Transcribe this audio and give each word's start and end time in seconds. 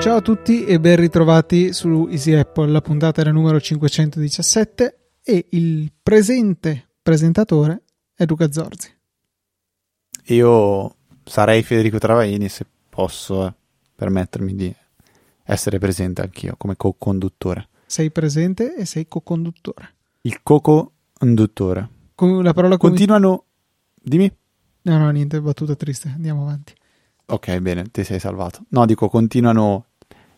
Ciao 0.00 0.16
a 0.16 0.22
tutti 0.22 0.64
e 0.64 0.80
ben 0.80 0.96
ritrovati 0.96 1.72
su 1.72 2.08
Easy 2.10 2.32
Apple, 2.32 2.70
la 2.70 2.80
puntata 2.80 3.20
era 3.20 3.30
numero 3.30 3.60
517 3.60 5.12
e 5.22 5.46
il 5.50 5.92
presente 6.02 6.88
presentatore 7.02 7.82
è 8.14 8.24
Luca 8.26 8.50
Zorzi. 8.50 8.96
Io 10.26 10.94
sarei 11.24 11.62
Federico 11.62 11.98
Travaini 11.98 12.48
se 12.48 12.64
posso 12.88 13.46
eh, 13.46 13.54
permettermi 13.94 14.54
di 14.54 14.74
essere 15.44 15.78
presente 15.78 16.22
anch'io 16.22 16.54
come 16.56 16.76
co-conduttore. 16.76 17.68
Sei 17.90 18.12
presente 18.12 18.76
e 18.76 18.84
sei 18.84 19.08
co-conduttore. 19.08 19.94
Il 20.20 20.44
co-conduttore. 20.44 21.88
Con 22.14 22.40
la 22.40 22.52
parola 22.52 22.76
Continuano... 22.76 23.46
Dimmi. 24.00 24.32
No, 24.82 24.96
no, 24.96 25.10
niente, 25.10 25.40
battuta 25.40 25.74
triste, 25.74 26.08
andiamo 26.14 26.42
avanti. 26.42 26.72
Ok, 27.26 27.58
bene, 27.58 27.90
ti 27.90 28.04
sei 28.04 28.20
salvato. 28.20 28.64
No, 28.68 28.86
dico, 28.86 29.08
continuano 29.08 29.86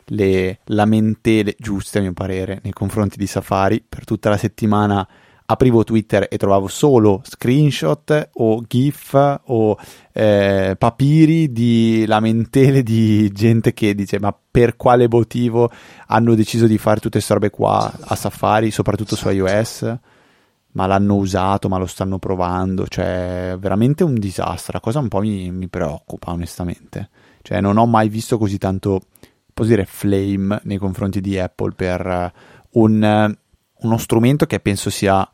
le 0.07 0.61
lamentele 0.65 1.55
giuste, 1.59 1.99
a 1.99 2.01
mio 2.01 2.15
parere, 2.15 2.61
nei 2.63 2.73
confronti 2.73 3.19
di 3.19 3.27
Safari. 3.27 3.85
Per 3.87 4.07
tutta 4.07 4.31
la 4.31 4.39
settimana 4.39 5.07
aprivo 5.53 5.85
Twitter 5.85 6.27
e 6.31 6.37
trovavo 6.37 6.67
solo 6.67 7.23
screenshot 7.25 8.31
o 8.35 8.63
GIF 8.67 9.41
o 9.45 9.79
eh, 10.13 10.75
papiri 10.79 11.53
di 11.53 12.05
lamentele 12.07 12.83
di 12.83 13.31
gente 13.33 13.73
che 13.73 13.95
dice: 13.95 14.19
Ma 14.19 14.35
per 14.51 14.77
quale 14.77 15.09
motivo 15.09 15.71
hanno 16.07 16.35
deciso 16.35 16.67
di 16.67 16.79
fare 16.79 17.01
tutte 17.01 17.19
queste 17.19 17.35
robe 17.35 17.51
qua 17.51 17.93
a 18.01 18.15
Safari, 18.15 18.71
soprattutto 18.71 19.17
su 19.17 19.29
iOS? 19.29 19.97
Ma 20.75 20.87
l'hanno 20.87 21.17
usato, 21.17 21.69
ma 21.69 21.77
lo 21.77 21.87
stanno 21.87 22.19
provando. 22.19 22.87
Cioè, 22.87 23.57
veramente 23.59 24.05
un 24.05 24.15
disastro. 24.15 24.73
La 24.73 24.81
cosa 24.81 25.01
un 25.01 25.09
po' 25.09 25.21
mi, 25.21 25.51
mi 25.51 25.69
preoccupa, 25.69 26.31
onestamente. 26.31 27.11
Cioè, 27.43 27.61
non 27.61 27.77
ho 27.77 27.87
mai 27.87 28.09
visto 28.09 28.39
così 28.39 28.57
tanto 28.57 29.03
posso 29.53 29.69
dire, 29.69 29.85
flame 29.85 30.61
nei 30.65 30.79
confronti 30.79 31.21
di 31.21 31.39
Apple 31.39 31.73
per 31.73 32.33
un, 32.71 33.37
uno 33.81 33.97
strumento 33.99 34.47
che 34.47 34.61
penso 34.61 34.91
sia 34.91 35.29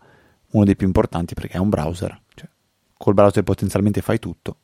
uno 0.52 0.64
dei 0.64 0.76
più 0.76 0.86
importanti 0.86 1.34
perché 1.34 1.54
è 1.54 1.60
un 1.60 1.68
browser. 1.68 2.20
Cioè, 2.34 2.48
col 2.96 3.14
browser 3.14 3.42
potenzialmente 3.42 4.00
fai 4.00 4.18
tutto. 4.18 4.56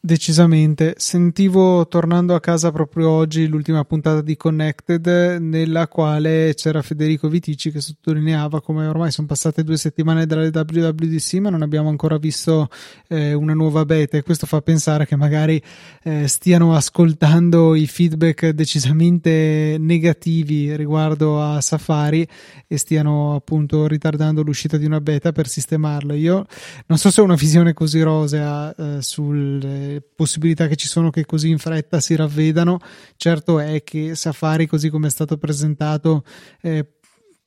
Decisamente. 0.00 0.94
Sentivo 0.96 1.88
tornando 1.88 2.36
a 2.36 2.40
casa 2.40 2.70
proprio 2.70 3.10
oggi 3.10 3.48
l'ultima 3.48 3.84
puntata 3.84 4.22
di 4.22 4.36
Connected, 4.36 5.38
nella 5.40 5.88
quale 5.88 6.54
c'era 6.54 6.82
Federico 6.82 7.28
Vitici 7.28 7.72
che 7.72 7.80
sottolineava 7.80 8.62
come 8.62 8.86
ormai 8.86 9.10
sono 9.10 9.26
passate 9.26 9.64
due 9.64 9.76
settimane 9.76 10.24
dalle 10.24 10.50
WWDC, 10.54 11.34
ma 11.40 11.50
non 11.50 11.62
abbiamo 11.62 11.88
ancora 11.88 12.16
visto 12.16 12.68
eh, 13.08 13.32
una 13.32 13.54
nuova 13.54 13.84
beta. 13.84 14.16
E 14.16 14.22
questo 14.22 14.46
fa 14.46 14.62
pensare 14.62 15.04
che 15.04 15.16
magari 15.16 15.60
eh, 16.04 16.28
stiano 16.28 16.76
ascoltando 16.76 17.74
i 17.74 17.88
feedback 17.88 18.50
decisamente 18.50 19.78
negativi 19.80 20.76
riguardo 20.76 21.42
a 21.42 21.60
Safari 21.60 22.24
e 22.68 22.78
stiano 22.78 23.34
appunto 23.34 23.88
ritardando 23.88 24.42
l'uscita 24.42 24.76
di 24.76 24.84
una 24.84 25.00
beta 25.00 25.32
per 25.32 25.48
sistemarlo. 25.48 26.14
Io 26.14 26.46
non 26.86 26.98
so 26.98 27.10
se 27.10 27.20
ho 27.20 27.24
una 27.24 27.34
visione 27.34 27.72
così 27.72 28.00
rosea 28.00 28.72
eh, 28.76 29.02
sul 29.02 29.86
possibilità 30.14 30.66
che 30.66 30.76
ci 30.76 30.88
sono 30.88 31.10
che 31.10 31.24
così 31.24 31.48
in 31.48 31.58
fretta 31.58 32.00
si 32.00 32.14
ravvedano. 32.16 32.78
Certo 33.16 33.58
è 33.58 33.82
che 33.82 34.14
Safari, 34.14 34.66
così 34.66 34.88
come 34.88 35.08
è 35.08 35.10
stato 35.10 35.36
presentato, 35.36 36.24
eh, 36.60 36.86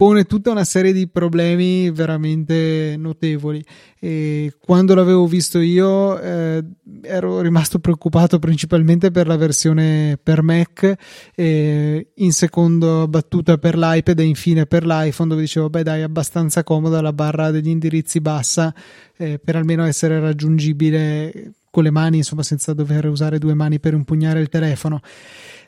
pone 0.02 0.24
tutta 0.24 0.50
una 0.50 0.64
serie 0.64 0.94
di 0.94 1.08
problemi 1.08 1.92
veramente 1.92 2.96
notevoli 2.98 3.64
e 4.00 4.52
quando 4.60 4.96
l'avevo 4.96 5.28
visto 5.28 5.60
io 5.60 6.20
eh, 6.20 6.64
ero 7.04 7.40
rimasto 7.42 7.78
preoccupato 7.78 8.40
principalmente 8.40 9.12
per 9.12 9.28
la 9.28 9.36
versione 9.36 10.18
per 10.18 10.42
Mac 10.42 10.96
e 11.36 12.14
in 12.16 12.32
seconda 12.32 13.08
battuta 13.08 13.60
per 13.60 13.78
l'iPad 13.78 14.18
e 14.18 14.24
infine 14.24 14.66
per 14.66 14.88
l'iPhone 14.88 15.30
dove 15.30 15.42
dicevo 15.42 15.70
beh 15.70 15.84
dai 15.84 16.02
abbastanza 16.02 16.64
comoda 16.64 17.00
la 17.00 17.14
barra 17.14 17.52
degli 17.52 17.70
indirizzi 17.70 18.22
bassa 18.22 18.74
eh, 19.18 19.38
per 19.38 19.56
almeno 19.56 19.86
essere 19.86 20.20
raggiungibile 20.20 21.54
con 21.72 21.84
le 21.84 21.90
mani, 21.90 22.18
insomma, 22.18 22.44
senza 22.44 22.74
dover 22.74 23.08
usare 23.08 23.40
due 23.40 23.56
mani 23.56 23.80
per 23.80 23.94
impugnare 23.94 24.42
il 24.42 24.50
telefono. 24.50 25.00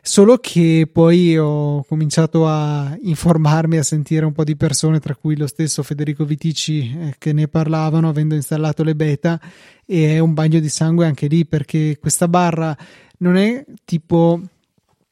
Solo 0.01 0.37
che 0.37 0.87
poi 0.91 1.37
ho 1.37 1.83
cominciato 1.85 2.45
a 2.45 2.95
informarmi, 3.01 3.77
a 3.77 3.83
sentire 3.83 4.25
un 4.25 4.33
po' 4.33 4.43
di 4.43 4.57
persone, 4.57 4.99
tra 4.99 5.15
cui 5.15 5.37
lo 5.37 5.47
stesso 5.47 5.81
Federico 5.81 6.25
Vitici, 6.25 6.93
eh, 6.93 7.15
che 7.17 7.31
ne 7.31 7.47
parlavano 7.47 8.09
avendo 8.09 8.35
installato 8.35 8.83
le 8.83 8.95
beta, 8.95 9.39
e 9.85 10.15
è 10.15 10.19
un 10.19 10.33
bagno 10.33 10.59
di 10.59 10.69
sangue 10.69 11.05
anche 11.05 11.27
lì 11.27 11.45
perché 11.45 11.97
questa 11.99 12.27
barra 12.27 12.75
non 13.19 13.37
è 13.37 13.63
tipo 13.85 14.41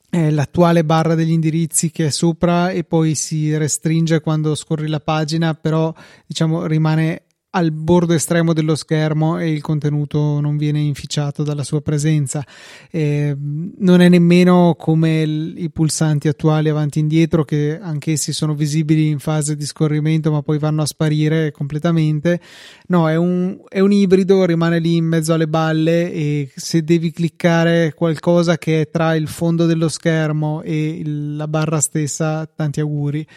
eh, 0.09 0.29
l'attuale 0.29 0.83
barra 0.83 1.15
degli 1.15 1.31
indirizzi 1.31 1.89
che 1.89 2.07
è 2.07 2.09
sopra 2.09 2.71
e 2.71 2.83
poi 2.83 3.15
si 3.15 3.55
restringe 3.55 4.19
quando 4.19 4.55
scorri 4.55 4.87
la 4.89 4.99
pagina, 4.99 5.53
però 5.53 5.93
diciamo 6.25 6.65
rimane 6.65 7.23
al 7.53 7.71
bordo 7.71 8.13
estremo 8.13 8.53
dello 8.53 8.75
schermo 8.75 9.37
e 9.37 9.51
il 9.51 9.61
contenuto 9.61 10.39
non 10.39 10.55
viene 10.55 10.79
inficiato 10.79 11.43
dalla 11.43 11.63
sua 11.63 11.81
presenza. 11.81 12.45
Eh, 12.89 13.35
non 13.37 13.99
è 13.99 14.07
nemmeno 14.07 14.75
come 14.77 15.21
il, 15.21 15.53
i 15.57 15.69
pulsanti 15.69 16.27
attuali 16.27 16.69
avanti 16.69 16.99
e 16.99 17.01
indietro 17.01 17.43
che 17.43 17.77
anch'essi 17.81 18.31
sono 18.31 18.53
visibili 18.53 19.07
in 19.07 19.19
fase 19.19 19.55
di 19.55 19.65
scorrimento 19.65 20.31
ma 20.31 20.41
poi 20.41 20.59
vanno 20.59 20.81
a 20.83 20.85
sparire 20.85 21.51
completamente. 21.51 22.39
No, 22.87 23.09
è 23.09 23.17
un, 23.17 23.59
è 23.67 23.81
un 23.81 23.91
ibrido, 23.91 24.45
rimane 24.45 24.79
lì 24.79 24.95
in 24.95 25.05
mezzo 25.05 25.33
alle 25.33 25.47
balle 25.47 26.11
e 26.11 26.51
se 26.55 26.83
devi 26.83 27.11
cliccare 27.11 27.93
qualcosa 27.93 28.57
che 28.57 28.81
è 28.81 28.89
tra 28.89 29.13
il 29.15 29.27
fondo 29.27 29.65
dello 29.65 29.89
schermo 29.89 30.61
e 30.61 30.87
il, 30.87 31.35
la 31.35 31.47
barra 31.49 31.81
stessa, 31.81 32.49
tanti 32.55 32.79
auguri 32.79 33.27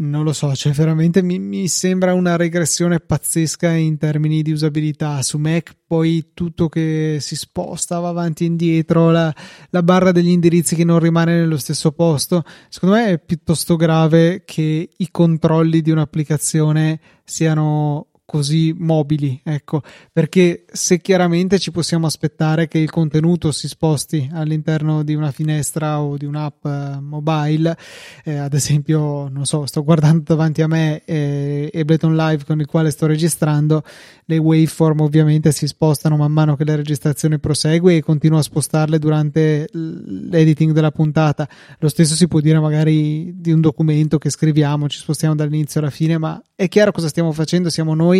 non 0.00 0.24
lo 0.24 0.32
so, 0.32 0.54
cioè 0.54 0.72
veramente 0.72 1.22
mi, 1.22 1.38
mi, 1.38 1.68
sembra 1.68 2.14
una 2.14 2.36
regressione 2.36 3.00
pazzesca 3.00 3.70
in 3.72 3.98
termini 3.98 4.42
di 4.42 4.50
usabilità. 4.50 5.20
Su 5.22 5.38
Mac, 5.38 5.74
poi 5.86 6.30
tutto 6.32 6.68
che 6.68 7.18
si 7.20 7.36
sposta, 7.36 7.98
va 7.98 8.08
avanti 8.08 8.44
e 8.44 8.46
indietro, 8.46 9.10
la, 9.10 9.34
la 9.70 9.82
barra 9.82 10.12
degli 10.12 10.28
indirizzi 10.28 10.74
che 10.74 10.84
non 10.84 10.98
rimane 10.98 11.38
nello 11.38 11.58
stesso 11.58 11.92
posto, 11.92 12.44
secondo 12.68 12.96
me 12.96 13.10
è 13.10 13.18
piuttosto 13.18 13.76
grave 13.76 14.42
che 14.44 14.88
i 14.96 15.08
controlli 15.10 15.82
di 15.82 15.90
un'applicazione 15.90 17.00
siano 17.24 18.09
così 18.30 18.72
mobili, 18.78 19.40
ecco, 19.42 19.82
perché 20.12 20.64
se 20.70 21.00
chiaramente 21.00 21.58
ci 21.58 21.72
possiamo 21.72 22.06
aspettare 22.06 22.68
che 22.68 22.78
il 22.78 22.88
contenuto 22.88 23.50
si 23.50 23.66
sposti 23.66 24.30
all'interno 24.32 25.02
di 25.02 25.14
una 25.14 25.32
finestra 25.32 26.00
o 26.00 26.16
di 26.16 26.26
un'app 26.26 26.64
eh, 26.64 27.00
mobile, 27.00 27.76
eh, 28.22 28.36
ad 28.36 28.54
esempio, 28.54 29.28
non 29.28 29.46
so, 29.46 29.66
sto 29.66 29.82
guardando 29.82 30.22
davanti 30.22 30.62
a 30.62 30.68
me 30.68 31.02
eh, 31.06 31.72
Ableton 31.74 32.14
Live 32.14 32.44
con 32.44 32.60
il 32.60 32.66
quale 32.66 32.92
sto 32.92 33.06
registrando, 33.06 33.82
le 34.26 34.38
waveform 34.38 35.00
ovviamente 35.00 35.50
si 35.50 35.66
spostano 35.66 36.16
man 36.16 36.30
mano 36.30 36.54
che 36.54 36.64
la 36.64 36.76
registrazione 36.76 37.40
prosegue 37.40 37.96
e 37.96 38.00
continuo 38.00 38.38
a 38.38 38.42
spostarle 38.42 39.00
durante 39.00 39.68
l'editing 39.72 40.70
della 40.70 40.92
puntata. 40.92 41.48
Lo 41.80 41.88
stesso 41.88 42.14
si 42.14 42.28
può 42.28 42.38
dire 42.38 42.60
magari 42.60 43.32
di 43.40 43.50
un 43.50 43.60
documento 43.60 44.18
che 44.18 44.30
scriviamo, 44.30 44.88
ci 44.88 44.98
spostiamo 45.00 45.34
dall'inizio 45.34 45.80
alla 45.80 45.90
fine, 45.90 46.16
ma 46.16 46.40
è 46.54 46.68
chiaro 46.68 46.92
cosa 46.92 47.08
stiamo 47.08 47.32
facendo, 47.32 47.70
siamo 47.70 47.96
noi 47.96 48.19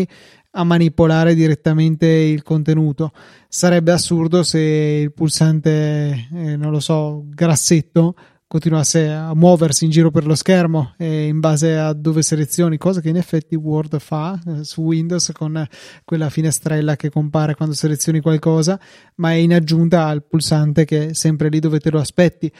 a 0.53 0.65
manipolare 0.65 1.35
direttamente 1.35 2.07
il 2.07 2.43
contenuto. 2.43 3.13
Sarebbe 3.49 3.93
assurdo 3.93 4.43
se 4.43 4.59
il 4.59 5.13
pulsante, 5.13 6.29
eh, 6.33 6.57
non 6.57 6.71
lo 6.71 6.81
so, 6.81 7.25
grassetto 7.29 8.15
continuasse 8.51 9.09
a 9.09 9.33
muoversi 9.33 9.85
in 9.85 9.93
giro 9.93 10.11
per 10.11 10.27
lo 10.27 10.35
schermo 10.35 10.95
e 10.99 11.29
in 11.29 11.39
base 11.39 11.77
a 11.77 11.93
dove 11.93 12.21
selezioni, 12.21 12.79
cosa 12.79 13.01
che 13.01 13.09
in 13.09 13.15
effetti 13.15 13.55
Word 13.55 14.01
fa 14.01 14.37
eh, 14.45 14.65
su 14.65 14.81
Windows 14.81 15.31
con 15.33 15.65
quella 16.05 16.29
finestrella 16.31 16.97
che 16.97 17.11
compare 17.11 17.55
quando 17.55 17.77
selezioni 17.77 18.19
qualcosa, 18.19 18.77
ma 19.17 19.31
è 19.31 19.35
in 19.35 19.55
aggiunta 19.55 20.07
al 20.07 20.25
pulsante 20.25 20.85
che 20.85 21.11
è 21.11 21.15
sempre 21.15 21.49
lì 21.49 21.61
dove 21.61 21.79
te 21.79 21.91
lo 21.91 22.01
aspetti. 22.01 22.53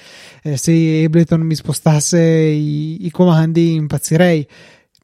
Eh, 0.45 0.57
se 0.57 1.03
Ableton 1.05 1.41
mi 1.41 1.57
spostasse 1.57 2.21
i, 2.21 3.05
i 3.07 3.11
comandi 3.11 3.75
impazzirei 3.75 4.47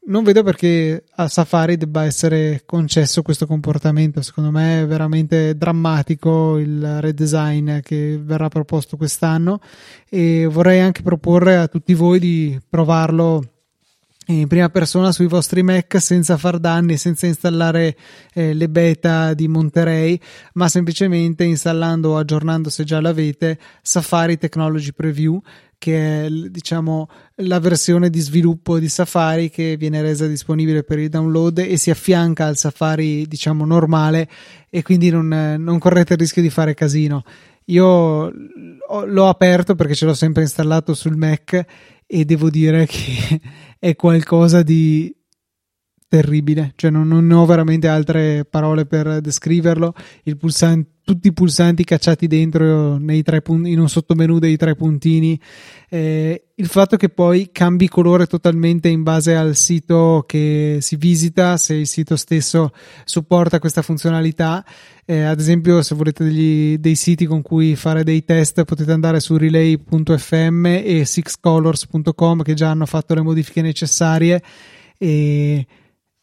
non 0.06 0.24
vedo 0.24 0.42
perché 0.42 1.04
a 1.16 1.28
Safari 1.28 1.76
debba 1.76 2.04
essere 2.04 2.62
concesso 2.64 3.22
questo 3.22 3.46
comportamento. 3.46 4.22
Secondo 4.22 4.50
me 4.50 4.82
è 4.82 4.86
veramente 4.86 5.56
drammatico 5.56 6.58
il 6.58 7.00
redesign 7.00 7.78
che 7.80 8.18
verrà 8.22 8.48
proposto 8.48 8.96
quest'anno 8.96 9.60
e 10.08 10.46
vorrei 10.46 10.80
anche 10.80 11.02
proporre 11.02 11.56
a 11.56 11.68
tutti 11.68 11.94
voi 11.94 12.18
di 12.18 12.58
provarlo 12.68 13.42
in 14.28 14.46
prima 14.48 14.68
persona 14.68 15.12
sui 15.12 15.26
vostri 15.26 15.62
Mac 15.62 16.00
senza 16.00 16.36
far 16.36 16.58
danni, 16.58 16.96
senza 16.96 17.26
installare 17.26 17.96
eh, 18.32 18.54
le 18.54 18.68
beta 18.68 19.34
di 19.34 19.46
Monterey, 19.46 20.18
ma 20.54 20.68
semplicemente 20.68 21.44
installando 21.44 22.10
o 22.10 22.18
aggiornando 22.18 22.68
se 22.68 22.84
già 22.84 23.00
l'avete 23.00 23.58
Safari 23.82 24.38
Technology 24.38 24.92
Preview 24.92 25.40
che 25.78 26.24
è 26.24 26.30
diciamo 26.30 27.08
la 27.36 27.60
versione 27.60 28.08
di 28.08 28.20
sviluppo 28.20 28.78
di 28.78 28.88
Safari 28.88 29.50
che 29.50 29.76
viene 29.76 30.00
resa 30.00 30.26
disponibile 30.26 30.84
per 30.84 30.98
il 30.98 31.10
download 31.10 31.58
e 31.58 31.76
si 31.76 31.90
affianca 31.90 32.46
al 32.46 32.56
Safari 32.56 33.26
diciamo 33.26 33.64
normale 33.66 34.28
e 34.70 34.82
quindi 34.82 35.10
non, 35.10 35.28
non 35.58 35.78
correte 35.78 36.14
il 36.14 36.18
rischio 36.18 36.42
di 36.42 36.50
fare 36.50 36.74
casino. 36.74 37.22
Io 37.66 38.30
l'ho 38.30 39.28
aperto 39.28 39.74
perché 39.74 39.94
ce 39.94 40.06
l'ho 40.06 40.14
sempre 40.14 40.42
installato 40.42 40.94
sul 40.94 41.16
Mac 41.16 41.64
e 42.06 42.24
devo 42.24 42.48
dire 42.48 42.86
che 42.86 43.40
è 43.78 43.94
qualcosa 43.96 44.62
di 44.62 45.15
terribile, 46.08 46.72
cioè 46.76 46.90
non, 46.90 47.08
non 47.08 47.30
ho 47.30 47.44
veramente 47.46 47.88
altre 47.88 48.44
parole 48.44 48.86
per 48.86 49.20
descriverlo. 49.20 49.94
Pulsante, 50.38 50.90
tutti 51.06 51.28
i 51.28 51.32
pulsanti 51.32 51.84
cacciati 51.84 52.26
dentro 52.26 52.98
pun- 53.42 53.64
in 53.64 53.78
un 53.78 53.88
sottomenu 53.88 54.40
dei 54.40 54.56
tre 54.56 54.74
puntini. 54.74 55.40
Eh, 55.88 56.46
il 56.56 56.66
fatto 56.66 56.96
che 56.96 57.10
poi 57.10 57.50
cambi 57.52 57.86
colore 57.86 58.26
totalmente 58.26 58.88
in 58.88 59.04
base 59.04 59.36
al 59.36 59.54
sito 59.54 60.24
che 60.26 60.78
si 60.80 60.96
visita, 60.96 61.56
se 61.58 61.74
il 61.74 61.86
sito 61.86 62.16
stesso 62.16 62.72
supporta 63.04 63.60
questa 63.60 63.82
funzionalità. 63.82 64.64
Eh, 65.04 65.22
ad 65.22 65.38
esempio, 65.38 65.80
se 65.82 65.94
volete 65.94 66.24
degli, 66.24 66.76
dei 66.78 66.96
siti 66.96 67.24
con 67.24 67.40
cui 67.40 67.76
fare 67.76 68.02
dei 68.02 68.24
test, 68.24 68.64
potete 68.64 68.90
andare 68.90 69.20
su 69.20 69.36
relay.fm 69.36 70.66
e 70.66 71.04
sixcolors.com 71.04 72.42
che 72.42 72.54
già 72.54 72.70
hanno 72.70 72.86
fatto 72.86 73.14
le 73.14 73.22
modifiche 73.22 73.62
necessarie. 73.62 74.42
E 74.98 75.66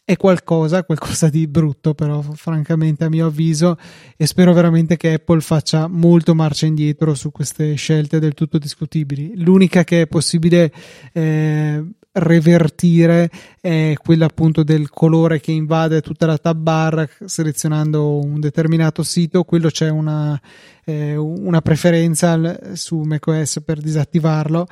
è 0.06 0.18
qualcosa, 0.18 0.84
qualcosa 0.84 1.30
di 1.30 1.48
brutto 1.48 1.94
però 1.94 2.22
francamente 2.22 3.06
a 3.06 3.10
mio 3.10 3.28
avviso 3.28 3.78
e 4.18 4.26
spero 4.26 4.52
veramente 4.52 4.98
che 4.98 5.14
Apple 5.14 5.40
faccia 5.40 5.88
molto 5.88 6.36
marcia 6.36 6.66
indietro 6.66 7.14
su 7.16 7.32
queste 7.32 7.76
scelte 7.76 8.20
del 8.20 8.34
tutto 8.34 8.58
discutibili. 8.58 9.32
L'unica 9.38 9.86
che 9.86 10.02
è 10.02 10.08
possibile 10.08 10.74
eh, 11.14 11.84
revertire 12.12 13.30
è 13.62 13.94
quella 14.02 14.26
appunto 14.26 14.64
del 14.64 14.90
colore 14.90 15.40
che 15.40 15.52
invade 15.52 16.02
tutta 16.02 16.26
la 16.26 16.38
tab 16.38 16.58
bar 16.58 17.10
selezionando 17.26 18.20
un 18.20 18.42
determinato 18.42 19.04
sito, 19.04 19.44
quello 19.46 19.70
c'è 19.70 19.90
una, 19.90 20.40
eh, 20.84 21.16
una 21.16 21.62
preferenza 21.62 22.76
su 22.76 23.00
macOS 23.00 23.62
per 23.64 23.80
disattivarlo 23.80 24.68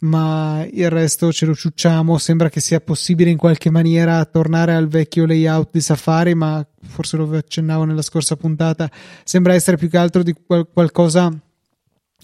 ma 0.00 0.66
il 0.70 0.90
resto 0.90 1.32
ce 1.32 1.46
lo 1.46 1.54
ciucciamo. 1.54 2.18
Sembra 2.18 2.48
che 2.48 2.60
sia 2.60 2.80
possibile 2.80 3.30
in 3.30 3.36
qualche 3.36 3.70
maniera 3.70 4.24
tornare 4.24 4.74
al 4.74 4.88
vecchio 4.88 5.26
layout 5.26 5.70
di 5.72 5.80
Safari, 5.80 6.34
ma 6.34 6.64
forse 6.86 7.16
lo 7.16 7.30
accennavo 7.36 7.84
nella 7.84 8.02
scorsa 8.02 8.36
puntata. 8.36 8.90
Sembra 9.24 9.54
essere 9.54 9.76
più 9.76 9.88
che 9.88 9.98
altro 9.98 10.22
di 10.22 10.34
qual- 10.46 10.68
qualcosa 10.72 11.32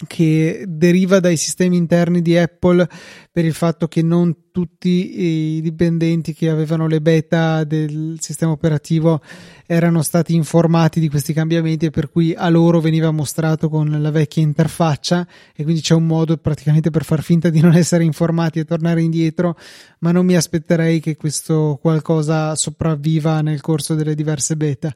che 0.09 0.65
deriva 0.67 1.21
dai 1.21 1.37
sistemi 1.37 1.77
interni 1.77 2.21
di 2.21 2.37
Apple 2.37 2.89
per 3.31 3.45
il 3.45 3.55
fatto 3.55 3.87
che 3.87 4.03
non 4.03 4.51
tutti 4.51 5.21
i 5.21 5.61
dipendenti 5.61 6.35
che 6.35 6.49
avevano 6.49 6.89
le 6.89 7.01
beta 7.01 7.63
del 7.63 8.17
sistema 8.19 8.51
operativo 8.51 9.23
erano 9.67 10.03
stati 10.03 10.35
informati 10.35 10.99
di 10.99 11.09
questi 11.09 11.33
cambiamenti 11.33 11.87
e 11.87 11.91
per 11.91 12.11
cui 12.11 12.35
a 12.35 12.49
loro 12.49 12.81
veniva 12.81 13.13
mostrato 13.13 13.69
con 13.69 13.89
la 14.03 14.11
vecchia 14.11 14.43
interfaccia 14.43 15.25
e 15.55 15.63
quindi 15.63 15.81
c'è 15.81 15.95
un 15.95 16.07
modo 16.07 16.37
praticamente 16.39 16.91
per 16.91 17.05
far 17.05 17.23
finta 17.23 17.49
di 17.49 17.61
non 17.61 17.77
essere 17.77 18.03
informati 18.03 18.59
e 18.59 18.65
tornare 18.65 19.01
indietro 19.01 19.57
ma 20.01 20.11
non 20.11 20.27
mi 20.27 20.35
aspetterei 20.35 20.99
che 20.99 21.17
questo 21.17 21.79
qualcosa 21.81 22.57
sopravviva 22.57 23.43
nel 23.43 23.61
corso 23.61 23.95
delle 23.95 24.17
diverse 24.17 24.57
beta. 24.57 24.93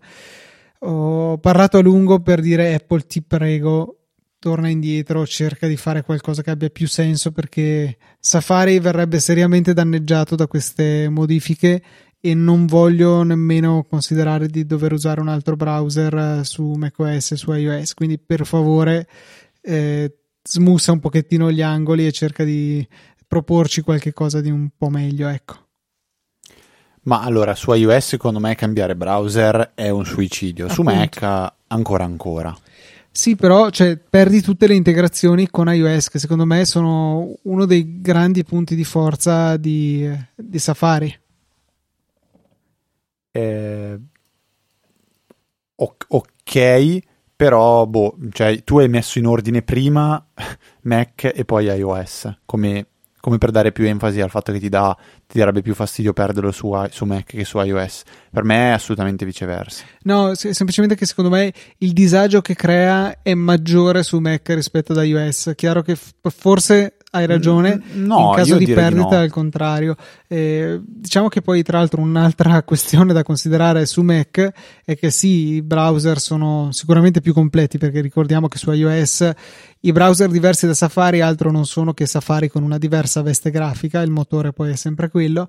Ho 0.80 1.38
parlato 1.38 1.78
a 1.78 1.82
lungo 1.82 2.20
per 2.20 2.40
dire 2.40 2.74
Apple 2.74 3.06
ti 3.06 3.22
prego 3.22 3.97
torna 4.38 4.68
indietro, 4.68 5.26
cerca 5.26 5.66
di 5.66 5.76
fare 5.76 6.02
qualcosa 6.02 6.42
che 6.42 6.50
abbia 6.50 6.70
più 6.70 6.86
senso 6.86 7.32
perché 7.32 7.96
Safari 8.20 8.78
verrebbe 8.78 9.18
seriamente 9.18 9.72
danneggiato 9.72 10.36
da 10.36 10.46
queste 10.46 11.08
modifiche 11.08 11.82
e 12.20 12.34
non 12.34 12.66
voglio 12.66 13.22
nemmeno 13.22 13.84
considerare 13.88 14.48
di 14.48 14.66
dover 14.66 14.92
usare 14.92 15.20
un 15.20 15.28
altro 15.28 15.56
browser 15.56 16.14
eh, 16.14 16.44
su 16.44 16.72
macOS 16.72 17.32
e 17.32 17.36
su 17.36 17.52
iOS. 17.52 17.94
Quindi 17.94 18.18
per 18.18 18.44
favore 18.44 19.08
eh, 19.60 20.12
smussa 20.42 20.92
un 20.92 21.00
pochettino 21.00 21.50
gli 21.50 21.62
angoli 21.62 22.06
e 22.06 22.12
cerca 22.12 22.44
di 22.44 22.86
proporci 23.26 23.82
qualche 23.82 24.12
cosa 24.12 24.40
di 24.40 24.50
un 24.50 24.68
po' 24.76 24.88
meglio, 24.88 25.28
ecco. 25.28 25.66
Ma 27.02 27.22
allora 27.22 27.54
su 27.54 27.72
iOS 27.72 28.06
secondo 28.06 28.38
me 28.38 28.54
cambiare 28.54 28.94
browser 28.96 29.72
è 29.74 29.88
un 29.88 30.04
suicidio, 30.04 30.66
Appunto. 30.66 30.90
su 30.90 30.96
Mac 30.96 31.52
ancora 31.68 32.04
ancora. 32.04 32.56
Sì, 33.18 33.34
però 33.34 33.68
cioè, 33.70 33.96
perdi 33.96 34.40
tutte 34.40 34.68
le 34.68 34.76
integrazioni 34.76 35.50
con 35.50 35.66
iOS, 35.66 36.08
che 36.08 36.20
secondo 36.20 36.44
me 36.44 36.64
sono 36.64 37.34
uno 37.42 37.64
dei 37.64 38.00
grandi 38.00 38.44
punti 38.44 38.76
di 38.76 38.84
forza 38.84 39.56
di, 39.56 40.08
di 40.36 40.58
Safari. 40.60 41.18
Eh, 43.32 43.98
ok, 45.74 46.98
però 47.34 47.86
boh, 47.86 48.16
cioè, 48.30 48.62
tu 48.62 48.78
hai 48.78 48.88
messo 48.88 49.18
in 49.18 49.26
ordine 49.26 49.62
prima 49.62 50.24
Mac 50.82 51.32
e 51.34 51.44
poi 51.44 51.64
iOS 51.64 52.42
come 52.44 52.86
come 53.28 53.38
per 53.38 53.50
dare 53.50 53.72
più 53.72 53.86
enfasi 53.86 54.20
al 54.20 54.30
fatto 54.30 54.52
che 54.52 54.58
ti, 54.58 54.70
dà, 54.70 54.96
ti 55.26 55.38
darebbe 55.38 55.60
più 55.60 55.74
fastidio 55.74 56.14
perderlo 56.14 56.50
su, 56.50 56.74
su, 56.90 57.04
Mac 57.04 57.26
che 57.26 57.44
su 57.44 57.58
iOS. 57.58 58.02
Per 58.30 58.42
me 58.42 58.70
è 58.70 58.72
assolutamente 58.72 59.24
viceversa. 59.26 59.84
No, 60.02 60.34
semplicemente 60.34 60.96
che 60.96 61.06
secondo 61.06 61.30
me 61.30 61.52
il 61.78 61.92
disagio 61.92 62.40
che 62.40 62.54
crea 62.54 63.18
è 63.22 63.34
maggiore 63.34 64.02
su 64.02 64.18
Mac 64.18 64.48
rispetto 64.48 64.92
ad 64.92 65.04
iOS. 65.04 65.52
Chiaro 65.54 65.82
che 65.82 65.94
f- 65.94 66.12
forse 66.22 66.96
hai 67.10 67.26
ragione. 67.26 67.80
No, 67.92 68.30
in 68.30 68.36
caso 68.36 68.56
di 68.56 68.66
perdita, 68.66 69.08
di 69.08 69.16
no. 69.16 69.22
al 69.22 69.30
contrario. 69.30 69.96
Eh, 70.26 70.80
diciamo 70.82 71.28
che 71.28 71.40
poi, 71.40 71.62
tra 71.62 71.78
l'altro, 71.78 72.00
un'altra 72.00 72.62
questione 72.64 73.12
da 73.12 73.22
considerare 73.22 73.86
su 73.86 74.02
Mac 74.02 74.52
è 74.84 74.96
che 74.96 75.10
sì, 75.10 75.54
i 75.54 75.62
browser 75.62 76.18
sono 76.18 76.68
sicuramente 76.72 77.20
più 77.20 77.32
completi 77.32 77.78
perché 77.78 78.00
ricordiamo 78.00 78.48
che 78.48 78.58
su 78.58 78.70
iOS 78.70 79.30
i 79.80 79.92
browser 79.92 80.28
diversi 80.28 80.66
da 80.66 80.74
Safari 80.74 81.20
altro 81.20 81.52
non 81.52 81.64
sono 81.64 81.94
che 81.94 82.04
Safari 82.04 82.48
con 82.48 82.64
una 82.64 82.78
diversa 82.78 83.22
veste 83.22 83.50
grafica, 83.50 84.02
il 84.02 84.10
motore 84.10 84.52
poi 84.52 84.72
è 84.72 84.76
sempre 84.76 85.08
quello. 85.08 85.48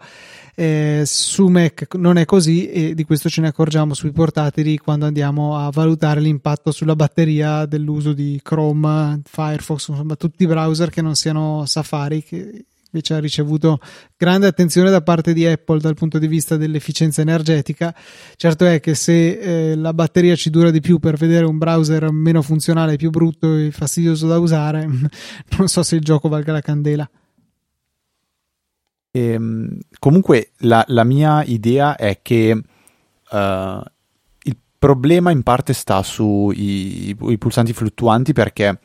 Eh, 0.53 1.01
su 1.05 1.47
Mac 1.47 1.95
non 1.95 2.17
è 2.17 2.25
così 2.25 2.69
e 2.69 2.93
di 2.93 3.05
questo 3.05 3.27
ce 3.27 3.41
ne 3.41 3.47
accorgiamo 3.47 3.95
sui 3.95 4.11
portatili 4.11 4.77
quando 4.77 5.07
andiamo 5.07 5.57
a 5.57 5.71
valutare 5.71 6.19
l'impatto 6.19 6.71
sulla 6.71 6.95
batteria 6.95 7.65
dell'uso 7.65 8.13
di 8.13 8.39
Chrome, 8.43 9.21
Firefox, 9.23 9.89
insomma 9.89 10.15
tutti 10.15 10.43
i 10.43 10.47
browser 10.47 10.89
che 10.89 11.01
non 11.01 11.15
siano 11.15 11.65
Safari 11.65 12.23
che 12.23 12.65
invece 12.91 13.13
ha 13.13 13.19
ricevuto 13.19 13.79
grande 14.17 14.47
attenzione 14.47 14.89
da 14.89 15.01
parte 15.01 15.33
di 15.33 15.45
Apple 15.45 15.79
dal 15.79 15.93
punto 15.93 16.17
di 16.17 16.27
vista 16.27 16.57
dell'efficienza 16.57 17.21
energetica. 17.21 17.95
Certo 18.35 18.65
è 18.65 18.79
che 18.79 18.95
se 18.95 19.71
eh, 19.71 19.75
la 19.75 19.93
batteria 19.93 20.35
ci 20.35 20.49
dura 20.49 20.71
di 20.71 20.79
più 20.79 20.99
per 20.99 21.15
vedere 21.15 21.45
un 21.45 21.57
browser 21.57 22.11
meno 22.11 22.41
funzionale, 22.41 22.95
più 22.95 23.11
brutto 23.11 23.55
e 23.55 23.71
fastidioso 23.71 24.27
da 24.27 24.39
usare, 24.39 24.87
non 25.57 25.67
so 25.67 25.83
se 25.83 25.95
il 25.95 26.01
gioco 26.01 26.29
valga 26.29 26.51
la 26.51 26.61
candela. 26.61 27.09
Ehm, 29.11 29.79
comunque 29.97 30.51
la, 30.59 30.83
la, 30.87 31.03
mia 31.03 31.43
idea 31.43 31.95
è 31.95 32.19
che 32.21 32.51
uh, 32.51 33.81
il 34.43 34.57
problema 34.77 35.31
in 35.31 35.41
parte 35.41 35.73
sta 35.73 36.03
sui 36.03 37.15
pulsanti 37.39 37.73
fluttuanti 37.73 38.33
perché 38.33 38.79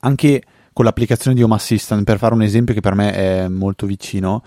anche 0.00 0.42
con 0.72 0.84
l'applicazione 0.84 1.36
di 1.36 1.42
Home 1.42 1.54
Assistant, 1.54 2.04
per 2.04 2.18
fare 2.18 2.34
un 2.34 2.42
esempio 2.42 2.74
che 2.74 2.80
per 2.80 2.94
me 2.94 3.12
è 3.12 3.48
molto 3.48 3.86
vicino, 3.86 4.42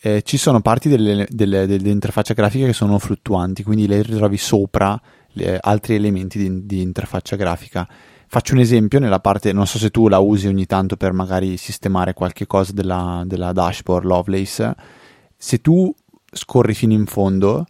eh, 0.00 0.22
ci 0.22 0.36
sono 0.36 0.60
parti 0.60 0.88
delle, 0.88 1.26
delle, 1.30 1.66
dell'interfaccia 1.66 2.34
grafica 2.34 2.66
che 2.66 2.72
sono 2.72 2.98
fluttuanti, 2.98 3.62
quindi 3.62 3.86
le 3.86 4.02
ritrovi 4.02 4.36
sopra 4.36 5.00
le, 5.32 5.58
altri 5.60 5.94
elementi 5.94 6.38
di, 6.38 6.66
di, 6.66 6.80
interfaccia 6.80 7.36
grafica. 7.36 7.88
Faccio 8.28 8.54
un 8.54 8.60
esempio 8.60 8.98
nella 8.98 9.20
parte, 9.20 9.52
non 9.52 9.66
so 9.66 9.78
se 9.78 9.90
tu 9.90 10.08
la 10.08 10.18
usi 10.18 10.48
ogni 10.48 10.66
tanto 10.66 10.96
per 10.96 11.12
magari 11.12 11.56
sistemare 11.56 12.12
qualche 12.12 12.46
cosa 12.46 12.72
della, 12.72 13.22
della 13.24 13.52
dashboard 13.52 14.04
Lovelace, 14.04 14.74
se 15.36 15.60
tu 15.60 15.94
scorri 16.30 16.74
fino 16.74 16.92
in 16.92 17.06
fondo 17.06 17.66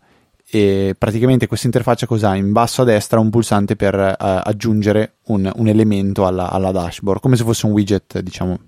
e 0.48 0.94
praticamente 0.96 1.48
questa 1.48 1.66
interfaccia 1.66 2.06
cos'ha? 2.06 2.36
In 2.36 2.52
basso 2.52 2.82
a 2.82 2.84
destra 2.84 3.18
un 3.18 3.30
pulsante 3.30 3.74
per 3.74 3.94
uh, 3.94 4.14
aggiungere 4.18 5.16
un, 5.26 5.50
un 5.54 5.66
elemento 5.66 6.24
alla, 6.24 6.50
alla, 6.50 6.70
dashboard, 6.70 7.20
come 7.20 7.36
se 7.36 7.42
fosse 7.42 7.66
un 7.66 7.72
widget, 7.72 8.20
diciamo, 8.20 8.58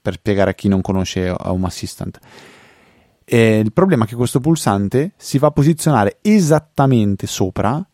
per 0.00 0.14
spiegare 0.14 0.50
a 0.50 0.54
chi 0.54 0.68
non 0.68 0.80
conosce 0.80 1.28
Home 1.28 1.66
Assistant. 1.66 2.18
E 3.22 3.58
il 3.58 3.72
problema 3.72 4.04
è 4.04 4.06
che 4.06 4.14
questo 4.14 4.40
pulsante 4.40 5.12
si 5.16 5.38
va 5.38 5.48
a 5.48 5.50
posizionare 5.50 6.18
esattamente 6.22 7.26
sopra 7.26 7.86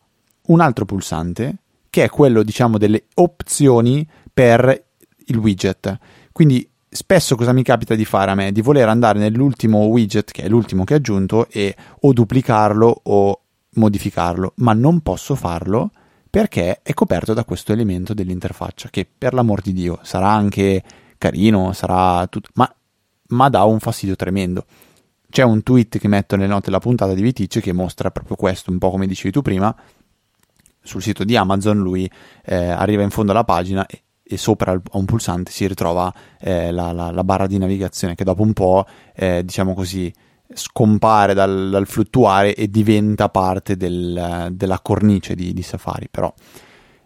un 0.47 0.59
altro 0.61 0.85
pulsante, 0.85 1.55
che 1.89 2.03
è 2.03 2.09
quello, 2.09 2.43
diciamo, 2.43 2.77
delle 2.77 3.07
opzioni 3.15 4.07
per 4.31 4.85
il 5.25 5.37
widget. 5.37 5.97
Quindi 6.31 6.69
spesso 6.93 7.35
cosa 7.35 7.53
mi 7.53 7.63
capita 7.63 7.95
di 7.95 8.05
fare 8.05 8.31
a 8.31 8.35
me? 8.35 8.51
Di 8.51 8.61
voler 8.61 8.87
andare 8.87 9.19
nell'ultimo 9.19 9.85
widget, 9.85 10.31
che 10.31 10.43
è 10.43 10.47
l'ultimo 10.47 10.83
che 10.83 10.93
ho 10.93 10.97
aggiunto, 10.97 11.47
e 11.49 11.75
o 12.01 12.13
duplicarlo 12.13 13.01
o 13.03 13.41
modificarlo, 13.75 14.53
ma 14.57 14.73
non 14.73 15.01
posso 15.01 15.35
farlo 15.35 15.91
perché 16.29 16.81
è 16.81 16.93
coperto 16.93 17.33
da 17.33 17.45
questo 17.45 17.73
elemento 17.73 18.13
dell'interfaccia, 18.13 18.89
che 18.89 19.07
per 19.17 19.33
l'amor 19.33 19.61
di 19.61 19.73
Dio 19.73 19.99
sarà 20.01 20.29
anche 20.29 20.83
carino, 21.19 21.73
sarà 21.73 22.25
tutto, 22.27 22.49
ma, 22.55 22.73
ma 23.27 23.49
dà 23.49 23.63
un 23.63 23.79
fastidio 23.79 24.15
tremendo. 24.15 24.65
C'è 25.29 25.43
un 25.43 25.61
tweet 25.61 25.99
che 25.99 26.07
metto 26.07 26.35
nelle 26.35 26.49
note 26.49 26.65
della 26.65 26.79
puntata 26.79 27.13
di 27.13 27.21
Viticci 27.21 27.61
che 27.61 27.71
mostra 27.71 28.11
proprio 28.11 28.35
questo, 28.35 28.71
un 28.71 28.79
po' 28.79 28.89
come 28.89 29.05
dicevi 29.07 29.31
tu 29.31 29.41
prima. 29.41 29.75
Sul 30.81 31.01
sito 31.01 31.23
di 31.23 31.35
Amazon 31.35 31.77
lui 31.77 32.09
eh, 32.43 32.55
arriva 32.55 33.03
in 33.03 33.09
fondo 33.09 33.31
alla 33.31 33.43
pagina 33.43 33.85
e 34.33 34.37
sopra 34.37 34.71
a 34.71 34.97
un 34.97 35.05
pulsante 35.05 35.51
si 35.51 35.67
ritrova 35.67 36.13
eh, 36.39 36.71
la, 36.71 36.91
la, 36.91 37.11
la, 37.11 37.23
barra 37.23 37.47
di 37.47 37.57
navigazione 37.57 38.15
che 38.15 38.23
dopo 38.23 38.41
un 38.41 38.53
po', 38.53 38.85
eh, 39.15 39.43
diciamo 39.43 39.73
così, 39.73 40.11
scompare 40.53 41.33
dal, 41.33 41.69
dal, 41.69 41.87
fluttuare 41.87 42.55
e 42.55 42.69
diventa 42.69 43.29
parte 43.29 43.75
del, 43.75 44.49
della 44.51 44.79
cornice 44.79 45.35
di, 45.35 45.53
di 45.53 45.61
Safari. 45.61 46.07
Però, 46.09 46.33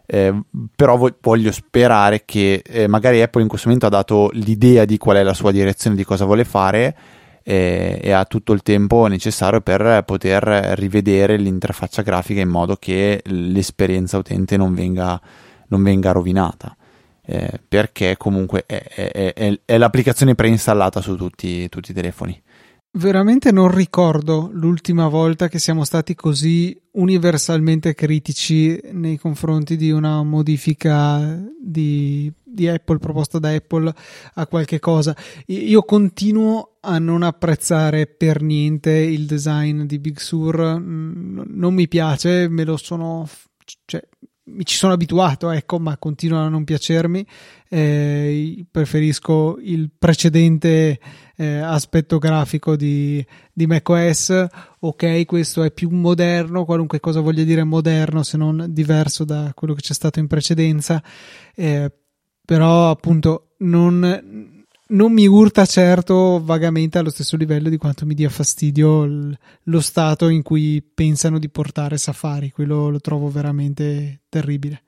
eh, 0.06 0.42
però 0.74 1.12
voglio 1.20 1.52
sperare 1.52 2.24
che 2.24 2.62
eh, 2.64 2.86
magari 2.86 3.22
Apple 3.22 3.42
in 3.42 3.48
questo 3.48 3.68
momento 3.68 3.86
ha 3.86 3.90
dato 3.90 4.30
l'idea 4.32 4.84
di 4.84 4.98
qual 4.98 5.16
è 5.16 5.22
la 5.22 5.34
sua 5.34 5.52
direzione, 5.52 5.96
di 5.96 6.04
cosa 6.04 6.24
vuole 6.24 6.44
fare 6.44 6.96
e, 7.42 7.98
e 8.02 8.10
ha 8.10 8.24
tutto 8.24 8.52
il 8.52 8.62
tempo 8.62 9.06
necessario 9.06 9.60
per 9.60 10.02
poter 10.04 10.42
rivedere 10.76 11.36
l'interfaccia 11.36 12.02
grafica 12.02 12.40
in 12.40 12.48
modo 12.48 12.76
che 12.76 13.22
l'esperienza 13.24 14.18
utente 14.18 14.56
non 14.56 14.74
venga, 14.74 15.20
non 15.68 15.82
venga 15.82 16.12
rovinata. 16.12 16.76
Eh, 17.30 17.60
perché 17.68 18.16
comunque 18.16 18.64
è, 18.64 18.82
è, 18.82 19.34
è, 19.34 19.60
è, 19.66 19.76
l'applicazione 19.76 20.34
preinstallata 20.34 21.02
su 21.02 21.14
tutti, 21.14 21.68
tutti 21.68 21.90
i 21.90 21.94
telefoni. 21.94 22.42
Veramente 22.92 23.52
non 23.52 23.70
ricordo 23.70 24.48
l'ultima 24.50 25.08
volta 25.08 25.48
che 25.48 25.58
siamo 25.58 25.84
stati 25.84 26.14
così 26.14 26.74
universalmente 26.92 27.94
critici 27.94 28.80
nei 28.92 29.18
confronti 29.18 29.76
di 29.76 29.90
una 29.90 30.22
modifica 30.22 31.38
di, 31.60 32.32
di 32.42 32.66
Apple 32.66 32.96
proposta 32.96 33.38
da 33.38 33.50
Apple 33.50 33.92
a 34.32 34.46
qualche 34.46 34.78
cosa. 34.78 35.14
Io 35.48 35.82
continuo 35.82 36.78
a 36.80 36.98
non 36.98 37.22
apprezzare 37.22 38.06
per 38.06 38.40
niente 38.40 38.90
il 38.90 39.26
design 39.26 39.82
di 39.82 39.98
Big 39.98 40.18
Sur, 40.18 40.78
mm, 40.80 41.42
non 41.44 41.74
mi 41.74 41.88
piace, 41.88 42.48
me 42.48 42.64
lo 42.64 42.78
sono 42.78 43.28
cioè, 43.84 44.02
mi 44.50 44.64
ci 44.64 44.76
sono 44.76 44.92
abituato, 44.92 45.50
ecco, 45.50 45.78
ma 45.78 45.96
continuano 45.96 46.46
a 46.46 46.50
non 46.50 46.64
piacermi. 46.64 47.26
Eh, 47.68 48.64
preferisco 48.70 49.58
il 49.60 49.90
precedente 49.96 50.98
eh, 51.36 51.58
aspetto 51.58 52.18
grafico 52.18 52.76
di, 52.76 53.24
di 53.52 53.66
macOS. 53.66 54.46
Ok, 54.80 55.24
questo 55.26 55.62
è 55.62 55.70
più 55.70 55.90
moderno, 55.90 56.64
qualunque 56.64 57.00
cosa 57.00 57.20
voglia 57.20 57.44
dire 57.44 57.64
moderno, 57.64 58.22
se 58.22 58.36
non 58.36 58.66
diverso 58.70 59.24
da 59.24 59.52
quello 59.54 59.74
che 59.74 59.82
c'è 59.82 59.94
stato 59.94 60.18
in 60.18 60.26
precedenza. 60.26 61.02
Eh, 61.54 61.92
però, 62.44 62.90
appunto, 62.90 63.54
non 63.58 64.57
non 64.88 65.12
mi 65.12 65.26
urta 65.26 65.66
certo 65.66 66.40
vagamente 66.42 66.98
allo 66.98 67.10
stesso 67.10 67.36
livello 67.36 67.68
di 67.68 67.76
quanto 67.76 68.06
mi 68.06 68.14
dia 68.14 68.28
fastidio 68.28 69.04
l- 69.04 69.38
lo 69.64 69.80
stato 69.80 70.28
in 70.28 70.42
cui 70.42 70.82
pensano 70.82 71.38
di 71.38 71.48
portare 71.48 71.98
Safari, 71.98 72.50
quello 72.50 72.88
lo 72.88 73.00
trovo 73.00 73.28
veramente 73.28 74.20
terribile. 74.28 74.82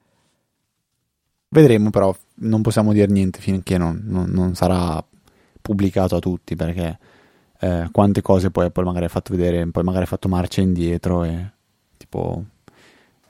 Vedremo 1.49 1.91
però, 1.91 2.15
non 2.37 2.63
possiamo 2.63 2.93
dire 2.93 3.11
niente 3.11 3.41
finché 3.41 3.77
non, 3.77 4.03
non, 4.05 4.31
non 4.31 4.55
sarà 4.55 5.05
pubblicato 5.61 6.17
a 6.17 6.21
tutti 6.21 6.55
perché 6.55 6.99
eh, 7.59 7.89
quante 7.91 8.23
cose 8.23 8.51
poi 8.51 8.67
Apple 8.67 8.85
magari 8.85 9.07
ha 9.07 9.09
fatto 9.09 9.35
vedere, 9.35 9.67
poi 9.67 9.83
magari 9.83 10.05
ha 10.05 10.09
fatto 10.09 10.29
marcia 10.29 10.61
indietro 10.61 11.25
e 11.25 11.51
tipo 11.97 12.45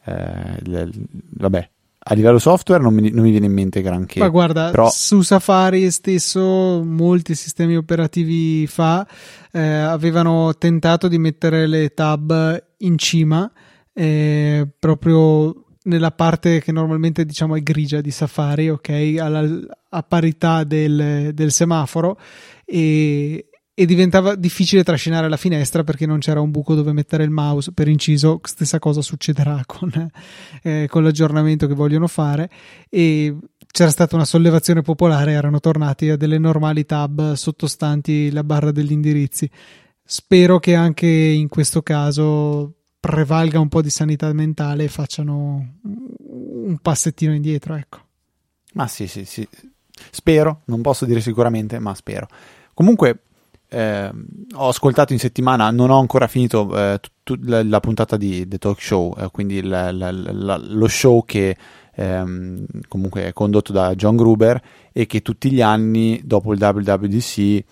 eh, 0.05 0.59
le, 0.63 0.91
vabbè 1.31 1.71
a 2.03 2.15
livello 2.15 2.39
software 2.39 2.83
non 2.83 2.95
mi, 2.95 3.11
non 3.11 3.25
mi, 3.25 3.31
viene 3.31 3.47
in 3.47 3.53
mente 3.53 3.83
granché. 3.83 4.21
Ma 4.21 4.29
guarda, 4.29 4.71
però... 4.71 4.89
su 4.91 5.21
Safari 5.21 5.91
stesso, 5.91 6.83
molti 6.83 7.35
sistemi 7.35 7.77
operativi 7.77 8.67
fa 8.67 9.07
eh, 9.53 9.61
avevano 9.61 10.55
tentato 10.57 11.09
di 11.09 11.19
mettere 11.19 11.67
le 11.67 11.93
tab 11.93 12.63
in 12.79 12.97
cima, 12.97 13.51
eh, 13.93 14.67
proprio 14.79 15.65
nella 15.83 16.11
parte 16.11 16.61
che 16.61 16.73
normalmente 16.73 17.25
diciamo 17.25 17.57
è 17.57 17.63
grigia 17.63 18.01
di 18.01 18.11
Safari, 18.11 18.71
ok? 18.71 19.17
Alla, 19.19 19.47
a 19.91 20.03
parità 20.03 20.65
del, 20.65 21.33
del 21.35 21.53
semaforo 21.53 22.19
e, 22.65 23.50
e 23.81 23.87
diventava 23.87 24.35
difficile 24.35 24.85
trascinare 24.85 25.27
la 25.31 25.39
finestra 25.39 25.83
perché 25.85 26.05
non 26.05 26.19
c'era 26.19 26.43
un 26.43 26.51
buco 26.51 26.75
dove 26.75 26.93
mettere 26.93 27.25
il 27.25 27.31
mouse. 27.31 27.73
Per 27.73 27.89
inciso, 27.89 28.39
stessa 28.43 28.79
cosa 28.79 29.01
succederà 29.01 29.63
con, 29.65 30.11
eh, 30.63 30.87
con 30.87 31.03
l'aggiornamento 31.03 31.67
che 31.67 31.73
vogliono 31.73 32.07
fare. 32.07 32.51
E 32.91 33.35
c'era 33.73 33.89
stata 33.89 34.17
una 34.17 34.27
sollevazione 34.27 34.83
popolare, 34.83 35.33
erano 35.33 35.61
tornati 35.61 36.11
a 36.11 36.19
delle 36.19 36.37
normali 36.37 36.85
tab 36.85 37.33
sottostanti 37.33 38.31
la 38.31 38.45
barra 38.45 38.71
degli 38.71 38.93
indirizzi. 38.93 39.51
Spero 40.05 40.59
che 40.59 40.75
anche 40.75 41.07
in 41.07 41.49
questo 41.49 41.81
caso 41.81 42.75
prevalga 43.01 43.61
un 43.61 43.69
po' 43.69 43.81
di 43.81 43.89
sanità 43.89 44.31
mentale 44.35 44.85
e 44.85 44.89
facciano 44.89 45.77
un 45.85 46.77
passettino 46.83 47.33
indietro, 47.33 47.77
ecco. 47.77 48.01
Ma 48.75 48.87
sì, 48.87 49.07
sì, 49.07 49.25
sì. 49.25 49.49
Spero, 50.11 50.65
non 50.67 50.83
posso 50.83 51.07
dire 51.07 51.23
sicuramente, 51.23 51.79
ma 51.79 51.95
spero. 51.95 52.29
Comunque, 52.75 53.23
eh, 53.71 54.11
ho 54.53 54.69
ascoltato 54.69 55.13
in 55.13 55.21
settimana, 55.21 55.71
non 55.71 55.91
ho 55.91 55.99
ancora 55.99 56.27
finito 56.27 56.77
eh, 56.77 57.01
t- 57.23 57.39
la, 57.45 57.63
la, 57.63 57.79
puntata 57.79 58.17
di 58.17 58.47
The 58.49 58.59
Talk 58.59 58.83
Show, 58.83 59.15
eh, 59.17 59.29
quindi 59.31 59.63
la, 59.63 59.93
la, 59.93 60.11
lo 60.11 60.89
show 60.89 61.25
che 61.25 61.57
ehm, 61.95 62.67
comunque 62.89 63.27
è 63.27 63.33
condotto 63.33 63.73
da 63.73 63.95
John 63.95 64.17
Gruber 64.17 64.61
e 64.93 65.07
che 65.07 65.23
tutti 65.23 65.53
gli 65.53 65.63
anni 65.63 66.21
dopo 66.25 66.53
il 66.53 66.61
WWDC 66.61 67.65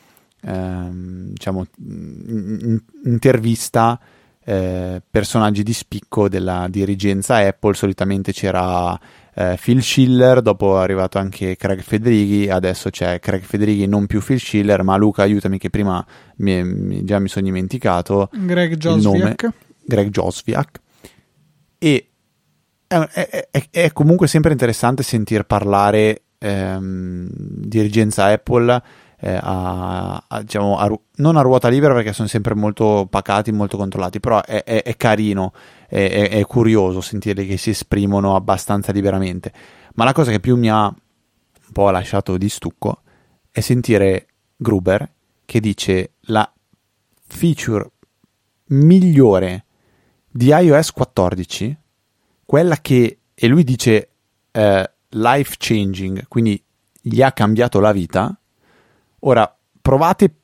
ehm, 0.43 1.33
diciamo, 1.33 1.67
in- 1.79 2.81
intervista 3.05 3.99
eh, 4.45 5.03
personaggi 5.11 5.63
di 5.65 5.73
spicco 5.73 6.29
della 6.29 6.69
dirigenza 6.71 7.37
Apple, 7.37 7.75
solitamente 7.75 8.33
c'era 8.33 8.99
eh, 9.41 9.57
Phil 9.63 9.81
Schiller, 9.81 10.43
dopo 10.43 10.77
è 10.77 10.83
arrivato 10.83 11.19
anche 11.19 11.57
Craig 11.57 11.81
Federighi, 11.81 12.51
adesso 12.51 12.91
c'è 12.91 13.21
Craig 13.21 13.43
Federighi, 13.43 13.87
non 13.87 14.07
più 14.07 14.21
Phil 14.21 14.41
Schiller, 14.41 14.83
ma 14.83 14.97
Luca 14.97 15.23
aiutami 15.23 15.59
che 15.59 15.71
prima 15.71 16.05
mi, 16.39 16.65
mi, 16.65 17.05
già 17.05 17.21
mi 17.21 17.29
sono 17.29 17.45
dimenticato 17.45 18.31
Greg 18.33 18.75
Josviak. 18.75 19.49
Greg 19.85 20.11
Josviak. 20.11 20.81
E 21.79 22.09
è, 22.89 22.97
è, 22.97 23.49
è, 23.49 23.65
è, 23.71 23.93
comunque 23.93 24.27
sempre 24.27 24.51
interessante 24.51 25.05
sentir 25.05 25.45
parlare 25.45 26.23
ehm, 26.39 27.29
dirigenza 27.31 28.25
Apple 28.25 28.83
eh, 29.21 29.39
a, 29.41 30.21
a, 30.27 30.43
diciamo, 30.43 30.79
a, 30.79 30.91
non 31.17 31.37
a 31.37 31.43
ruota 31.43 31.69
libera 31.69 31.95
perché 31.95 32.13
sono 32.13 32.27
sempre 32.27 32.55
molto 32.55 33.07
pacati, 33.09 33.53
molto 33.53 33.77
controllati, 33.77 34.19
però 34.19 34.43
è, 34.43 34.65
è, 34.65 34.83
è 34.83 34.97
carino, 34.97 35.53
è, 35.89 36.29
è, 36.31 36.45
curioso 36.45 37.01
sentire 37.01 37.45
che 37.47 37.57
si 37.57 37.71
esprimono 37.71 38.37
abbastanza 38.37 38.93
liberamente. 38.93 39.53
Ma 39.95 40.05
la 40.05 40.13
cosa 40.13 40.31
che 40.31 40.41
più 40.41 40.57
mi 40.57 40.71
ha 40.71 40.85
un 40.87 41.73
po' 41.73 41.91
lasciato 41.91 42.37
di 42.37 42.49
stucco 42.49 43.03
è 43.51 43.61
sentire 43.61 44.27
Gruber 44.57 45.11
che 45.45 45.61
dice 45.61 46.13
la 46.23 46.51
feature 47.27 47.91
migliore 48.67 49.65
di 50.31 50.49
iOS 50.49 50.93
14, 50.93 51.77
quella 52.45 52.77
che, 52.77 53.19
e 53.35 53.47
lui 53.47 53.65
dice 53.65 54.11
eh, 54.53 54.91
life 55.09 55.55
changing, 55.59 56.29
quindi 56.29 56.63
gli 57.01 57.23
ha 57.23 57.33
cambiato 57.33 57.81
la 57.81 57.93
vita, 57.93 58.39
Ora, 59.21 59.53
provate 59.81 60.35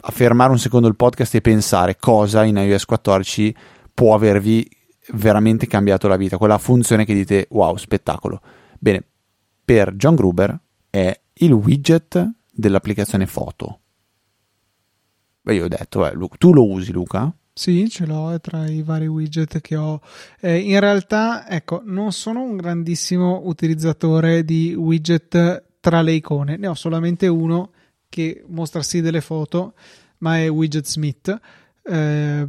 a 0.00 0.10
fermare 0.10 0.50
un 0.50 0.58
secondo 0.58 0.88
il 0.88 0.96
podcast 0.96 1.34
e 1.34 1.40
pensare 1.40 1.96
cosa 1.96 2.44
in 2.44 2.56
iOS 2.56 2.84
14 2.84 3.54
può 3.94 4.14
avervi 4.14 4.68
veramente 5.12 5.66
cambiato 5.66 6.08
la 6.08 6.16
vita, 6.16 6.38
quella 6.38 6.58
funzione 6.58 7.04
che 7.04 7.14
dite 7.14 7.46
wow, 7.50 7.76
spettacolo. 7.76 8.40
Bene, 8.78 9.04
per 9.64 9.94
John 9.94 10.14
Gruber 10.14 10.58
è 10.90 11.20
il 11.32 11.52
widget 11.52 12.30
dell'applicazione 12.50 13.26
foto. 13.26 13.80
Beh, 15.42 15.54
io 15.54 15.64
ho 15.64 15.68
detto, 15.68 16.06
eh, 16.06 16.28
tu 16.38 16.52
lo 16.52 16.66
usi 16.66 16.92
Luca? 16.92 17.32
Sì, 17.52 17.88
ce 17.88 18.06
l'ho, 18.06 18.32
è 18.32 18.40
tra 18.40 18.68
i 18.68 18.82
vari 18.82 19.06
widget 19.06 19.60
che 19.60 19.76
ho. 19.76 20.00
Eh, 20.40 20.58
in 20.58 20.78
realtà, 20.78 21.48
ecco, 21.48 21.82
non 21.84 22.12
sono 22.12 22.42
un 22.42 22.56
grandissimo 22.56 23.42
utilizzatore 23.44 24.44
di 24.44 24.74
widget 24.74 25.64
tra 25.80 26.02
le 26.02 26.12
icone, 26.12 26.56
ne 26.56 26.66
ho 26.68 26.74
solamente 26.74 27.26
uno 27.26 27.72
che 28.08 28.44
mostra 28.48 28.82
sì 28.82 29.00
delle 29.00 29.20
foto, 29.20 29.74
ma 30.18 30.38
è 30.38 30.48
Widget 30.48 30.86
Smith. 30.86 31.40
Eh, 31.82 32.48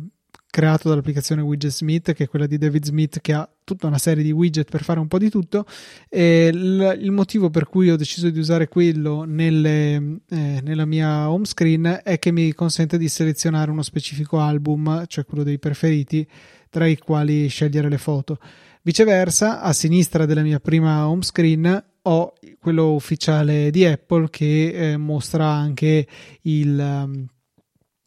creato 0.49 0.89
dall'applicazione 0.89 1.41
Widget 1.41 1.71
Smith, 1.71 2.13
che 2.13 2.23
è 2.23 2.27
quella 2.27 2.47
di 2.47 2.57
David 2.57 2.85
Smith, 2.85 3.21
che 3.21 3.33
ha 3.33 3.47
tutta 3.63 3.87
una 3.87 3.99
serie 3.99 4.23
di 4.23 4.31
widget 4.31 4.69
per 4.69 4.83
fare 4.83 4.99
un 4.99 5.07
po' 5.07 5.19
di 5.19 5.29
tutto. 5.29 5.65
E 6.09 6.51
l- 6.51 6.97
il 6.99 7.11
motivo 7.11 7.49
per 7.49 7.67
cui 7.67 7.89
ho 7.91 7.95
deciso 7.95 8.29
di 8.29 8.39
usare 8.39 8.67
quello 8.67 9.23
nelle, 9.23 10.21
eh, 10.29 10.61
nella 10.63 10.85
mia 10.85 11.29
home 11.29 11.45
screen 11.45 12.01
è 12.03 12.17
che 12.17 12.31
mi 12.31 12.51
consente 12.53 12.97
di 12.97 13.07
selezionare 13.07 13.69
uno 13.69 13.83
specifico 13.83 14.39
album, 14.39 15.05
cioè 15.07 15.25
quello 15.25 15.43
dei 15.43 15.59
preferiti, 15.59 16.27
tra 16.69 16.87
i 16.87 16.97
quali 16.97 17.47
scegliere 17.47 17.89
le 17.89 17.97
foto. 17.97 18.39
Viceversa, 18.81 19.61
a 19.61 19.71
sinistra 19.71 20.25
della 20.25 20.41
mia 20.41 20.59
prima 20.59 21.07
home 21.07 21.21
screen 21.21 21.83
ho 22.01 22.33
quello 22.59 22.93
ufficiale 22.93 23.69
di 23.69 23.85
Apple 23.85 24.29
che 24.29 24.91
eh, 24.91 24.97
mostra 24.97 25.45
anche 25.45 26.07
il, 26.43 26.79
um, 26.79 27.27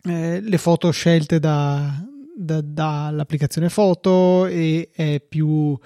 eh, 0.05 0.41
le 0.41 0.59
foto 0.59 0.91
scelte 0.91 1.39
da, 1.39 2.05
da, 2.35 2.61
dall'applicazione 2.61 3.69
foto 3.69 4.47
e 4.47 4.91
è 4.93 5.21
più 5.27 5.79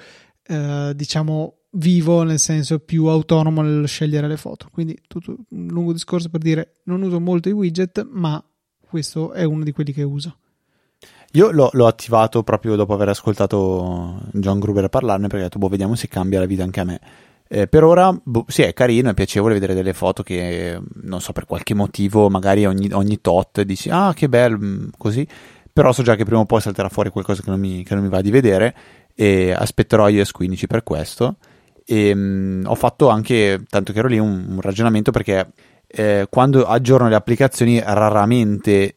eh, 0.47 0.93
diciamo 0.95 1.55
vivo 1.73 2.23
nel 2.23 2.39
senso 2.39 2.79
più 2.79 3.07
autonomo 3.07 3.63
nel 3.63 3.87
scegliere 3.87 4.29
le 4.29 4.37
foto. 4.37 4.69
Quindi 4.73 4.99
tutto 5.07 5.37
un 5.51 5.67
lungo 5.69 5.93
discorso 5.93 6.29
per 6.29 6.41
dire 6.41 6.75
non 6.85 7.03
uso 7.03 7.21
molto 7.21 7.49
i 7.49 7.53
widget 7.53 8.07
ma 8.11 8.43
questo 8.81 9.33
è 9.33 9.45
uno 9.45 9.65
di 9.65 9.73
quelli 9.73 9.93
che 9.93 10.03
uso. 10.03 10.39
Io 11.33 11.51
l'ho, 11.51 11.69
l'ho 11.73 11.87
attivato 11.87 12.43
proprio 12.43 12.77
dopo 12.77 12.95
aver 12.95 13.11
ascoltato 13.11 14.23
John 14.33 14.59
Gruber 14.59 14.89
parlarne 14.89 15.27
perché 15.27 15.43
ho 15.45 15.49
detto 15.49 15.59
boh 15.59 15.69
vediamo 15.69 15.95
se 15.95 16.09
cambia 16.09 16.39
la 16.39 16.47
vita 16.47 16.63
anche 16.63 16.81
a 16.81 16.85
me. 16.85 17.01
Eh, 17.49 17.69
per 17.69 17.85
ora 17.85 18.19
boh, 18.25 18.45
sì, 18.49 18.63
è 18.63 18.73
carino, 18.73 19.11
è 19.11 19.15
piacevole 19.15 19.55
vedere 19.55 19.75
delle 19.75 19.93
foto 19.93 20.23
che 20.23 20.81
non 21.03 21.21
so 21.21 21.33
per 21.33 21.45
qualche 21.45 21.75
motivo, 21.75 22.29
magari 22.29 22.67
ogni, 22.67 22.91
ogni 22.93 23.21
tot 23.21 23.63
dici 23.63 23.89
ah 23.91 24.13
che 24.15 24.29
bello, 24.29 24.59
mm, 24.59 24.89
così 24.97 25.27
però 25.77 25.93
so 25.93 26.03
già 26.03 26.17
che 26.17 26.25
prima 26.25 26.41
o 26.41 26.47
poi 26.47 26.63
salterà 26.63 26.89
fuori 26.89 27.11
qualcosa 27.11 27.43
che 27.43 27.51
non 27.51 27.61
mi, 27.61 27.85
che 27.85 27.93
non 27.93 28.03
mi 28.03 28.09
va 28.09 28.23
di 28.23 28.31
vedere 28.31 28.75
e 29.15 29.53
aspetterò 29.53 30.09
iOS 30.09 30.33
15 30.33 30.67
per 30.67 30.83
questo. 30.83 31.37
E 31.85 32.15
mh, 32.15 32.19
mm, 32.19 32.65
ho 32.65 32.75
fatto 32.75 33.11
anche, 33.11 33.63
tanto 33.69 33.93
che 33.93 33.99
ero 33.99 34.09
lì, 34.09 34.19
un, 34.19 34.47
un 34.49 34.61
ragionamento 34.63 35.11
perché 35.11 35.53
eh, 35.87 36.29
quando 36.31 36.65
aggiorno 36.65 37.11
le 37.11 37.15
applicazioni 37.15 37.79
raramente 37.79 38.97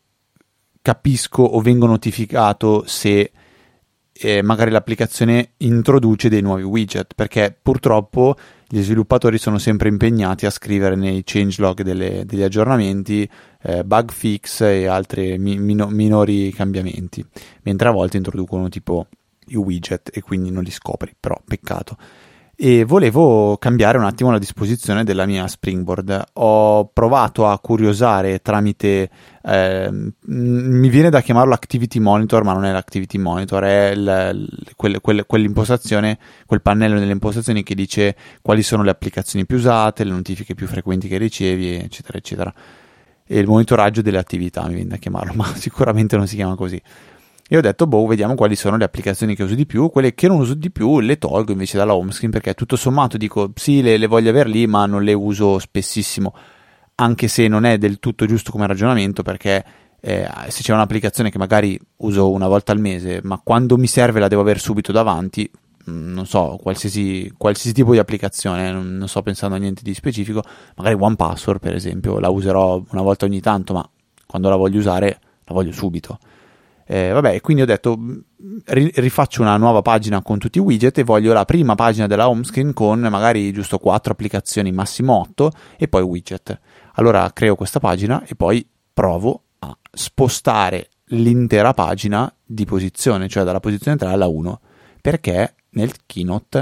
capisco 0.81 1.43
o 1.43 1.59
vengo 1.59 1.86
notificato 1.86 2.86
se 2.86 3.29
eh, 4.13 4.41
magari 4.41 4.71
l'applicazione 4.71 5.55
introduce 5.57 6.29
dei 6.29 6.41
nuovi 6.41 6.63
widget 6.63 7.13
perché 7.13 7.53
purtroppo 7.62 8.38
gli 8.71 8.83
sviluppatori 8.83 9.39
sono 9.39 9.57
sempre 9.57 9.89
impegnati 9.89 10.45
a 10.45 10.51
scrivere 10.51 10.95
nei 10.95 11.23
changelog 11.25 11.81
degli 11.81 12.43
aggiornamenti 12.43 13.27
eh, 13.63 13.83
bug 13.83 14.11
fix 14.11 14.61
e 14.61 14.85
altri 14.85 15.39
mi, 15.39 15.57
mino, 15.57 15.88
minori 15.88 16.51
cambiamenti, 16.51 17.25
mentre 17.63 17.88
a 17.88 17.91
volte 17.91 18.17
introducono 18.17 18.69
tipo 18.69 19.07
i 19.47 19.55
widget 19.55 20.11
e 20.13 20.21
quindi 20.21 20.51
non 20.51 20.61
li 20.61 20.69
scopri, 20.69 21.15
però 21.19 21.35
peccato 21.43 21.97
e 22.62 22.84
volevo 22.84 23.56
cambiare 23.56 23.98
un 23.98 24.04
attimo 24.04 24.32
la 24.32 24.38
disposizione 24.38 25.06
della 25.06 25.25
mia 25.25 25.48
Springboard. 25.48 26.24
Ho 26.34 26.88
provato 26.88 27.48
a 27.48 27.58
curiosare 27.58 28.42
tramite, 28.42 29.10
eh, 29.42 29.89
mi 30.25 30.89
viene 30.89 31.10
da 31.10 31.22
chiamarlo 31.22 31.54
Activity 31.54 32.00
Monitor, 32.00 32.44
ma 32.44 32.51
non 32.51 32.66
è 32.66 32.74
l'Activity 32.74 33.18
Monitor, 33.18 33.63
è 33.63 33.92
il, 33.92 34.66
quel, 34.75 35.00
quel, 35.00 35.25
quell'impostazione, 35.25 36.20
quel 36.46 36.62
pannello 36.62 37.00
delle 37.00 37.13
impostazioni 37.13 37.63
che 37.63 37.75
dice 37.75 38.18
quali 38.42 38.62
sono 38.62 38.84
le 38.84 38.89
applicazioni 38.89 39.46
più 39.46 39.56
usate, 39.56 40.04
le 40.04 40.12
notifiche 40.12 40.54
più 40.54 40.68
frequenti 40.68 41.08
che 41.08 41.18
ricevi, 41.18 41.75
eccetera, 41.75 42.18
eccetera. 42.18 42.54
E 43.25 43.39
il 43.39 43.48
monitoraggio 43.48 44.01
delle 44.01 44.18
attività 44.18 44.68
mi 44.68 44.74
viene 44.74 44.89
da 44.89 44.98
chiamarlo, 44.98 45.32
ma 45.39 45.46
sicuramente 45.56 46.18
non 46.18 46.28
si 46.28 46.36
chiama 46.36 46.56
così 46.56 46.82
e 47.51 47.58
ho 47.58 47.62
detto 47.62 47.88
boh 47.88 48.06
vediamo 48.06 48.36
quali 48.36 48.56
sono 48.56 48.77
le 48.77 48.84
applicazioni 48.84 49.36
che 49.36 49.41
uso 49.41 49.56
di 49.56 49.65
più 49.65 49.89
quelle 49.89 50.13
che 50.13 50.27
non 50.27 50.39
uso 50.39 50.53
di 50.53 50.70
più 50.70 51.00
le 51.00 51.18
tolgo 51.18 51.51
invece 51.51 51.77
dalla 51.77 51.96
home 51.96 52.12
screen 52.12 52.32
perché 52.32 52.53
tutto 52.53 52.75
sommato 52.75 53.18
dico 53.18 53.51
sì 53.56 53.82
le, 53.82 53.98
le 53.98 54.06
voglio 54.06 54.29
avere 54.29 54.50
lì 54.50 54.68
ma 54.68 54.86
non 54.86 55.03
le 55.03 55.13
uso 55.13 55.58
spessissimo 55.58 56.32
anche 56.96 57.27
se 57.27 57.48
non 57.48 57.65
è 57.65 57.79
del 57.79 57.98
tutto 58.00 58.27
giusto 58.27 58.51
come 58.51 58.68
ragionamento 58.68 59.24
perché 59.24 59.65
eh, 60.00 60.29
se 60.50 60.62
c'è 60.62 60.74
un'applicazione 60.74 61.32
che 61.32 61.39
magari 61.39 61.77
uso 61.98 62.29
una 62.29 62.48
volta 62.48 62.72
al 62.72 62.79
mese 62.79 63.20
ma 63.24 63.41
quando 63.44 63.77
mi 63.77 63.88
serve 63.88 64.20
la 64.20 64.27
devo 64.27 64.41
avere 64.41 64.60
subito 64.60 64.91
davanti 64.91 65.50
mm, 65.89 66.13
non 66.13 66.27
so, 66.27 66.60
qualsiasi, 66.62 67.34
qualsiasi 67.36 67.74
tipo 67.74 67.94
di 67.94 67.98
applicazione, 67.98 68.72
non, 68.72 68.96
non, 68.96 69.08
sto 69.08 69.24
pensando 69.24 69.56
a 69.56 69.58
niente 69.58 69.82
di 69.82 69.96
specifico, 69.96 70.44
magari 70.75 70.96
One 71.00 71.15
Password 71.15 71.60
per 71.60 71.74
esempio, 71.74 72.20
la 72.20 72.29
userò 72.29 72.82
una 72.91 73.01
volta 73.01 73.25
ogni 73.25 73.41
tanto, 73.41 73.74
ma 73.74 73.89
quando 74.27 74.50
la 74.50 74.56
voglio 74.56 74.77
usare 74.77 75.20
la 75.46 75.53
voglio 75.53 75.72
subito. 75.72 76.20
Eh, 76.91 77.12
vabbè, 77.12 77.39
quindi 77.41 77.62
ho 77.62 77.67
detto 77.67 77.96
mm, 77.96 78.17
ri- 78.65 78.91
rifaccio 78.95 79.43
una 79.43 79.58
nuova 79.58 79.84
pagina 79.84 80.23
con 80.23 80.39
tutti 80.39 80.58
i 80.58 80.62
widget 80.62 80.97
e 80.97 81.04
voglio 81.04 81.34
la 81.34 81.45
prima 81.45 81.75
pagina 81.75 82.08
della 82.08 82.28
home 82.28 82.43
screen 82.43 82.73
con 82.73 82.99
magari 83.02 83.52
giusto 83.54 83.78
4 83.78 84.12
applicazioni, 84.12 84.71
massimo 84.71 85.19
8 85.19 85.52
e 85.78 85.88
poi 85.88 86.02
widget. 86.02 86.60
Allora 86.93 87.32
creo 87.32 87.54
questa 87.54 87.80
pagina 87.80 88.23
e 88.25 88.34
poi 88.34 88.67
provo 88.91 89.43
a 89.60 89.78
spostare 89.91 90.89
l'intera 91.10 91.75
pagina 91.75 92.34
di 92.43 92.65
posizione, 92.65 93.28
cioè 93.28 93.43
dalla 93.43 93.60
posizione 93.60 93.95
3 93.95 94.08
alla 94.08 94.25
1, 94.25 94.60
perché 94.99 95.54
nel 95.73 95.93
keynote 96.08 96.58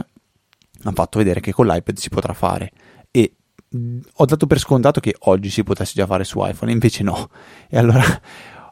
hanno 0.83 0.93
fatto 0.93 1.19
vedere 1.19 1.39
che 1.39 1.53
con 1.53 1.67
l'iPad 1.67 1.95
si 1.95 2.09
potrà 2.09 2.33
fare 2.33 2.71
e 3.11 3.33
mm, 3.73 3.99
ho 4.15 4.25
dato 4.25 4.45
per 4.45 4.59
scontato 4.59 4.99
che 4.99 5.15
oggi 5.19 5.49
si 5.49 5.63
potesse 5.63 5.93
già 5.95 6.05
fare 6.05 6.25
su 6.25 6.45
iPhone, 6.45 6.69
invece 6.69 7.03
no. 7.03 7.29
E 7.69 7.77
allora 7.77 8.03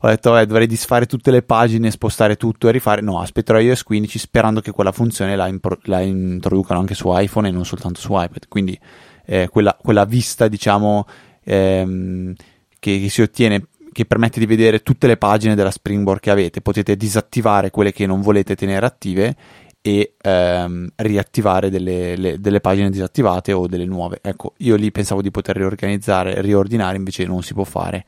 ho 0.02 0.08
detto 0.08 0.32
vabbè 0.32 0.46
dovrei 0.46 0.68
disfare 0.68 1.06
tutte 1.06 1.32
le 1.32 1.42
pagine, 1.42 1.92
spostare 1.92 2.36
tutto 2.36 2.68
e 2.68 2.72
rifare, 2.72 3.02
no 3.02 3.20
aspetterò 3.20 3.60
iOS 3.60 3.84
15 3.84 4.20
sperando 4.20 4.62
che 4.62 4.72
quella 4.72 4.92
funzione 4.92 5.36
la, 5.36 5.48
impro- 5.48 5.80
la 5.84 6.02
introducano 6.02 6.80
anche 6.80 6.94
su 6.94 7.10
iPhone 7.12 7.48
e 7.48 7.52
non 7.52 7.66
soltanto 7.66 8.00
su 8.00 8.12
iPad, 8.12 8.48
quindi 8.48 8.78
eh, 9.26 9.48
quella, 9.50 9.78
quella, 9.82 10.06
vista 10.06 10.48
diciamo 10.48 11.06
ehm, 11.44 12.34
che, 12.80 13.00
che 13.00 13.10
si 13.10 13.22
ottiene 13.22 13.68
che 13.92 14.06
permette 14.06 14.42
di 14.42 14.46
vedere 14.46 14.84
tutte 14.84 15.08
le 15.08 15.16
pagine 15.16 15.56
della 15.56 15.72
Springboard 15.72 16.20
che 16.20 16.30
avete, 16.30 16.60
potete 16.60 16.98
disattivare 16.98 17.72
quelle 17.72 17.94
che 17.94 18.06
non 18.06 18.20
volete 18.20 18.54
tenere 18.54 18.86
attive 18.86 19.36
e 19.82 20.16
ehm, 20.20 20.90
riattivare 20.96 21.70
delle, 21.70 22.18
le, 22.18 22.40
delle, 22.40 22.60
pagine 22.60 22.90
disattivate 22.90 23.54
o 23.54 23.68
delle 23.68 23.86
nuove. 23.86 24.20
Ecco, 24.22 24.54
io 24.58 24.76
lì 24.76 24.92
pensavo 24.92 25.22
di 25.22 25.32
poter 25.32 25.56
riorganizzare, 25.56 26.42
riordinare, 26.42 26.98
invece 26.98 27.24
non 27.26 27.42
si 27.42 27.54
può 27.54 27.64
fare. 27.64 28.06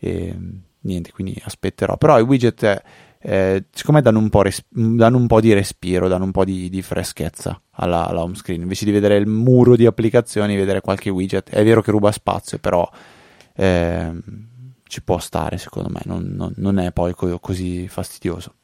Ehm, 0.00 0.63
niente, 0.84 1.12
quindi 1.12 1.36
aspetterò. 1.44 1.96
Però 1.96 2.18
i 2.18 2.22
widget, 2.22 2.82
eh, 3.18 3.64
siccome 3.72 4.00
danno 4.00 4.18
un, 4.18 4.28
res- 4.42 4.64
danno 4.68 5.16
un, 5.16 5.26
po 5.26 5.40
di 5.40 5.52
respiro, 5.52 6.08
danno 6.08 6.24
un 6.24 6.30
po' 6.30 6.44
di, 6.44 6.68
di 6.68 6.82
freschezza 6.82 7.60
alla, 7.72 8.06
alla, 8.06 8.22
home 8.22 8.34
screen, 8.34 8.62
invece 8.62 8.84
di 8.84 8.90
vedere 8.90 9.16
il 9.16 9.26
muro 9.26 9.76
di 9.76 9.86
applicazioni, 9.86 10.56
vedere 10.56 10.80
qualche 10.80 11.10
widget. 11.10 11.50
È 11.50 11.62
vero 11.64 11.82
che 11.82 11.90
ruba 11.90 12.12
spazio, 12.12 12.58
però 12.58 12.88
eh, 13.54 14.12
ci 14.86 15.02
può 15.02 15.18
stare, 15.18 15.58
secondo 15.58 15.88
me, 15.90 16.00
non, 16.04 16.32
non, 16.34 16.52
non 16.56 16.78
è 16.78 16.92
poi 16.92 17.14
co- 17.14 17.38
così 17.38 17.88
fastidioso. 17.88 18.54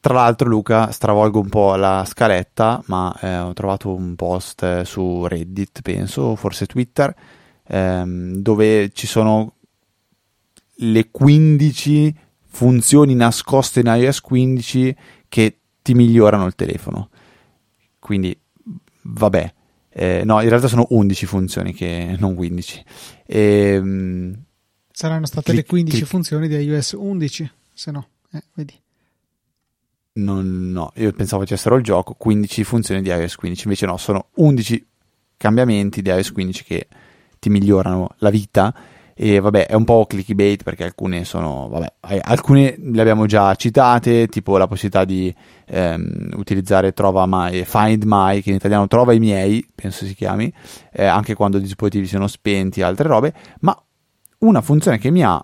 Tra 0.00 0.14
l'altro, 0.14 0.48
Luca, 0.48 0.92
stravolgo 0.92 1.40
un 1.40 1.48
po' 1.48 1.74
la 1.74 2.04
scaletta, 2.06 2.80
ma 2.86 3.12
eh, 3.20 3.38
ho 3.38 3.52
trovato 3.54 3.92
un 3.92 4.14
post 4.14 4.82
su 4.82 5.26
Reddit, 5.26 5.82
penso, 5.82 6.36
forse 6.36 6.66
Twitter, 6.66 7.12
ehm, 7.66 8.36
dove 8.36 8.90
ci 8.92 9.06
sono 9.08 9.54
le 10.76 11.10
15 11.10 12.14
funzioni 12.46 13.14
nascoste 13.14 13.80
in 13.80 13.86
iOS 13.86 14.20
15 14.20 14.96
che 15.28 15.58
ti 15.82 15.94
migliorano 15.94 16.46
il 16.46 16.54
telefono. 16.54 17.10
Quindi, 17.98 18.38
vabbè, 19.02 19.54
eh, 19.90 20.22
no, 20.24 20.40
in 20.42 20.48
realtà 20.48 20.68
sono 20.68 20.86
11 20.90 21.26
funzioni 21.26 21.72
che 21.72 22.16
non 22.18 22.34
15. 22.34 22.84
E, 23.26 23.40
ehm, 23.40 24.42
Saranno 24.90 25.26
state 25.26 25.52
clic- 25.52 25.64
le 25.64 25.68
15 25.68 25.96
clic- 25.98 26.10
funzioni 26.10 26.48
di 26.48 26.56
iOS 26.56 26.92
11, 26.92 27.50
se 27.72 27.90
no, 27.90 28.08
eh, 28.32 28.42
vedi. 28.54 28.74
Non, 30.14 30.70
no, 30.70 30.92
io 30.96 31.12
pensavo 31.12 31.42
facessero 31.42 31.76
il 31.76 31.82
gioco 31.82 32.14
15 32.14 32.64
funzioni 32.64 33.02
di 33.02 33.10
iOS 33.10 33.36
15, 33.36 33.64
invece 33.64 33.86
no, 33.86 33.96
sono 33.98 34.28
11 34.36 34.86
cambiamenti 35.36 36.00
di 36.00 36.08
iOS 36.08 36.32
15 36.32 36.64
che 36.64 36.88
ti 37.38 37.50
migliorano 37.50 38.14
la 38.18 38.30
vita 38.30 38.74
e 39.18 39.40
vabbè 39.40 39.66
è 39.66 39.72
un 39.72 39.84
po' 39.84 40.04
clickbait 40.04 40.62
perché 40.62 40.84
alcune 40.84 41.24
sono 41.24 41.68
vabbè 41.70 42.20
alcune 42.20 42.76
le 42.78 43.00
abbiamo 43.00 43.24
già 43.24 43.54
citate 43.54 44.26
tipo 44.26 44.58
la 44.58 44.66
possibilità 44.66 45.06
di 45.06 45.34
ehm, 45.64 46.32
utilizzare 46.34 46.92
trova 46.92 47.24
my, 47.26 47.64
find 47.64 48.02
my 48.04 48.42
che 48.42 48.50
in 48.50 48.56
italiano 48.56 48.86
trova 48.88 49.14
i 49.14 49.18
miei 49.18 49.66
penso 49.74 50.04
si 50.04 50.14
chiami 50.14 50.52
eh, 50.92 51.06
anche 51.06 51.32
quando 51.32 51.56
i 51.56 51.62
dispositivi 51.62 52.06
sono 52.06 52.26
spenti 52.26 52.80
e 52.80 52.82
altre 52.82 53.08
robe 53.08 53.32
ma 53.60 53.74
una 54.40 54.60
funzione 54.60 54.98
che 54.98 55.10
mi 55.10 55.24
ha 55.24 55.42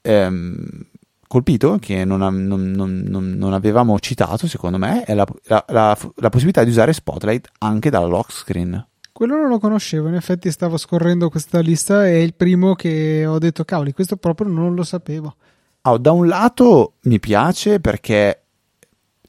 ehm, 0.00 0.86
colpito 1.28 1.78
che 1.80 2.04
non, 2.04 2.18
non, 2.18 2.72
non, 2.72 3.04
non, 3.06 3.52
avevamo 3.52 3.96
citato 4.00 4.48
secondo 4.48 4.78
me 4.78 5.04
è 5.04 5.14
la, 5.14 5.24
la, 5.44 5.64
la, 5.68 5.96
la 6.16 6.28
possibilità 6.30 6.64
di 6.64 6.70
usare 6.70 6.92
Spotlight 6.92 7.48
anche 7.58 7.90
dalla 7.90 8.06
lock 8.06 8.32
screen 8.32 8.86
quello 9.12 9.36
non 9.36 9.48
lo 9.48 9.58
conoscevo, 9.58 10.08
in 10.08 10.14
effetti 10.14 10.50
stavo 10.50 10.76
scorrendo 10.76 11.28
questa 11.28 11.60
lista 11.60 12.06
e 12.06 12.12
è 12.12 12.16
il 12.16 12.34
primo 12.34 12.74
che 12.74 13.26
ho 13.26 13.38
detto, 13.38 13.64
cavoli, 13.64 13.92
questo 13.92 14.16
proprio 14.16 14.48
non 14.48 14.74
lo 14.74 14.82
sapevo. 14.82 15.36
Oh, 15.82 15.98
da 15.98 16.12
un 16.12 16.26
lato 16.26 16.94
mi 17.02 17.20
piace 17.20 17.78
perché 17.80 18.42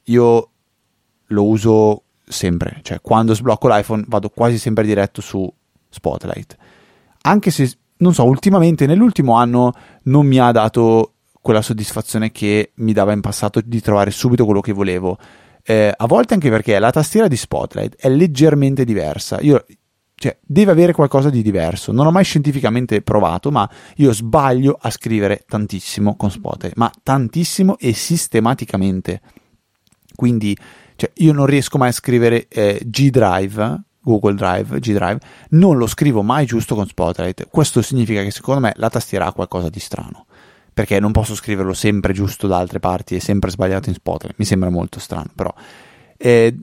io 0.04 0.50
lo 1.26 1.46
uso 1.46 2.02
sempre, 2.26 2.80
cioè 2.82 3.00
quando 3.00 3.34
sblocco 3.34 3.68
l'iPhone 3.68 4.04
vado 4.08 4.30
quasi 4.30 4.58
sempre 4.58 4.84
diretto 4.84 5.20
su 5.20 5.52
Spotlight. 5.88 6.56
Anche 7.22 7.50
se, 7.50 7.76
non 7.98 8.14
so, 8.14 8.24
ultimamente, 8.24 8.86
nell'ultimo 8.86 9.34
anno 9.34 9.72
non 10.04 10.26
mi 10.26 10.38
ha 10.38 10.50
dato 10.50 11.14
quella 11.40 11.62
soddisfazione 11.62 12.32
che 12.32 12.72
mi 12.76 12.92
dava 12.92 13.12
in 13.12 13.20
passato 13.20 13.60
di 13.62 13.80
trovare 13.80 14.10
subito 14.10 14.44
quello 14.44 14.60
che 14.60 14.72
volevo. 14.72 15.18
Eh, 15.66 15.92
a 15.96 16.06
volte 16.06 16.34
anche 16.34 16.50
perché 16.50 16.78
la 16.78 16.90
tastiera 16.90 17.26
di 17.26 17.36
Spotlight 17.36 17.96
è 17.96 18.08
leggermente 18.08 18.84
diversa. 18.84 19.40
Io, 19.40 19.64
cioè, 20.14 20.36
deve 20.42 20.72
avere 20.72 20.92
qualcosa 20.92 21.30
di 21.30 21.42
diverso. 21.42 21.90
Non 21.90 22.06
ho 22.06 22.10
mai 22.10 22.24
scientificamente 22.24 23.00
provato, 23.02 23.50
ma 23.50 23.68
io 23.96 24.12
sbaglio 24.12 24.76
a 24.78 24.90
scrivere 24.90 25.44
tantissimo 25.48 26.16
con 26.16 26.30
Spotlight, 26.30 26.76
ma 26.76 26.90
tantissimo 27.02 27.78
e 27.78 27.94
sistematicamente. 27.94 29.20
Quindi, 30.14 30.56
cioè, 30.96 31.10
io 31.16 31.32
non 31.32 31.46
riesco 31.46 31.78
mai 31.78 31.88
a 31.88 31.92
scrivere 31.92 32.46
eh, 32.48 32.80
G 32.84 33.10
Drive 33.10 33.82
Google 34.04 34.34
Drive, 34.34 34.78
G 34.80 34.92
Drive, 34.92 35.18
non 35.50 35.78
lo 35.78 35.86
scrivo 35.86 36.22
mai 36.22 36.44
giusto 36.44 36.74
con 36.74 36.86
Spotlight. 36.86 37.48
Questo 37.48 37.80
significa 37.80 38.22
che 38.22 38.30
secondo 38.30 38.60
me 38.60 38.72
la 38.76 38.90
tastiera 38.90 39.26
ha 39.26 39.32
qualcosa 39.32 39.70
di 39.70 39.80
strano. 39.80 40.23
Perché 40.74 40.98
non 40.98 41.12
posso 41.12 41.34
scriverlo 41.34 41.72
sempre 41.72 42.12
giusto 42.12 42.46
da 42.46 42.58
altre 42.58 42.80
parti 42.80 43.14
e 43.14 43.20
sempre 43.20 43.50
sbagliato 43.50 43.88
in 43.88 43.94
Spotlight. 43.94 44.34
Mi 44.38 44.44
sembra 44.44 44.70
molto 44.70 44.98
strano, 44.98 45.30
però. 45.34 45.54
Eh, 46.16 46.54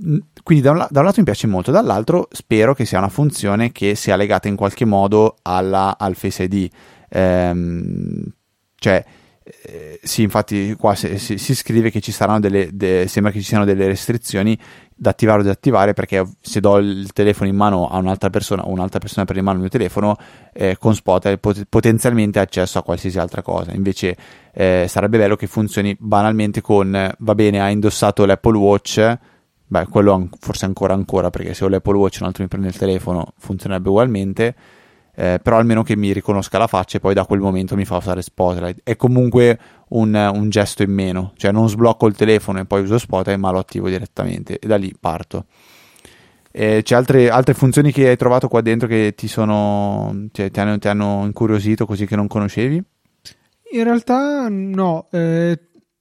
quindi 0.44 0.64
da 0.64 0.72
un, 0.72 0.88
da 0.90 1.00
un, 1.00 1.06
lato 1.06 1.20
mi 1.20 1.26
piace 1.26 1.48
molto, 1.48 1.72
dall'altro 1.72 2.28
spero 2.32 2.74
che 2.74 2.86
sia 2.86 2.98
una 2.98 3.10
funzione 3.10 3.72
che 3.72 3.96
sia 3.96 4.16
legata 4.16 4.48
in 4.48 4.56
qualche 4.56 4.86
modo 4.86 5.38
alla, 5.42 5.98
al 5.98 6.16
Face 6.16 6.44
ID. 6.44 6.70
Ehm, 7.10 8.24
cioè, 8.76 9.06
eh, 9.64 10.00
sì, 10.04 10.22
infatti 10.22 10.76
qua 10.78 10.96
si, 10.96 11.18
si, 11.18 11.38
si, 11.38 11.56
scrive 11.56 11.92
che 11.92 12.00
ci 12.00 12.12
saranno 12.12 12.40
delle, 12.40 12.70
de, 12.72 13.06
sembra 13.08 13.32
che 13.32 13.40
ci 13.40 13.46
siano 13.46 13.66
delle 13.66 13.88
restrizioni 13.88 14.58
da 14.96 15.10
attivare 15.10 15.40
o 15.40 15.42
disattivare 15.42 15.94
perché 15.94 16.24
se 16.42 16.60
do 16.60 16.78
il 16.78 17.12
telefono 17.12 17.50
in 17.50 17.56
mano 17.56 17.90
a 17.90 17.98
un'altra 17.98 18.30
persona 18.30 18.64
o 18.64 18.70
un'altra 18.70 19.00
persona 19.00 19.26
per 19.26 19.38
in 19.38 19.44
mano 19.44 19.56
il 19.56 19.62
mio 19.62 19.70
telefono 19.70 20.16
eh, 20.54 20.78
con 20.78 20.94
Spotify 20.96 21.38
pot- 21.38 21.66
potenzialmente 21.68 22.40
accesso 22.40 22.78
a 22.78 22.84
qualsiasi 22.84 23.18
altra 23.20 23.42
cosa. 23.42 23.74
Invece 23.74 24.16
eh, 24.54 24.86
sarebbe 24.88 25.18
bello 25.18 25.36
che 25.36 25.48
funzioni 25.48 25.96
banalmente 26.00 26.62
con 26.62 27.14
va 27.18 27.36
bene 27.36 27.60
ha 27.60 27.70
indossato 27.70 28.26
l'Apple 28.26 28.58
Watch 28.58 29.18
beh 29.68 29.88
quello 29.88 30.14
an- 30.14 30.30
forse 30.40 30.66
ancora 30.66 30.94
ancora 30.94 31.30
perché 31.30 31.54
se 31.54 31.64
ho 31.64 31.68
l'Apple 31.68 31.96
Watch 31.96 32.20
un 32.20 32.28
altro 32.28 32.44
mi 32.44 32.50
prende 32.50 32.68
il 32.68 32.78
telefono 32.78 33.34
funzionerebbe 33.38 33.90
ugualmente 33.90 34.56
eh, 35.22 35.40
però 35.40 35.58
almeno 35.58 35.84
che 35.84 35.96
mi 35.96 36.14
riconosca 36.14 36.58
la 36.58 36.66
faccia 36.66 36.98
e 36.98 37.00
poi 37.00 37.14
da 37.14 37.28
quel 37.28 37.40
momento 37.40 37.76
mi 37.76 37.86
fa 37.86 37.98
usare 37.98 38.24
Spotlight. 38.24 38.80
È 38.82 38.96
comunque 38.96 39.60
un, 39.90 40.16
un 40.16 40.50
gesto 40.50 40.82
in 40.82 40.92
meno, 40.92 41.34
cioè 41.36 41.52
non 41.52 41.70
sblocco 41.70 42.08
il 42.08 42.16
telefono 42.16 42.60
e 42.60 42.66
poi 42.66 42.82
uso 42.82 42.98
Spotlight, 42.98 43.40
ma 43.40 43.52
lo 43.52 43.60
attivo 43.60 43.88
direttamente 43.88 44.58
e 44.58 44.66
da 44.66 44.78
lì 44.78 44.92
parto. 45.00 45.46
Eh, 46.52 46.82
c'è 46.84 46.96
altre, 46.96 47.30
altre, 47.30 47.54
funzioni 47.54 47.92
che 47.92 48.10
hai 48.10 48.18
trovato 48.18 48.48
qua 48.48 48.62
dentro 48.62 48.88
che 48.88 49.14
ti 49.16 49.28
sono 49.28 50.28
cioè, 50.32 50.50
ti, 50.50 50.60
hanno, 50.60 50.80
ti 50.80 50.88
hanno 50.88 51.22
incuriosito 51.24 51.86
così 51.86 52.08
che 52.08 52.16
non 52.16 52.26
conoscevi? 52.28 52.84
In 53.74 53.84
realtà 53.84 54.48
no, 54.50 55.08
eh, 55.12 55.60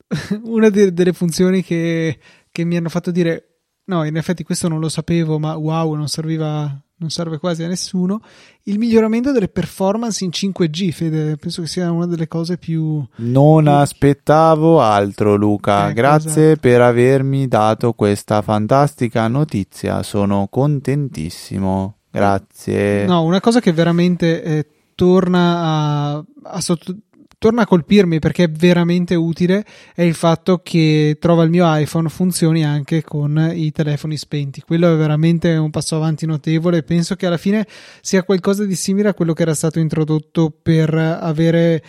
una 0.45 0.71
de- 0.71 0.95
delle 0.95 1.13
funzioni 1.13 1.63
che, 1.63 2.19
che 2.51 2.65
mi 2.65 2.79
hanno 2.79 2.89
fatto 2.89 3.11
dire 3.11 3.59
no, 3.85 4.03
in 4.05 4.17
effetti 4.17 4.45
questo 4.45 4.67
non 4.69 4.81
lo 4.81 4.89
sapevo, 4.89 5.39
ma 5.39 5.55
wow, 5.57 5.93
non 5.93 6.09
serviva 6.09 6.75
non 7.01 7.11
serve 7.11 7.39
quasi 7.39 7.63
a 7.63 7.69
nessuno. 7.69 8.21
Il 8.65 8.79
miglioramento 8.79 9.33
delle 9.33 9.49
performance 9.49 10.23
in 10.23 10.31
5G, 10.31 10.91
Fede, 10.91 11.37
penso 11.37 11.63
che 11.63 11.69
sia 11.69 11.91
una 11.91 12.07
delle 12.07 12.29
cose 12.29 12.59
più. 12.59 13.03
Non 13.17 13.65
più... 13.65 13.73
aspettavo 13.73 14.81
altro, 14.81 15.35
Luca. 15.35 15.87
Ecco, 15.87 15.95
Grazie 15.95 16.45
esatto. 16.53 16.61
per 16.61 16.81
avermi 16.83 17.49
dato 17.49 17.95
questa 17.95 18.43
fantastica 18.43 19.27
notizia. 19.29 20.03
Sono 20.03 20.47
contentissimo. 20.49 21.97
Grazie. 22.11 23.07
No, 23.07 23.23
una 23.23 23.41
cosa 23.41 23.61
che 23.61 23.73
veramente 23.73 24.43
eh, 24.43 24.67
torna 24.95 26.17
a, 26.19 26.25
a 26.43 26.61
sotto 26.61 26.95
torna 27.41 27.63
a 27.63 27.67
colpirmi 27.67 28.19
perché 28.19 28.45
è 28.45 28.51
veramente 28.51 29.15
utile 29.15 29.65
è 29.95 30.03
il 30.03 30.13
fatto 30.13 30.61
che 30.63 31.17
trova 31.19 31.43
il 31.43 31.49
mio 31.49 31.65
iPhone 31.67 32.11
funzioni 32.11 32.67
anche 32.67 33.03
con 33.03 33.53
i 33.55 33.73
telefoni 33.73 34.19
spenti. 34.19 34.61
Quello 34.61 34.93
è 34.93 34.97
veramente 34.97 35.57
un 35.57 35.71
passo 35.71 35.97
avanti 35.97 36.27
notevole. 36.27 36.83
Penso 36.83 37.17
che 37.17 37.25
alla 37.25 37.39
fine 37.39 37.67
sia 38.03 38.25
qualcosa 38.25 38.67
di 38.67 38.75
simile 38.75 39.09
a 39.09 39.15
quello 39.15 39.33
che 39.33 39.41
era 39.41 39.55
stato 39.55 39.79
introdotto 39.79 40.51
per 40.51 40.93
avere 40.93 41.83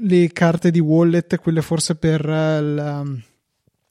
le 0.00 0.30
carte 0.34 0.70
di 0.70 0.80
wallet, 0.80 1.38
quelle 1.38 1.62
forse 1.62 1.96
per 1.96 2.26
la, 2.26 3.02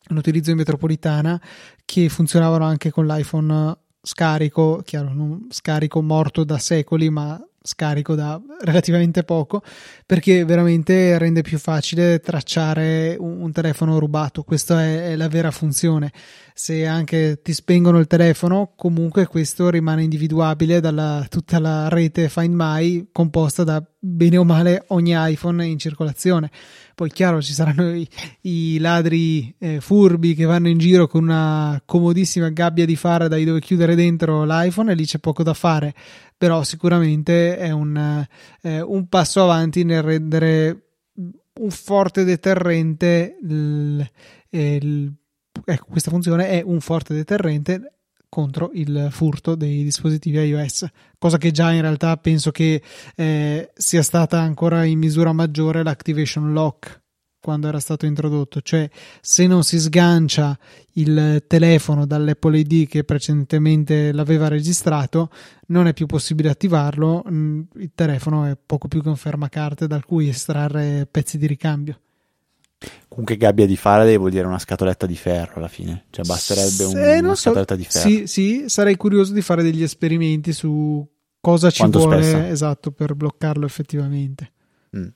l'utilizzo 0.10 0.52
in 0.52 0.58
metropolitana, 0.58 1.42
che 1.86 2.08
funzionavano 2.08 2.66
anche 2.66 2.92
con 2.92 3.08
l'iPhone 3.08 3.76
scarico, 4.00 4.84
chiaro, 4.86 5.12
non 5.12 5.48
scarico 5.50 6.04
morto 6.04 6.44
da 6.44 6.60
secoli, 6.60 7.10
ma 7.10 7.44
scarico 7.68 8.16
da 8.16 8.42
relativamente 8.62 9.24
poco 9.24 9.62
perché 10.06 10.46
veramente 10.46 11.18
rende 11.18 11.42
più 11.42 11.60
facile 11.60 12.20
tracciare 12.20 13.16
un, 13.20 13.42
un 13.42 13.52
telefono 13.52 14.00
rubato. 14.00 14.44
Questa 14.44 14.82
è, 14.82 15.12
è, 15.12 15.16
la 15.16 15.28
vera 15.28 15.52
funzione. 15.52 16.12
Se 16.54 16.88
anche 16.88 17.42
ti 17.44 17.54
spengono 17.54 18.00
il 18.00 18.08
telefono 18.08 18.72
comunque 18.76 19.28
questo 19.28 19.70
rimane 19.70 20.04
individuabile 20.04 20.80
dalla 20.80 21.26
tutta 21.30 21.60
la 21.60 21.88
rete 21.90 22.30
Find 22.30 22.54
My 22.56 23.10
composta 23.12 23.64
da 23.64 23.84
bene 24.00 24.38
o 24.38 24.44
male 24.44 24.86
ogni 24.88 25.14
iPhone 25.16 25.66
in 25.66 25.78
circolazione. 25.78 26.50
Poi 26.96 27.12
chiaro 27.12 27.42
ci 27.42 27.54
saranno 27.54 27.94
i, 27.94 28.08
i 28.42 28.80
ladri 28.80 29.54
eh, 29.60 29.82
furbi 29.82 30.34
che 30.34 30.46
vanno 30.46 30.68
in 30.68 30.80
giro 30.80 31.08
con 31.08 31.24
una 31.24 31.80
comodissima 31.86 32.50
gabbia 32.50 32.86
di 32.86 32.96
Faraday 32.96 33.44
dove 33.44 33.60
chiudere 33.60 33.94
dentro 33.94 34.46
l'iPhone 34.46 34.92
e 34.92 34.96
lì 34.96 35.06
c'è 35.06 35.20
poco 35.20 35.44
da 35.44 35.54
fare 35.54 35.94
però 36.38 36.64
sicuramente 36.64 37.58
è 37.58 37.72
un, 37.72 38.26
eh, 38.62 38.82
un 38.82 39.08
passo 39.08 39.44
avanti 39.44 39.84
nel 39.84 40.04
rendere 40.04 40.82
un 41.60 41.72
forte 41.72 42.24
deterrente 42.24 43.38
il, 43.42 44.08
il, 44.50 45.14
ecco 45.66 45.86
questa 45.90 46.12
funzione 46.12 46.50
è 46.50 46.62
un 46.64 46.80
forte 46.80 47.14
deterrente 47.16 47.94
contro 48.30 48.72
il 48.74 49.08
furto 49.10 49.56
dei 49.56 49.84
dispositivi 49.84 50.38
iOS, 50.38 50.86
cosa 51.18 51.38
che 51.38 51.52
già 51.52 51.72
in 51.72 51.82
realtà 51.82 52.16
penso 52.18 52.52
che 52.52 52.84
eh, 53.16 53.72
sia 53.74 54.04
stata 54.04 54.40
ancora 54.40 54.84
in 54.84 55.00
misura 55.00 55.32
maggiore 55.32 55.82
l'activation 55.82 56.52
lock 56.54 57.02
quando 57.40 57.68
era 57.68 57.80
stato 57.80 58.06
introdotto, 58.06 58.62
cioè 58.62 58.90
se 59.22 59.48
non 59.48 59.64
si 59.64 59.80
sgancia 59.80 60.58
il 60.94 61.44
telefono 61.48 62.06
dall'Apple 62.06 62.60
ID 62.60 62.88
che 62.88 63.04
precedentemente 63.04 64.12
l'aveva 64.12 64.48
registrato, 64.48 65.30
non 65.68 65.88
è 65.88 65.94
più 65.94 66.06
possibile 66.06 66.50
attivarlo, 66.50 67.24
mm, 67.30 67.62
il 67.76 67.92
telefono 67.94 68.46
è 68.46 68.58
poco 68.64 68.88
più 68.88 69.02
che 69.02 69.10
un 69.10 69.16
fermacarte 69.16 69.88
dal 69.88 70.06
cui 70.06 70.30
estrarre 70.30 71.08
pezzi 71.10 71.38
di 71.38 71.48
ricambio. 71.48 72.00
Comunque 73.08 73.38
gabbia 73.38 73.66
di 73.66 73.76
Faraday 73.76 74.18
vuol 74.18 74.30
dire 74.30 74.46
una 74.46 74.60
scatoletta 74.60 75.08
di 75.08 75.16
ferro 75.16 75.56
alla 75.56 75.68
fine, 75.68 76.06
cioè 76.12 76.26
basterebbe 76.26 76.84
un, 76.84 76.98
eh, 76.98 77.20
una 77.20 77.30
so. 77.30 77.42
scatoletta 77.42 77.76
di 77.76 77.86
ferro. 77.90 78.08
Sì, 78.08 78.28
sì, 78.28 78.64
sarei 78.68 78.96
curioso 78.96 79.34
di 79.34 79.42
fare 79.42 79.64
degli 79.64 79.82
esperimenti 79.82 80.54
su 80.54 81.06
cosa 81.40 81.72
ci 81.72 81.80
Quanto 81.80 82.00
vuole 82.00 82.22
spessa? 82.22 82.48
esatto 82.50 82.92
per 82.92 83.16
bloccarlo 83.16 83.66
effettivamente. 83.66 84.52
Mm. 84.96 85.08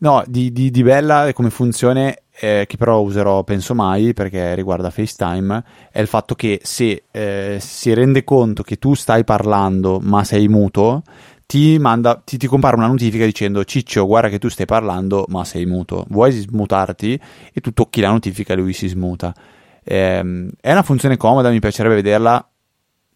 No, 0.00 0.22
di, 0.28 0.52
di, 0.52 0.70
di 0.70 0.82
bella 0.84 1.32
come 1.32 1.50
funzione, 1.50 2.22
eh, 2.38 2.66
che 2.68 2.76
però 2.76 3.00
userò 3.00 3.42
penso 3.42 3.74
mai 3.74 4.12
perché 4.14 4.54
riguarda 4.54 4.90
FaceTime, 4.90 5.64
è 5.90 6.00
il 6.00 6.06
fatto 6.06 6.36
che 6.36 6.60
se 6.62 7.04
eh, 7.10 7.58
si 7.60 7.92
rende 7.94 8.22
conto 8.22 8.62
che 8.62 8.76
tu 8.76 8.94
stai 8.94 9.24
parlando 9.24 9.98
ma 10.00 10.22
sei 10.22 10.46
muto, 10.46 11.02
ti, 11.46 11.78
manda, 11.78 12.20
ti, 12.24 12.36
ti, 12.36 12.46
compare 12.46 12.76
una 12.76 12.86
notifica 12.86 13.24
dicendo 13.24 13.64
Ciccio 13.64 14.06
guarda 14.06 14.28
che 14.28 14.38
tu 14.38 14.48
stai 14.48 14.66
parlando 14.66 15.24
ma 15.28 15.44
sei 15.44 15.66
muto, 15.66 16.04
vuoi 16.10 16.30
smutarti? 16.30 17.20
E 17.52 17.60
tu 17.60 17.72
tocchi 17.72 18.00
la 18.00 18.10
notifica 18.10 18.52
e 18.52 18.56
lui 18.56 18.72
si 18.74 18.86
smuta. 18.86 19.34
Eh, 19.82 20.50
è 20.60 20.70
una 20.70 20.82
funzione 20.82 21.16
comoda, 21.16 21.50
mi 21.50 21.58
piacerebbe 21.58 21.96
vederla 21.96 22.48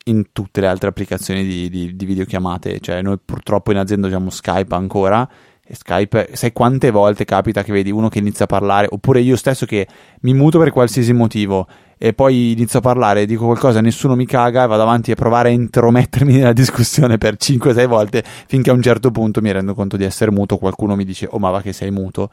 in 0.06 0.32
tutte 0.32 0.60
le 0.60 0.66
altre 0.66 0.88
applicazioni 0.88 1.44
di, 1.44 1.68
di, 1.70 1.94
di 1.94 2.04
videochiamate, 2.04 2.80
cioè 2.80 3.02
noi 3.02 3.18
purtroppo 3.24 3.70
in 3.70 3.78
azienda 3.78 4.08
usiamo 4.08 4.30
Skype 4.30 4.74
ancora 4.74 5.28
Skype, 5.74 6.30
sai 6.32 6.52
quante 6.52 6.90
volte 6.90 7.24
capita 7.24 7.62
che 7.62 7.72
vedi 7.72 7.90
uno 7.90 8.08
che 8.08 8.18
inizia 8.18 8.44
a 8.44 8.48
parlare, 8.48 8.86
oppure 8.90 9.20
io 9.20 9.36
stesso 9.36 9.66
che 9.66 9.86
mi 10.20 10.34
muto 10.34 10.58
per 10.58 10.70
qualsiasi 10.70 11.12
motivo 11.12 11.66
e 11.98 12.12
poi 12.14 12.52
inizio 12.52 12.80
a 12.80 12.82
parlare, 12.82 13.26
dico 13.26 13.44
qualcosa, 13.44 13.80
nessuno 13.80 14.16
mi 14.16 14.26
caga 14.26 14.64
e 14.64 14.66
vado 14.66 14.82
avanti 14.82 15.12
a 15.12 15.14
provare 15.14 15.50
a 15.50 15.52
intromettermi 15.52 16.34
nella 16.38 16.52
discussione 16.52 17.16
per 17.16 17.36
5-6 17.38 17.86
volte 17.86 18.24
finché 18.46 18.70
a 18.70 18.72
un 18.72 18.82
certo 18.82 19.10
punto 19.10 19.40
mi 19.40 19.52
rendo 19.52 19.74
conto 19.74 19.96
di 19.96 20.04
essere 20.04 20.30
muto, 20.30 20.58
qualcuno 20.58 20.96
mi 20.96 21.04
dice 21.04 21.28
"Oh, 21.30 21.38
ma 21.38 21.50
va 21.50 21.62
che 21.62 21.72
sei 21.72 21.90
muto". 21.90 22.30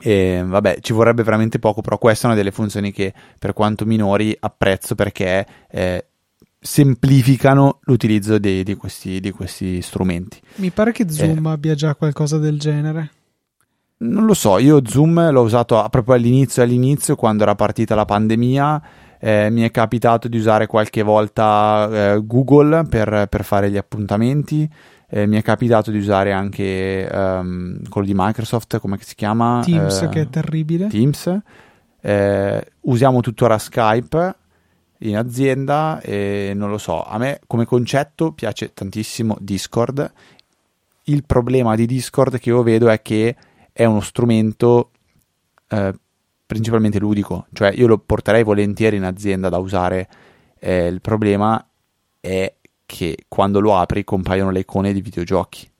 E 0.00 0.42
vabbè, 0.44 0.78
ci 0.80 0.92
vorrebbe 0.92 1.22
veramente 1.22 1.58
poco, 1.58 1.80
però 1.80 1.98
questa 1.98 2.24
è 2.24 2.30
una 2.30 2.36
delle 2.36 2.52
funzioni 2.52 2.92
che 2.92 3.12
per 3.38 3.52
quanto 3.52 3.84
minori 3.84 4.36
apprezzo 4.38 4.94
perché 4.94 5.46
eh, 5.70 6.06
semplificano 6.60 7.78
l'utilizzo 7.82 8.38
di, 8.38 8.62
di, 8.64 8.74
questi, 8.74 9.20
di, 9.20 9.30
questi, 9.30 9.80
strumenti. 9.80 10.40
Mi 10.56 10.70
pare 10.70 10.92
che 10.92 11.08
Zoom 11.08 11.46
eh, 11.46 11.50
abbia 11.50 11.74
già 11.74 11.94
qualcosa 11.94 12.38
del 12.38 12.58
genere. 12.58 13.10
Non 13.98 14.24
lo 14.26 14.34
so, 14.34 14.58
io 14.58 14.80
Zoom 14.84 15.30
l'ho 15.30 15.42
usato 15.42 15.84
proprio 15.90 16.14
all'inizio, 16.14 16.62
all'inizio 16.62 17.16
quando 17.16 17.42
era 17.42 17.54
partita 17.54 17.94
la 17.94 18.04
pandemia. 18.04 18.82
Eh, 19.20 19.50
mi 19.50 19.62
è 19.62 19.72
capitato 19.72 20.28
di 20.28 20.36
usare 20.36 20.68
qualche 20.68 21.02
volta 21.02 21.88
eh, 21.90 22.24
Google 22.24 22.84
per, 22.84 23.26
per, 23.28 23.44
fare 23.44 23.70
gli 23.70 23.76
appuntamenti. 23.76 24.68
Eh, 25.08 25.26
mi 25.26 25.36
è 25.36 25.42
capitato 25.42 25.90
di 25.90 25.98
usare 25.98 26.32
anche 26.32 27.08
um, 27.10 27.80
quello 27.88 28.06
di 28.06 28.12
Microsoft, 28.14 28.78
come 28.78 28.98
si 29.00 29.16
chiama? 29.16 29.62
Teams, 29.64 30.02
eh, 30.02 30.08
che 30.08 30.20
è 30.20 30.28
terribile. 30.28 30.86
Teams. 30.86 31.36
Eh, 32.00 32.64
usiamo 32.82 33.20
tuttora 33.20 33.58
Skype 33.58 34.36
in 34.98 35.16
azienda 35.16 36.00
e 36.00 36.52
non 36.54 36.70
lo 36.70 36.78
so, 36.78 37.04
a 37.04 37.18
me 37.18 37.40
come 37.46 37.64
concetto 37.64 38.32
piace 38.32 38.72
tantissimo 38.72 39.36
Discord. 39.40 40.12
Il 41.04 41.24
problema 41.24 41.74
di 41.74 41.86
Discord 41.86 42.38
che 42.38 42.50
io 42.50 42.62
vedo 42.62 42.88
è 42.88 43.00
che 43.00 43.36
è 43.72 43.84
uno 43.84 44.00
strumento 44.00 44.90
eh, 45.68 45.94
principalmente 46.44 46.98
ludico, 46.98 47.46
cioè 47.52 47.72
io 47.72 47.86
lo 47.86 47.98
porterei 47.98 48.42
volentieri 48.42 48.96
in 48.96 49.04
azienda 49.04 49.48
da 49.48 49.58
usare. 49.58 50.08
Eh, 50.58 50.86
il 50.86 51.00
problema 51.00 51.64
è 52.20 52.54
che 52.84 53.24
quando 53.28 53.60
lo 53.60 53.76
apri 53.76 54.02
compaiono 54.02 54.50
le 54.50 54.60
icone 54.60 54.92
di 54.92 55.00
videogiochi 55.00 55.70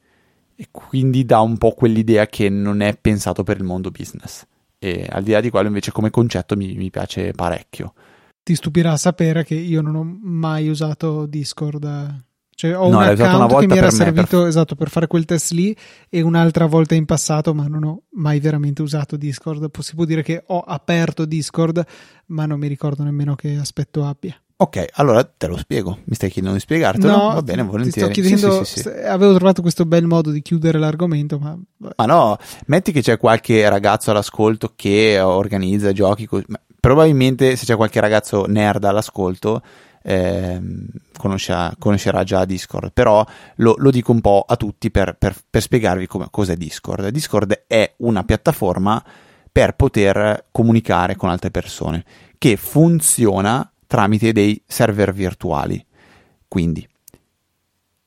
e 0.55 0.69
quindi 0.71 1.25
dà 1.25 1.41
un 1.41 1.57
po' 1.57 1.73
quell'idea 1.73 2.27
che 2.27 2.49
non 2.49 2.81
è 2.81 2.97
pensato 2.97 3.45
per 3.45 3.57
il 3.57 3.65
mondo 3.65 3.91
business. 3.91 4.47
E 4.79 5.07
al 5.09 5.23
di 5.23 5.33
là 5.33 5.41
di 5.41 5.51
quello, 5.51 5.69
invece, 5.69 5.91
come 5.91 6.11
concetto 6.11 6.57
mi, 6.57 6.75
mi 6.75 6.91
piace 6.91 7.33
parecchio. 7.33 7.95
Ti 8.49 8.55
stupirà 8.55 8.97
sapere 8.97 9.45
che 9.45 9.57
io 9.57 9.83
non 9.83 9.95
ho 9.95 10.19
mai 10.23 10.71
usato 10.71 11.27
Discord 11.27 11.85
cioè, 12.55 12.75
ho 12.75 12.89
no, 12.89 12.97
un 12.97 13.03
account 13.05 13.59
che 13.59 13.67
mi 13.67 13.77
era 13.77 13.91
servito 13.91 14.39
per... 14.39 14.47
esatto 14.47 14.75
per 14.75 14.89
fare 14.89 15.07
quel 15.07 15.27
test 15.27 15.51
lì 15.51 15.77
e 16.09 16.23
un'altra 16.23 16.65
volta 16.65 16.95
in 16.95 17.05
passato, 17.05 17.53
ma 17.53 17.67
non 17.67 17.85
ho 17.85 18.03
mai 18.13 18.41
veramente 18.41 18.81
usato 18.81 19.19
Discord. 19.19 19.69
Si 19.81 19.95
può 19.95 20.07
dire 20.07 20.23
che 20.23 20.45
ho 20.47 20.61
aperto 20.61 21.27
Discord, 21.27 21.85
ma 22.29 22.47
non 22.47 22.59
mi 22.59 22.69
ricordo 22.69 23.03
nemmeno 23.03 23.35
che 23.35 23.55
aspetto 23.55 24.07
abbia. 24.07 24.35
Ok, 24.57 24.87
allora 24.93 25.23
te 25.25 25.47
lo 25.47 25.59
spiego. 25.59 25.99
Mi 26.05 26.15
stai 26.15 26.31
chiedendo 26.31 26.57
di 26.57 26.63
spiegartelo? 26.63 27.17
No, 27.17 27.35
Va 27.35 27.43
bene, 27.43 27.63
volentieri. 27.65 28.11
Ti 28.11 28.23
sto 28.23 28.29
chiedendo, 28.39 28.65
sì, 28.65 28.81
sì, 28.81 28.81
sì, 28.81 28.89
avevo 28.89 29.35
trovato 29.35 29.61
questo 29.61 29.85
bel 29.85 30.07
modo 30.07 30.31
di 30.31 30.41
chiudere 30.41 30.79
l'argomento, 30.79 31.39
ma... 31.39 31.55
Ma 31.97 32.07
no, 32.07 32.39
metti 32.65 32.93
che 32.93 33.03
c'è 33.03 33.19
qualche 33.19 33.69
ragazzo 33.69 34.11
all'ascolto 34.11 34.73
che 34.75 35.21
organizza 35.21 35.93
giochi, 35.93 36.25
co... 36.25 36.41
probabilmente 36.81 37.57
se 37.57 37.65
c'è 37.65 37.77
qualche 37.77 38.01
ragazzo 38.01 38.47
nerd 38.47 38.85
all'ascolto 38.85 39.63
eh, 40.03 40.61
conoscerà, 41.17 41.75
conoscerà, 41.79 42.25
già 42.25 42.45
Discord, 42.45 42.93
però 42.93 43.25
lo, 43.57 43.75
lo, 43.79 43.91
dico 43.91 44.13
un 44.13 44.21
po' 44.21 44.45
a 44.47 44.57
tutti 44.57 44.91
per, 44.91 45.17
per, 45.19 45.37
per 45.49 45.61
spiegarvi 45.63 46.07
come, 46.07 46.29
cos'è 46.31 46.57
Discord. 46.57 47.09
Discord 47.09 47.65
è 47.67 47.95
una 47.99 48.25
piattaforma 48.25 49.05
per 49.51 49.75
poter 49.75 50.47
comunicare 50.51 51.17
con 51.17 51.29
altre 51.29 51.51
persone 51.51 52.05
che 52.39 52.57
funziona 52.57 53.71
tramite 53.87 54.33
dei 54.33 54.63
server 54.67 55.13
virtuali. 55.13 55.85
Quindi 56.47 56.89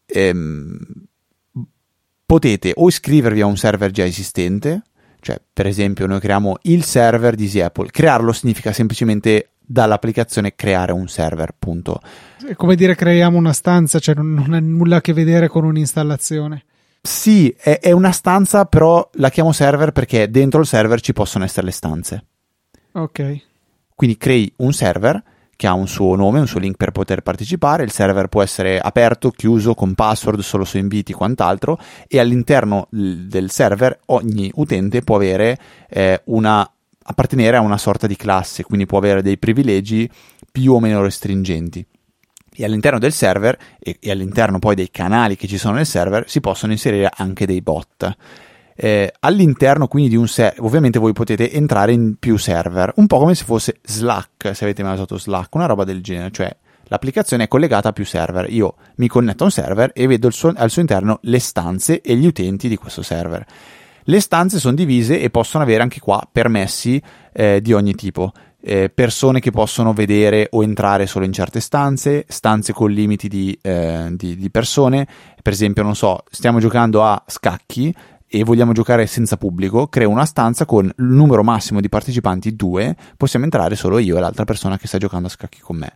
ehm, 0.06 0.80
potete 2.26 2.72
o 2.76 2.88
iscrivervi 2.88 3.42
a 3.42 3.46
un 3.46 3.58
server 3.58 3.92
già 3.92 4.06
esistente, 4.06 4.84
cioè 5.22 5.40
per 5.54 5.68
esempio 5.68 6.08
noi 6.08 6.20
creiamo 6.20 6.58
il 6.64 6.84
server 6.84 7.36
di 7.36 7.62
Apple. 7.62 7.90
Crearlo 7.90 8.34
significa 8.34 8.74
semplicemente 8.74 9.52
dall'applicazione 9.60 10.56
creare 10.56 10.92
un 10.92 11.08
server, 11.08 11.56
punto. 11.58 12.02
È 12.46 12.56
come 12.56 12.76
dire 12.76 12.96
creiamo 12.96 13.38
una 13.38 13.54
stanza, 13.54 14.00
cioè 14.00 14.16
non, 14.16 14.34
non 14.34 14.54
ha 14.54 14.60
nulla 14.60 14.98
a 14.98 15.02
che 15.02 15.14
vedere 15.14 15.48
con 15.48 15.64
un'installazione. 15.64 16.66
Sì, 17.02 17.50
è, 17.58 17.80
è, 17.80 17.92
una 17.92 18.12
stanza, 18.12 18.66
però 18.66 19.10
la 19.14 19.30
chiamo 19.30 19.52
server 19.52 19.92
perché 19.92 20.30
dentro 20.30 20.60
il 20.60 20.68
server 20.68 21.02
ci 21.02 21.14
possono 21.14 21.46
essere 21.46 21.66
le 21.66 21.72
stanze. 21.72 22.26
Ok. 22.92 23.44
Quindi 23.96 24.18
crei 24.18 24.52
un 24.58 24.74
server 24.74 25.22
che 25.62 25.67
ha 25.67 25.74
un 25.74 25.88
suo 25.88 26.15
nome, 26.15 26.39
un 26.39 26.47
suo 26.47 26.60
link 26.60 26.76
per 26.76 26.89
poter 26.89 27.21
partecipare, 27.21 27.84
il 27.84 27.91
server 27.91 28.30
può 28.30 28.41
essere 28.41 28.80
aperto, 28.80 29.30
chiuso, 29.30 29.76
con 29.76 29.93
password, 29.93 30.39
solo 30.39 30.65
su 30.65 30.80
inviti, 30.80 31.13
quant'altro, 31.13 31.78
e 32.08 32.17
all'interno 32.17 32.88
del 32.89 33.52
server 33.52 34.00
ogni 34.08 34.50
utente 34.56 35.04
può 35.04 35.17
avere 35.17 35.60
eh, 35.88 36.19
una 36.26 36.67
appartenere 37.04 37.58
a 37.58 37.62
una 37.62 37.78
sorta 37.78 38.08
di 38.08 38.15
classe, 38.15 38.63
quindi 38.63 38.88
può 38.88 38.97
avere 38.97 39.21
dei 39.21 39.38
privilegi 39.38 40.10
più 40.52 40.74
o 40.74 40.80
meno 40.80 41.04
restringenti. 41.04 41.86
E 42.56 42.65
all'interno 42.65 42.97
del 42.97 43.13
server 43.13 43.56
e, 43.78 43.97
e 44.00 44.10
all'interno 44.10 44.58
poi 44.58 44.74
dei 44.74 44.89
canali 44.89 45.36
che 45.36 45.47
ci 45.47 45.60
sono 45.60 45.76
nel 45.76 45.86
server 45.86 46.28
si 46.28 46.39
possono 46.39 46.71
inserire 46.71 47.08
anche 47.15 47.45
dei 47.45 47.62
bot. 47.62 48.17
Eh, 48.76 49.12
all'interno 49.20 49.88
quindi 49.88 50.10
di 50.10 50.16
un 50.16 50.28
server, 50.28 50.64
ovviamente 50.64 51.00
voi 51.00 51.14
potete 51.14 51.52
entrare 51.52 51.92
in 51.92 52.16
più 52.18 52.38
server, 52.38 52.94
un 52.96 53.08
po' 53.08 53.20
come 53.20 53.36
se 53.36 53.44
fosse 53.44 53.80
Slack, 53.84 54.56
se 54.56 54.64
avete 54.64 54.84
mai 54.84 54.94
usato 54.94 55.18
Slack, 55.18 55.54
una 55.56 55.66
roba 55.66 55.84
del 55.84 56.02
genere, 56.02 56.32
cioè 56.32 56.56
l'applicazione 56.86 57.46
è 57.46 57.48
collegata 57.48 57.90
a 57.90 57.94
più 57.94 58.06
server. 58.06 58.52
Io 58.52 58.76
mi 58.96 59.08
connetto 59.08 59.44
a 59.44 59.46
un 59.46 59.52
server 59.52 59.92
e 59.94 60.08
vedo 60.08 60.30
suo, 60.30 60.54
al 60.56 60.70
suo 60.70 60.82
interno 60.82 61.20
le 61.24 61.40
stanze 61.40 62.02
e 62.02 62.16
gli 62.16 62.26
utenti 62.26 62.68
di 62.68 62.76
questo 62.76 63.02
server. 63.02 63.46
Le 64.04 64.20
stanze 64.20 64.60
sono 64.60 64.76
divise 64.76 65.22
e 65.22 65.30
possono 65.30 65.64
avere 65.64 65.84
anche 65.84 66.00
qua 66.00 66.28
permessi 66.30 67.02
eh, 67.32 67.62
di 67.62 67.72
ogni 67.74 67.94
tipo. 67.94 68.32
Eh, 68.64 68.92
persone 68.94 69.40
che 69.40 69.50
possono 69.52 69.94
vedere 69.94 70.48
o 70.52 70.62
entrare 70.62 71.08
solo 71.08 71.26
in 71.26 71.34
certe 71.34 71.60
stanze, 71.60 72.26
stanze 72.28 72.74
con 72.74 72.92
limiti 72.92 73.28
di, 73.28 73.58
eh, 73.62 74.10
di, 74.12 74.36
di 74.36 74.52
persone. 74.52 75.08
Per 75.42 75.54
esempio, 75.54 75.84
non 75.84 75.96
so, 75.96 76.24
stiamo 76.30 76.60
giocando 76.60 77.04
a 77.04 77.24
scacchi 77.26 77.94
e 78.34 78.46
vogliamo 78.46 78.72
giocare 78.72 79.08
senza 79.08 79.36
pubblico, 79.36 79.88
creo 79.88 80.10
una 80.10 80.24
stanza 80.24 80.65
con 80.65 80.86
il 80.86 80.94
numero 81.04 81.44
massimo 81.44 81.82
di 81.82 81.89
partecipanti 81.89 82.56
2, 82.56 82.96
possiamo 83.17 83.44
entrare 83.44 83.76
solo 83.76 84.00
io 84.00 84.15
e 84.15 84.22
l'altra 84.22 84.46
persona 84.46 84.78
che 84.78 84.88
sta 84.88 84.98
giocando 84.98 85.28
a 85.28 85.30
scacchi 85.30 85.60
con 85.60 85.76
me. 85.76 85.94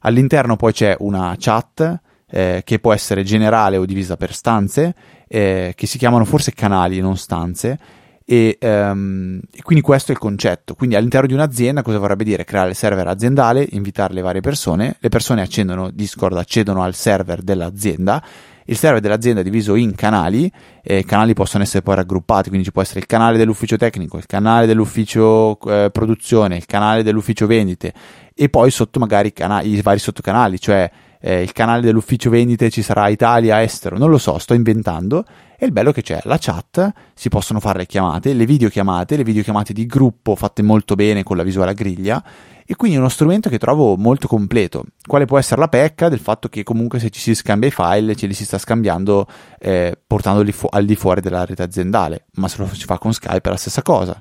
All'interno 0.00 0.56
poi 0.56 0.72
c'è 0.72 0.96
una 0.98 1.36
chat 1.38 2.00
eh, 2.28 2.62
che 2.64 2.80
può 2.80 2.92
essere 2.92 3.22
generale 3.22 3.76
o 3.76 3.84
divisa 3.84 4.16
per 4.16 4.34
stanze, 4.34 4.92
eh, 5.28 5.72
che 5.76 5.86
si 5.86 5.98
chiamano 5.98 6.24
forse 6.24 6.52
canali, 6.52 6.98
non 6.98 7.16
stanze. 7.16 7.78
E, 8.24 8.58
um, 8.60 9.40
e, 9.50 9.62
quindi 9.62 9.82
questo 9.82 10.10
è 10.10 10.14
il 10.14 10.20
concetto. 10.20 10.74
Quindi 10.74 10.96
all'interno 10.96 11.28
di 11.28 11.32
un'azienda 11.32 11.82
cosa 11.82 11.98
vorrebbe 11.98 12.24
dire? 12.24 12.44
Creare 12.44 12.70
il 12.70 12.74
server 12.74 13.06
aziendale, 13.06 13.66
invitare 13.70 14.14
le 14.14 14.20
varie 14.20 14.40
persone, 14.40 14.96
le 14.98 15.08
persone 15.08 15.42
accendono 15.42 15.90
Discord, 15.90 16.36
accedono 16.36 16.82
al 16.82 16.94
server 16.94 17.40
dell'azienda. 17.40 18.22
Il 18.70 18.76
server 18.76 19.00
dell'azienda 19.00 19.40
è 19.40 19.44
diviso 19.44 19.76
in 19.76 19.94
canali, 19.94 20.50
e 20.82 20.98
i 20.98 21.04
canali 21.06 21.32
possono 21.32 21.62
essere 21.62 21.80
poi 21.80 21.94
raggruppati, 21.94 22.48
quindi 22.48 22.66
ci 22.66 22.72
può 22.72 22.82
essere 22.82 23.00
il 23.00 23.06
canale 23.06 23.38
dell'ufficio 23.38 23.78
tecnico, 23.78 24.18
il 24.18 24.26
canale 24.26 24.66
dell'ufficio 24.66 25.58
eh, 25.60 25.88
produzione, 25.90 26.56
il 26.56 26.66
canale 26.66 27.02
dell'ufficio 27.02 27.46
vendite 27.46 27.94
e 28.34 28.50
poi 28.50 28.70
sotto 28.70 28.98
magari 28.98 29.28
i, 29.28 29.32
canali, 29.32 29.72
i 29.72 29.80
vari 29.80 29.98
sottocanali, 29.98 30.60
cioè 30.60 30.90
eh, 31.20 31.42
il 31.42 31.52
canale 31.52 31.80
dell'ufficio 31.80 32.30
vendite 32.30 32.70
ci 32.70 32.82
sarà 32.82 33.08
Italia, 33.08 33.62
estero, 33.62 33.98
non 33.98 34.10
lo 34.10 34.18
so, 34.18 34.38
sto 34.38 34.54
inventando. 34.54 35.24
E 35.60 35.66
il 35.66 35.72
bello 35.72 35.90
che 35.90 36.02
c'è 36.02 36.20
la 36.24 36.38
chat, 36.38 36.92
si 37.14 37.28
possono 37.28 37.58
fare 37.58 37.80
le 37.80 37.86
chiamate, 37.86 38.32
le 38.32 38.46
videochiamate, 38.46 39.16
le 39.16 39.24
videochiamate 39.24 39.72
di 39.72 39.86
gruppo 39.86 40.36
fatte 40.36 40.62
molto 40.62 40.94
bene 40.94 41.24
con 41.24 41.36
la 41.36 41.42
visuale 41.42 41.72
a 41.72 41.74
griglia. 41.74 42.24
E 42.64 42.76
quindi 42.76 42.96
è 42.96 43.00
uno 43.00 43.08
strumento 43.08 43.48
che 43.48 43.58
trovo 43.58 43.96
molto 43.96 44.28
completo. 44.28 44.84
Quale 45.04 45.24
può 45.24 45.38
essere 45.38 45.60
la 45.60 45.68
pecca 45.68 46.08
del 46.08 46.20
fatto 46.20 46.48
che 46.48 46.62
comunque 46.62 47.00
se 47.00 47.10
ci 47.10 47.18
si 47.18 47.34
scambia 47.34 47.68
i 47.68 47.72
file 47.72 48.14
ce 48.14 48.26
li 48.26 48.34
si 48.34 48.44
sta 48.44 48.58
scambiando 48.58 49.26
eh, 49.58 49.98
portandoli 50.06 50.52
fu- 50.52 50.68
al 50.70 50.84
di 50.84 50.94
fuori 50.94 51.20
della 51.20 51.44
rete 51.44 51.62
aziendale, 51.62 52.26
ma 52.34 52.46
se 52.46 52.58
lo 52.58 52.68
si 52.72 52.84
fa 52.84 52.98
con 52.98 53.12
Skype 53.12 53.48
è 53.48 53.50
la 53.50 53.56
stessa 53.56 53.82
cosa. 53.82 54.20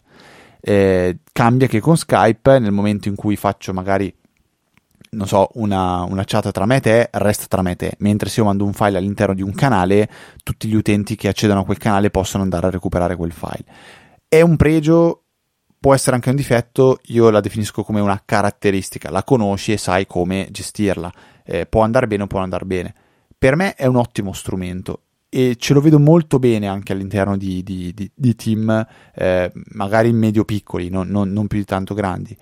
Eh, 0.59 1.19
cambia 1.31 1.67
che 1.67 1.79
con 1.79 1.97
Skype 1.97 2.57
nel 2.57 2.71
momento 2.71 3.09
in 3.09 3.15
cui 3.15 3.35
faccio 3.35 3.73
magari 3.73 4.11
non 5.11 5.27
so, 5.27 5.49
una, 5.53 6.03
una, 6.03 6.23
chat 6.25 6.51
tra 6.51 6.65
me 6.65 6.77
e 6.77 6.81
te 6.81 7.09
resta 7.11 7.45
tra 7.47 7.61
me 7.61 7.71
e 7.71 7.75
te, 7.75 7.95
mentre 7.99 8.29
se 8.29 8.39
io 8.39 8.45
mando 8.45 8.65
un 8.65 8.73
file 8.73 8.97
all'interno 8.97 9.33
di 9.33 9.41
un 9.41 9.53
canale, 9.53 10.09
tutti 10.43 10.67
gli 10.67 10.75
utenti 10.75 11.15
che 11.15 11.27
accedono 11.27 11.61
a 11.61 11.65
quel 11.65 11.77
canale 11.77 12.09
possono 12.09 12.43
andare 12.43 12.67
a 12.67 12.71
recuperare 12.71 13.15
quel 13.15 13.31
file. 13.31 13.65
È 14.27 14.41
un 14.41 14.55
pregio, 14.55 15.23
può 15.79 15.93
essere 15.93 16.15
anche 16.15 16.29
un 16.29 16.35
difetto, 16.35 16.99
io 17.05 17.29
la 17.29 17.39
definisco 17.39 17.83
come 17.83 17.99
una 17.99 18.21
caratteristica, 18.23 19.09
la 19.09 19.23
conosci 19.23 19.71
e 19.71 19.77
sai 19.77 20.05
come 20.05 20.47
gestirla, 20.51 21.11
eh, 21.45 21.65
può 21.65 21.81
andare 21.81 22.07
bene 22.07 22.23
o 22.23 22.27
può 22.27 22.39
andare 22.39 22.65
bene. 22.65 22.93
Per 23.37 23.55
me 23.55 23.75
è 23.75 23.85
un 23.85 23.95
ottimo 23.95 24.33
strumento 24.33 25.01
e 25.29 25.55
ce 25.57 25.73
lo 25.73 25.81
vedo 25.81 25.99
molto 25.99 26.39
bene 26.39 26.67
anche 26.67 26.93
all'interno 26.93 27.37
di, 27.37 27.61
di, 27.61 27.93
di, 27.93 28.09
di 28.13 28.35
team, 28.35 28.85
eh, 29.13 29.51
magari 29.73 30.11
medio-piccoli, 30.13 30.89
non, 30.89 31.07
non, 31.09 31.31
non, 31.31 31.47
più 31.47 31.59
di 31.59 31.65
tanto 31.65 31.93
grandi. 31.93 32.35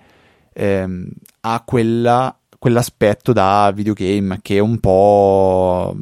Eh, 0.52 1.08
ha 1.40 1.62
quella 1.64 2.38
quell'aspetto 2.66 3.32
da 3.32 3.70
videogame 3.72 4.40
che 4.42 4.58
un 4.58 4.80
po' 4.80 5.96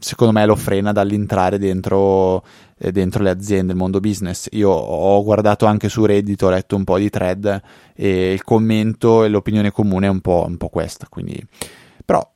secondo 0.00 0.34
me 0.34 0.44
lo 0.44 0.54
frena 0.54 0.92
dall'entrare 0.92 1.56
dentro, 1.56 2.44
eh, 2.76 2.92
dentro 2.92 3.22
le 3.22 3.30
aziende, 3.30 3.72
il 3.72 3.78
mondo 3.78 4.00
business. 4.00 4.48
Io 4.50 4.68
ho 4.68 5.22
guardato 5.24 5.64
anche 5.64 5.88
su 5.88 6.04
Reddit, 6.04 6.42
ho 6.42 6.50
letto 6.50 6.76
un 6.76 6.84
po' 6.84 6.98
di 6.98 7.08
thread 7.08 7.62
e 7.94 8.32
il 8.34 8.44
commento 8.44 9.24
e 9.24 9.30
l'opinione 9.30 9.70
comune 9.70 10.06
è 10.06 10.10
un 10.10 10.20
po', 10.20 10.44
un 10.46 10.58
po 10.58 10.68
questa. 10.68 11.06
Quindi... 11.08 11.42
Però, 12.04 12.30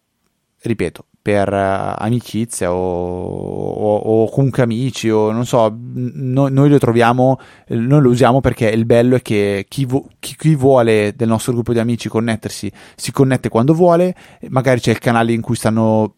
ripeto, 0.63 1.05
per 1.29 1.53
uh, 1.53 2.03
amicizia 2.03 2.73
o, 2.73 2.79
o, 2.79 3.97
o, 3.97 4.31
comunque 4.31 4.63
amici 4.63 5.11
o 5.11 5.31
non 5.31 5.45
so, 5.45 5.71
no, 5.77 6.49
noi 6.49 6.71
lo 6.71 6.79
troviamo, 6.79 7.39
noi 7.67 8.01
lo 8.01 8.09
usiamo 8.09 8.41
perché 8.41 8.71
il 8.71 8.87
bello 8.87 9.17
è 9.17 9.21
che 9.21 9.67
chi, 9.69 9.85
vo- 9.85 10.09
chi, 10.19 10.35
chi, 10.39 10.55
vuole 10.55 11.13
del 11.15 11.29
nostro 11.29 11.53
gruppo 11.53 11.75
di 11.75 11.81
amici 11.81 12.09
connettersi 12.09 12.73
si 12.97 13.13
connette 13.13 13.51
quando 13.51 13.75
vuole, 13.75 14.15
magari 14.49 14.81
c'è 14.81 14.91
il 14.91 14.99
canale 15.01 15.35
in 15.35 15.43
cui 15.43 15.55
stanno 15.55 16.15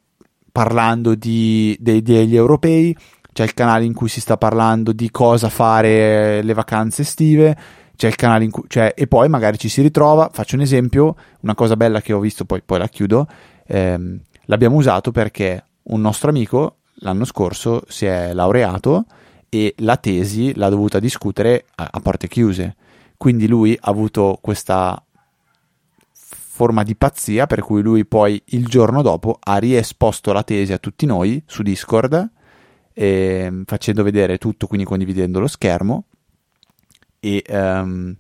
parlando 0.53 1.17
di, 1.17 1.77
dei, 1.81 2.03
degli 2.03 2.37
europei, 2.37 2.97
c'è 3.33 3.43
il 3.43 3.55
canale 3.55 3.85
in 3.87 3.95
cui 3.95 4.09
si 4.09 4.21
sta 4.21 4.37
parlando 4.37 4.93
di 4.93 5.11
cosa 5.11 5.49
fare 5.49 6.41
le 6.41 6.55
vacanze 6.55 7.03
estive, 7.03 7.57
c'è 7.97 8.07
il 8.07 8.15
canale 8.15 8.45
in 8.45 8.53
cui, 8.53 8.63
cioè, 8.69 8.95
e 8.97 9.09
poi 9.09 9.29
magari 9.29 9.59
ci 9.59 9.69
si 9.69 9.83
ritrova, 9.83 10.31
faccio 10.33 10.55
un 10.55 10.63
esempio, 10.63 11.17
una 11.41 11.57
cosa 11.57 11.75
bella 11.75 12.01
che 12.01 12.13
ho 12.13 12.21
visto, 12.21 12.45
poi, 12.45 12.63
poi 12.65 12.79
la 12.79 12.89
chiudo, 12.89 13.27
ehm, 13.67 14.21
l'abbiamo 14.51 14.77
usato 14.77 15.13
perché 15.13 15.65
un 15.85 16.01
nostro 16.01 16.29
amico 16.29 16.79
l'anno 17.03 17.25
scorso 17.25 17.85
si 17.87 18.05
è 18.05 18.35
laureato 18.35 19.07
e 19.49 19.75
la 19.79 19.97
tesi 19.97 20.53
l'ha 20.57 20.69
dovuta 20.69 20.99
discutere 20.99 21.67
a, 21.77 21.89
a 21.93 22.01
porte 22.01 22.29
chiuse. 22.29 22.77
Quindi 23.17 23.47
lui 23.47 23.77
ha 23.81 23.89
avuto 23.89 24.39
questa 24.41 25.03
forma 26.13 26.83
di 26.83 26.97
pazzia 26.97 27.47
per 27.47 27.63
cui 27.63 27.81
lui 27.81 28.05
poi 28.05 28.43
il 28.47 28.67
giorno 28.67 29.03
dopo 29.03 29.39
ha 29.41 29.57
riesposto 29.57 30.33
la 30.33 30.43
tesi 30.43 30.73
a 30.73 30.79
tutti 30.79 31.07
noi 31.07 31.43
su 31.47 31.63
Discord 31.63 32.31
eh, 32.93 33.63
facendo 33.65 34.03
vedere 34.03 34.37
tutto, 34.37 34.67
quindi 34.67 34.85
condividendo 34.85 35.39
lo 35.39 35.47
schermo 35.47 36.05
e, 37.21 37.45
um, 37.49 38.17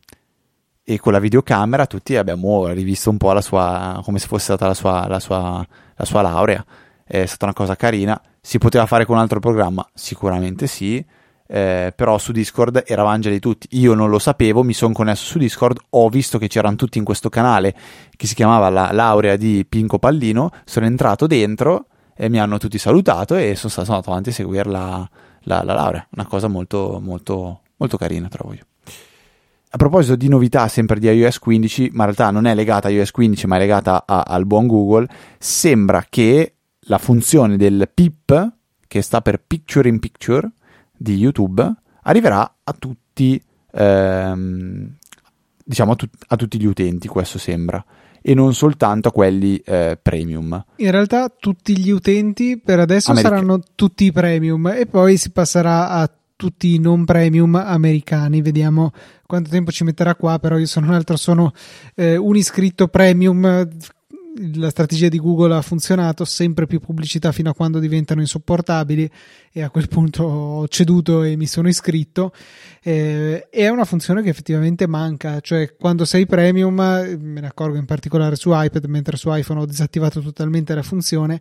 e, 0.93 0.99
con 0.99 1.13
la 1.13 1.21
videocamera 1.21 1.87
tutti 1.87 2.17
abbiamo 2.17 2.67
rivisto 2.69 3.11
un 3.11 3.17
po' 3.17 3.33
la 3.33 3.41
sua, 3.41 4.01
come 4.05 4.19
se 4.19 4.27
fosse 4.27 4.45
stata 4.45 4.67
la 4.67 4.75
sua, 4.75 5.07
la 5.07 5.21
sua, 5.21 5.65
la 5.95 6.05
sua 6.05 6.23
laurea. 6.23 6.65
È 7.05 7.27
stata 7.27 7.45
una 7.45 7.55
cosa 7.55 7.77
carina. 7.77 8.21
Si 8.41 8.59
poteva 8.59 8.87
fare 8.87 9.05
con 9.05 9.15
un 9.15 9.23
altro 9.23 9.39
programma? 9.39 9.87
Sicuramente 9.95 10.67
sì. 10.67 11.05
Eh, 11.47 11.93
però 11.95 12.19
su 12.19 12.33
Discord 12.33 12.83
eravamo 12.87 13.19
già 13.21 13.31
di 13.31 13.39
tutti. 13.39 13.69
Io 13.73 13.95
non 13.95 14.11
lo 14.11 14.19
sapevo, 14.19 14.63
mi 14.65 14.73
sono 14.73 14.93
connesso 14.93 15.25
su 15.25 15.39
Discord, 15.39 15.79
ho 15.91 16.09
visto 16.09 16.39
che 16.39 16.49
c'erano 16.49 16.77
tutti 16.77 16.99
in 16.99 17.05
questo 17.05 17.29
canale 17.29 17.75
che 18.17 18.27
si 18.27 18.35
chiamava 18.35 18.69
la 18.69 18.91
laurea 18.93 19.37
di 19.37 19.65
Pinco 19.69 19.99
Pallino, 19.99 20.51
sono 20.65 20.87
entrato 20.87 21.27
dentro 21.27 21.87
e 22.17 22.29
mi 22.29 22.39
hanno 22.39 22.59
tutti 22.59 22.79
salutato 22.79 23.35
e 23.37 23.55
sono, 23.57 23.71
stato, 23.71 23.93
avanti 23.93 24.31
a 24.31 24.33
seguire 24.33 24.69
la, 24.69 25.09
la, 25.43 25.63
la 25.63 25.75
laurea. 25.75 26.07
Una 26.11 26.27
cosa 26.27 26.49
molto, 26.49 27.01
molto, 27.03 27.61
molto 27.77 27.97
carina, 27.97 28.29
trovo 28.29 28.55
io. 28.55 28.70
A 29.73 29.77
proposito 29.77 30.17
di 30.17 30.29
novità 30.29 30.67
sempre 30.67 30.99
di 30.99 31.09
iOS 31.09 31.39
15, 31.39 31.91
ma 31.93 32.05
in 32.05 32.15
realtà 32.15 32.31
non 32.33 32.47
è 32.47 32.55
legata 32.57 32.89
a 32.89 32.91
iOS 32.91 33.13
15 33.13 33.47
ma 33.47 33.55
è 33.55 33.61
legata 33.61 34.05
a, 34.05 34.23
al 34.23 34.45
buon 34.45 34.67
Google, 34.67 35.07
sembra 35.39 36.05
che 36.09 36.55
la 36.81 36.99
funzione 36.99 37.57
del 37.57 37.89
PIP, 37.93 38.53
che 38.89 39.01
sta 39.01 39.21
per 39.21 39.41
Picture 39.47 39.89
in 39.89 40.01
Picture, 40.01 40.51
di 40.97 41.15
YouTube, 41.15 41.73
arriverà 42.03 42.57
a 42.65 42.75
tutti, 42.77 43.41
ehm, 43.71 44.97
diciamo 45.65 45.93
a, 45.93 45.95
tu- 45.95 46.09
a 46.27 46.37
tutti 46.37 46.59
gli 46.59 46.67
utenti, 46.67 47.07
questo 47.07 47.39
sembra 47.39 47.85
e 48.23 48.35
non 48.35 48.55
soltanto 48.55 49.09
a 49.09 49.13
quelli 49.13 49.57
eh, 49.59 49.99
premium. 50.01 50.65
In 50.77 50.91
realtà 50.91 51.29
tutti 51.29 51.79
gli 51.79 51.91
utenti 51.91 52.59
per 52.59 52.81
adesso 52.81 53.13
America. 53.13 53.35
saranno 53.35 53.61
tutti 53.75 54.11
premium 54.13 54.67
e 54.69 54.87
poi 54.87 55.17
si 55.17 55.31
passerà 55.31 55.89
a 55.91 56.11
tutti 56.41 56.75
i 56.75 56.79
non 56.79 57.05
premium 57.05 57.55
americani. 57.55 58.41
Vediamo 58.41 58.93
quanto 59.27 59.51
tempo 59.51 59.71
ci 59.71 59.85
metterà 59.85 60.15
qua, 60.15 60.39
però 60.39 60.57
io 60.57 60.65
sono 60.65 60.87
un 60.87 60.95
altro, 60.95 61.19
sono 61.19 61.53
eh, 61.95 62.17
un 62.17 62.35
iscritto 62.35 62.89
premium. 62.89 63.69
La 64.53 64.71
strategia 64.71 65.09
di 65.09 65.19
Google 65.19 65.55
ha 65.55 65.61
funzionato, 65.61 66.25
sempre 66.25 66.67
più 66.67 66.81
pubblicità 66.81 67.31
fino 67.31 67.51
a 67.51 67.55
quando 67.55 67.79
diventano 67.79 68.21
insopportabili 68.21 69.11
e 69.53 69.63
a 69.63 69.69
quel 69.69 69.89
punto 69.89 70.23
ho 70.23 70.69
ceduto 70.69 71.25
e 71.25 71.37
mi 71.37 71.47
sono 71.47 71.69
iscritto. 71.69 72.33
Eh, 72.83 73.49
è 73.51 73.69
una 73.69 73.85
funzione 73.85 74.23
che 74.23 74.31
effettivamente 74.31 74.87
manca, 74.87 75.41
cioè 75.41 75.75
quando 75.77 76.07
sei 76.07 76.25
premium, 76.25 76.75
me 76.75 77.41
ne 77.41 77.47
accorgo 77.47 77.77
in 77.77 77.85
particolare 77.85 78.37
su 78.37 78.51
iPad, 78.51 78.85
mentre 78.87 79.19
su 79.19 79.29
iPhone 79.31 79.61
ho 79.61 79.67
disattivato 79.67 80.21
totalmente 80.21 80.75
la 80.75 80.83
funzione, 80.83 81.39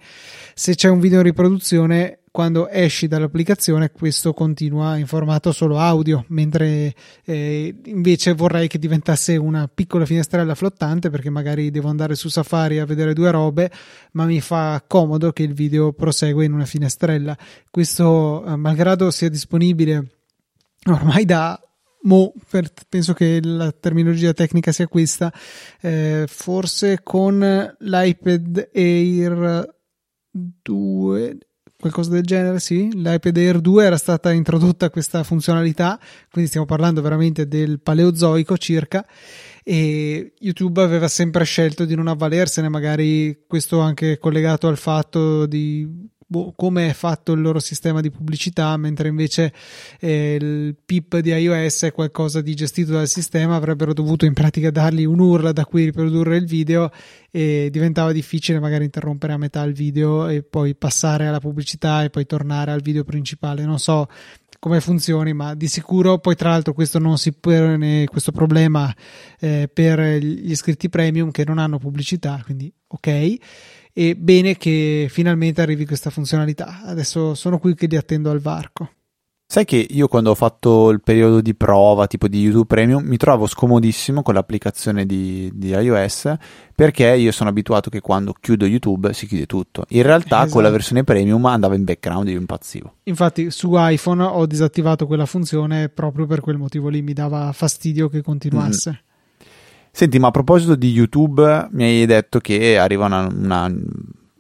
se 0.54 0.76
c'è 0.76 0.90
un 0.90 1.00
video 1.00 1.20
in 1.20 1.26
riproduzione 1.26 2.19
quando 2.40 2.70
esci 2.70 3.10
dall'applicazione 3.10 3.92
questo 3.92 4.32
continua 4.32 4.96
in 4.96 5.08
formato 5.08 5.52
solo 5.52 5.78
audio, 5.78 6.24
mentre 6.30 6.96
eh, 7.26 7.76
invece 7.84 8.32
vorrei 8.32 8.70
che 8.70 8.80
diventasse 8.80 9.36
una 9.36 9.68
piccola 9.68 10.06
finestrella 10.06 10.56
flottante 10.56 11.10
perché 11.10 11.30
magari 11.30 11.70
devo 11.70 11.90
andare 11.90 12.16
su 12.16 12.30
Safari 12.30 12.80
a 12.80 12.86
vedere 12.86 13.12
due 13.12 13.30
robe, 13.30 13.70
ma 14.14 14.24
mi 14.24 14.40
fa 14.40 14.82
comodo 14.88 15.34
che 15.34 15.44
il 15.44 15.54
video 15.54 15.92
prosegue 15.92 16.46
in 16.46 16.54
una 16.54 16.64
finestrella. 16.64 17.38
Questo, 17.70 18.46
eh, 18.46 18.56
malgrado 18.56 19.12
sia 19.12 19.28
disponibile 19.28 20.08
ormai 20.90 21.26
da 21.26 21.62
Mo, 22.04 22.32
per, 22.50 22.72
penso 22.88 23.14
che 23.14 23.42
la 23.44 23.74
terminologia 23.74 24.32
tecnica 24.32 24.72
sia 24.72 24.88
questa, 24.88 25.30
eh, 25.82 26.24
forse 26.26 27.02
con 27.04 27.76
l'iPad 27.78 28.70
Air 28.74 29.76
2 30.32 31.38
qualcosa 31.80 32.12
del 32.12 32.24
genere, 32.24 32.60
sì. 32.60 32.90
L'iPad 32.94 33.38
Air 33.38 33.62
2 33.62 33.86
era 33.86 33.98
stata 33.98 34.34
introdotta 34.34 34.90
questa 34.90 35.24
funzionalità, 35.24 35.98
quindi 36.30 36.50
stiamo 36.50 36.68
parlando 36.68 37.02
veramente 37.02 37.48
del 37.48 37.80
paleozoico 37.80 38.58
circa 38.58 39.06
e 39.64 40.34
YouTube 40.40 40.82
aveva 40.82 41.08
sempre 41.08 41.46
scelto 41.46 41.86
di 41.86 41.96
non 41.96 42.08
avvalersene, 42.08 42.68
magari 42.68 43.46
questo 43.48 43.80
anche 43.80 44.18
collegato 44.18 44.68
al 44.68 44.78
fatto 44.78 45.46
di 45.46 45.88
boh, 46.32 46.54
come 46.56 46.90
è 46.90 46.94
fatto 46.94 47.32
il 47.32 47.42
loro 47.42 47.60
sistema 47.60 48.02
di 48.02 48.12
pubblicità, 48.12 48.78
mentre 48.78 49.08
invece 49.08 49.52
eh, 50.00 50.36
il 50.40 50.76
PIP 50.86 51.18
di 51.18 51.32
iOS 51.32 51.86
è 51.86 51.92
qualcosa 51.92 52.42
di 52.42 52.54
gestito 52.54 52.92
dal 52.92 53.08
sistema, 53.08 53.56
avrebbero 53.56 53.94
dovuto 53.94 54.26
in 54.26 54.34
pratica 54.34 54.70
dargli 54.70 55.06
un 55.06 55.20
URL 55.20 55.52
da 55.52 55.66
cui 55.66 55.86
riprodurre 55.86 56.38
il 56.38 56.46
video 56.46 56.92
e 57.32 57.70
diventava 57.72 58.12
difficile 58.12 58.60
magari 58.60 58.84
interrompere 58.84 59.34
a 59.34 59.38
metà 59.38 59.64
il 59.64 59.74
video 59.74 60.28
e 60.28 60.44
poi 60.44 60.76
passare 60.76 61.26
alla 61.26 61.40
pubblicità 61.40 62.04
e 62.04 62.12
poi 62.12 62.28
tornare 62.28 62.72
al 62.72 62.82
video 62.82 63.04
principale. 63.04 63.66
Non 63.66 63.80
so 63.80 64.08
come 64.60 64.82
funzioni, 64.82 65.34
ma 65.34 65.56
di 65.56 65.68
sicuro 65.68 66.20
poi 66.20 66.36
tra 66.36 66.50
l'altro 66.52 66.74
questo 66.74 67.00
non 67.00 67.18
si 67.18 67.34
pone 67.34 68.06
questo 68.06 68.32
problema 68.32 68.94
eh, 69.40 69.68
per 69.74 70.00
gli 70.00 70.52
iscritti 70.52 70.90
premium 70.90 71.32
che 71.32 71.44
non 71.44 71.58
hanno 71.58 71.80
pubblicità, 71.80 72.40
quindi 72.46 72.72
ok 72.88 73.38
e 74.00 74.16
bene 74.16 74.56
che 74.56 75.08
finalmente 75.10 75.62
arrivi 75.62 75.86
questa 75.86 76.10
funzionalità. 76.10 76.84
Adesso 76.86 77.34
sono 77.34 77.60
qui 77.60 77.76
che 77.76 77.88
li 77.88 77.98
attendo 77.98 78.30
al 78.30 78.40
varco. 78.40 78.92
Sai 79.46 79.66
che 79.66 79.86
io 79.90 80.08
quando 80.08 80.30
ho 80.30 80.36
fatto 80.36 80.90
il 80.90 81.02
periodo 81.02 81.42
di 81.42 81.54
prova 81.54 82.08
tipo 82.08 82.30
di 82.30 82.40
YouTube 82.40 82.68
Premium 82.68 83.04
mi 83.04 83.18
trovo 83.18 83.46
scomodissimo 83.46 84.22
con 84.22 84.36
l'applicazione 84.36 85.06
di, 85.06 85.52
di 85.54 85.70
iOS 85.72 86.34
perché 86.74 87.14
io 87.14 87.34
sono 87.34 87.50
abituato 87.50 87.90
che 87.90 88.00
quando 88.00 88.32
chiudo 88.40 88.66
YouTube 88.66 89.12
si 89.12 89.28
chiude 89.28 89.48
tutto. 89.48 89.84
In 89.90 90.04
realtà 90.04 90.38
esatto. 90.38 90.52
con 90.54 90.64
la 90.64 90.70
versione 90.70 91.04
Premium 91.04 91.46
andava 91.48 91.76
in 91.76 91.84
background 91.84 92.30
e 92.30 92.32
io 92.32 92.40
impazzivo. 92.40 92.94
Infatti 93.04 93.52
su 93.52 93.72
iPhone 93.74 94.24
ho 94.24 94.46
disattivato 94.46 95.08
quella 95.08 95.26
funzione 95.26 95.90
proprio 95.90 96.26
per 96.26 96.40
quel 96.40 96.58
motivo 96.58 96.88
lì, 96.88 97.02
mi 97.02 97.12
dava 97.12 97.52
fastidio 97.52 98.08
che 98.08 98.22
continuasse. 98.22 98.92
Mm. 98.92 99.09
Senti, 99.92 100.20
ma 100.20 100.28
a 100.28 100.32
proposito 100.32 100.76
di 100.76 100.92
YouTube, 100.92 101.68
mi 101.72 101.84
hai 101.84 102.06
detto 102.06 102.40
che 102.40 102.78
arriva 102.78 103.06
una, 103.06 103.28
una 103.28 103.74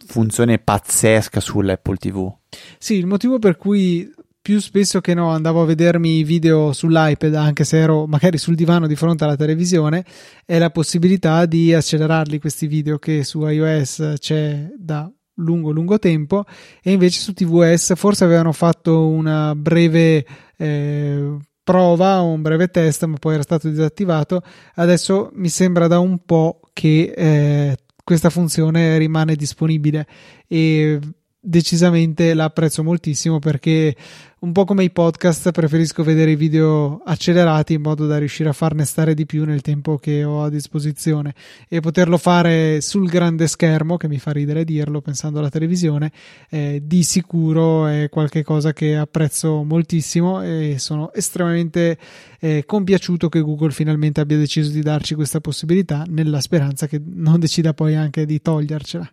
funzione 0.05 0.59
pazzesca 0.59 1.39
sull'Apple 1.39 1.97
TV. 1.97 2.33
Sì, 2.77 2.95
il 2.95 3.05
motivo 3.05 3.39
per 3.39 3.57
cui 3.57 4.11
più 4.41 4.59
spesso 4.59 5.01
che 5.01 5.13
no 5.13 5.29
andavo 5.29 5.61
a 5.61 5.65
vedermi 5.65 6.19
i 6.19 6.23
video 6.23 6.73
sull'iPad, 6.73 7.35
anche 7.35 7.63
se 7.63 7.77
ero 7.77 8.07
magari 8.07 8.37
sul 8.37 8.55
divano 8.55 8.87
di 8.87 8.95
fronte 8.95 9.23
alla 9.23 9.35
televisione, 9.35 10.03
è 10.45 10.57
la 10.57 10.71
possibilità 10.71 11.45
di 11.45 11.73
accelerarli 11.73 12.39
questi 12.39 12.65
video 12.65 12.97
che 12.97 13.23
su 13.23 13.45
iOS 13.45 14.15
c'è 14.17 14.69
da 14.75 15.11
lungo 15.39 15.71
lungo 15.71 15.99
tempo 15.99 16.45
e 16.81 16.91
invece 16.91 17.19
su 17.19 17.33
tvOS 17.33 17.93
forse 17.95 18.23
avevano 18.25 18.51
fatto 18.51 19.07
una 19.07 19.55
breve 19.55 20.25
eh, 20.57 21.37
prova, 21.69 22.19
un 22.21 22.41
breve 22.41 22.69
test, 22.69 23.03
ma 23.05 23.17
poi 23.17 23.35
era 23.35 23.43
stato 23.43 23.69
disattivato. 23.69 24.41
Adesso 24.73 25.29
mi 25.35 25.49
sembra 25.49 25.85
da 25.85 25.99
un 25.99 26.17
po' 26.25 26.61
che 26.73 27.13
eh, 27.15 27.77
questa 28.03 28.31
funzione 28.31 28.97
rimane 28.97 29.35
disponibile 29.35 30.07
e 30.47 30.99
decisamente 31.39 32.33
la 32.33 32.45
apprezzo 32.45 32.81
moltissimo 32.81 33.37
perché 33.37 33.95
un 34.41 34.51
po' 34.53 34.63
come 34.63 34.83
i 34.85 34.89
podcast 34.89 35.51
preferisco 35.51 36.03
vedere 36.03 36.31
i 36.31 36.35
video 36.35 37.01
accelerati 37.03 37.73
in 37.73 37.81
modo 37.81 38.07
da 38.07 38.17
riuscire 38.17 38.47
a 38.47 38.53
farne 38.53 38.85
stare 38.85 39.13
di 39.13 39.25
più 39.25 39.43
nel 39.43 39.61
tempo 39.61 39.97
che 39.97 40.23
ho 40.23 40.43
a 40.43 40.49
disposizione. 40.49 41.33
E 41.67 41.81
poterlo 41.81 42.17
fare 42.17 42.79
sul 42.79 43.09
grande 43.09 43.47
schermo 43.47 43.97
che 43.97 44.07
mi 44.07 44.17
fa 44.17 44.31
ridere 44.31 44.63
dirlo 44.63 45.01
pensando 45.01 45.39
alla 45.39 45.49
televisione 45.49 46.11
eh, 46.49 46.81
di 46.83 47.03
sicuro 47.03 47.87
è 47.87 48.07
qualcosa 48.09 48.71
che 48.71 48.95
apprezzo 48.95 49.63
moltissimo 49.63 50.41
e 50.41 50.75
sono 50.79 51.11
estremamente 51.13 51.97
eh, 52.39 52.63
compiaciuto 52.65 53.27
che 53.27 53.41
Google 53.41 53.71
finalmente 53.71 54.21
abbia 54.21 54.37
deciso 54.37 54.71
di 54.71 54.81
darci 54.81 55.15
questa 55.15 55.41
possibilità 55.41 56.05
nella 56.07 56.39
speranza 56.39 56.87
che 56.87 57.01
non 57.03 57.39
decida 57.39 57.73
poi 57.73 57.95
anche 57.95 58.25
di 58.25 58.41
togliercela 58.41 59.11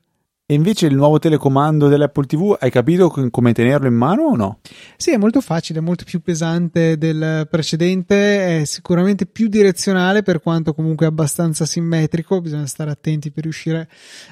E 0.48 0.54
invece 0.54 0.86
il 0.86 0.94
nuovo 0.94 1.18
telecomando 1.18 1.88
dell'Apple 1.88 2.24
TV, 2.24 2.56
hai 2.60 2.70
capito 2.70 3.08
come 3.08 3.52
tenerlo 3.52 3.88
in 3.88 3.94
mano 3.94 4.26
o 4.26 4.36
no? 4.36 4.60
Sì, 4.96 5.10
è 5.10 5.16
molto 5.16 5.40
facile, 5.40 5.80
è 5.80 5.82
molto 5.82 6.04
più 6.04 6.22
pesante 6.22 6.96
del 6.96 7.48
precedente, 7.50 8.60
è 8.60 8.64
sicuramente 8.64 9.26
più 9.26 9.48
direzionale 9.48 10.22
per 10.22 10.40
quanto 10.40 10.72
comunque 10.72 11.06
abbastanza 11.06 11.66
simmetrico, 11.66 12.40
bisogna 12.40 12.66
stare 12.66 12.92
attenti 12.92 13.32
per 13.32 13.42
riuscire 13.42 13.88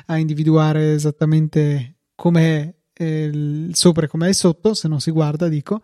a 0.06 0.16
individuare 0.16 0.92
esattamente 0.92 1.96
com'è 2.14 2.72
il 2.98 3.70
sopra 3.72 4.04
e 4.04 4.08
com'è 4.08 4.28
il 4.28 4.36
sotto, 4.36 4.72
se 4.72 4.86
non 4.86 5.00
si 5.00 5.10
guarda, 5.10 5.48
dico. 5.48 5.80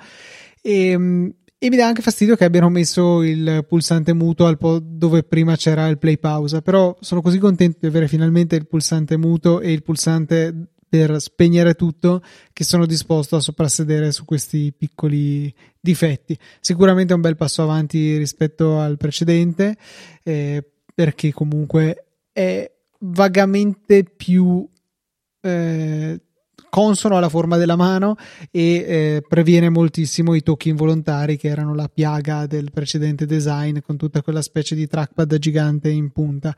E, 0.62 0.90
ehm, 0.90 1.34
e 1.62 1.68
mi 1.68 1.76
dà 1.76 1.86
anche 1.86 2.00
fastidio 2.00 2.36
che 2.36 2.46
abbiano 2.46 2.70
messo 2.70 3.22
il 3.22 3.66
pulsante 3.68 4.14
muto 4.14 4.46
al 4.46 4.56
po' 4.56 4.78
dove 4.82 5.24
prima 5.24 5.56
c'era 5.56 5.88
il 5.88 5.98
play 5.98 6.16
pausa. 6.16 6.62
Però 6.62 6.96
sono 7.00 7.20
così 7.20 7.38
contento 7.38 7.76
di 7.82 7.86
avere 7.86 8.08
finalmente 8.08 8.56
il 8.56 8.66
pulsante 8.66 9.18
muto 9.18 9.60
e 9.60 9.70
il 9.70 9.82
pulsante 9.82 10.68
per 10.88 11.20
spegnere 11.20 11.74
tutto 11.74 12.22
che 12.54 12.64
sono 12.64 12.86
disposto 12.86 13.36
a 13.36 13.40
soprassedere 13.40 14.10
su 14.10 14.24
questi 14.24 14.72
piccoli 14.72 15.54
difetti. 15.78 16.34
Sicuramente 16.60 17.12
è 17.12 17.16
un 17.16 17.20
bel 17.20 17.36
passo 17.36 17.62
avanti 17.62 18.16
rispetto 18.16 18.78
al 18.78 18.96
precedente, 18.96 19.76
eh, 20.22 20.64
perché 20.94 21.30
comunque 21.30 22.06
è 22.32 22.72
vagamente 23.00 24.04
più. 24.04 24.66
Eh, 25.42 26.20
consono 26.70 27.16
alla 27.16 27.28
forma 27.28 27.56
della 27.58 27.76
mano 27.76 28.16
e 28.50 28.62
eh, 28.62 29.22
previene 29.28 29.68
moltissimo 29.68 30.34
i 30.34 30.42
tocchi 30.42 30.70
involontari 30.70 31.36
che 31.36 31.48
erano 31.48 31.74
la 31.74 31.90
piaga 31.92 32.46
del 32.46 32.70
precedente 32.72 33.26
design 33.26 33.80
con 33.84 33.96
tutta 33.96 34.22
quella 34.22 34.40
specie 34.40 34.74
di 34.74 34.86
trackpad 34.86 35.36
gigante 35.38 35.90
in 35.90 36.10
punta. 36.10 36.56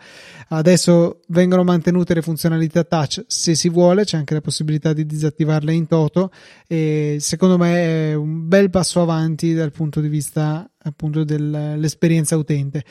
Adesso 0.49 1.21
vengono 1.29 1.65
mantenute 1.65 2.15
le 2.15 2.23
funzionalità 2.23 2.85
touch 2.85 3.25
se 3.27 3.55
si 3.55 3.69
vuole, 3.69 4.05
c'è 4.05 4.19
anche 4.19 4.35
la 4.35 4.41
possibilità 4.41 4.93
di 4.93 5.05
disattivarle 5.07 5.73
in 5.73 5.87
toto 5.87 6.31
e 6.69 7.17
secondo 7.19 7.59
me 7.59 8.11
è 8.11 8.15
un 8.15 8.47
bel 8.47 8.71
passo 8.71 9.01
avanti 9.01 9.55
dal 9.55 9.73
punto 9.73 10.01
di 10.01 10.09
vista 10.09 10.71
appunto 10.83 11.25
dell'esperienza 11.25 12.37
utente. 12.37 12.85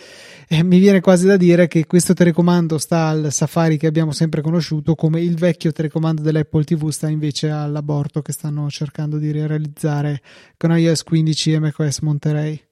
E 0.47 0.63
mi 0.63 0.79
viene 0.79 1.01
quasi 1.01 1.25
da 1.25 1.37
dire 1.37 1.67
che 1.67 1.85
questo 1.85 2.13
telecomando 2.13 2.77
sta 2.77 3.07
al 3.07 3.31
Safari 3.31 3.77
che 3.77 3.87
abbiamo 3.87 4.11
sempre 4.11 4.41
conosciuto, 4.41 4.95
come 4.95 5.21
il 5.21 5.35
vecchio 5.35 5.71
telecomando 5.71 6.21
dell'Apple 6.21 6.63
TV 6.63 6.89
sta 6.89 7.09
invece 7.09 7.49
all'aborto 7.49 8.21
che 8.21 8.31
stanno 8.31 8.69
cercando 8.69 9.17
di 9.17 9.31
realizzare 9.31 10.21
con 10.57 10.77
iOS 10.77 11.03
15 11.03 11.53
e 11.53 11.59
macOS 11.59 11.99
Monterey. 11.99 12.70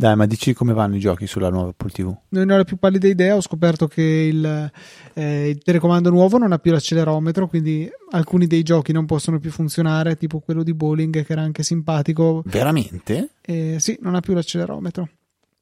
Dai, 0.00 0.14
ma 0.14 0.26
dici 0.26 0.52
come 0.52 0.72
vanno 0.72 0.94
i 0.94 1.00
giochi 1.00 1.26
sulla 1.26 1.50
nuova 1.50 1.70
Apple 1.70 1.90
TV? 1.90 2.16
Non 2.28 2.48
ho 2.48 2.56
la 2.56 2.62
più 2.62 2.76
pallida 2.76 3.08
idea, 3.08 3.34
ho 3.34 3.40
scoperto 3.40 3.88
che 3.88 4.00
il, 4.00 4.70
eh, 5.14 5.48
il, 5.48 5.58
telecomando 5.58 6.08
nuovo 6.08 6.38
non 6.38 6.52
ha 6.52 6.58
più 6.60 6.70
l'accelerometro, 6.70 7.48
quindi 7.48 7.90
alcuni 8.10 8.46
dei 8.46 8.62
giochi 8.62 8.92
non 8.92 9.06
possono 9.06 9.40
più 9.40 9.50
funzionare, 9.50 10.16
tipo 10.16 10.38
quello 10.38 10.62
di 10.62 10.72
bowling 10.72 11.24
che 11.24 11.32
era 11.32 11.42
anche 11.42 11.64
simpatico. 11.64 12.44
Veramente? 12.46 13.30
Eh, 13.40 13.78
sì, 13.80 13.98
non 14.00 14.14
ha 14.14 14.20
più 14.20 14.34
l'accelerometro. 14.34 15.08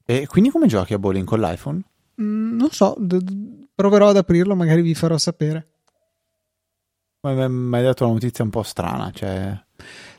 E 0.05 0.27
quindi 0.27 0.51
come 0.51 0.67
giochi 0.67 0.93
a 0.93 0.99
bowling 0.99 1.25
con 1.25 1.39
l'iPhone? 1.39 1.81
Mm, 2.21 2.57
non 2.57 2.69
so, 2.69 2.95
d- 2.95 3.17
d- 3.17 3.65
proverò 3.73 4.09
ad 4.09 4.17
aprirlo, 4.17 4.55
magari 4.55 4.83
vi 4.83 4.93
farò 4.93 5.17
sapere. 5.17 5.65
Ma 7.21 7.47
mi 7.47 7.77
hai 7.77 7.83
dato 7.83 8.03
una 8.03 8.13
notizia 8.13 8.43
un 8.43 8.49
po' 8.49 8.63
strana, 8.63 9.11
cioè... 9.11 9.65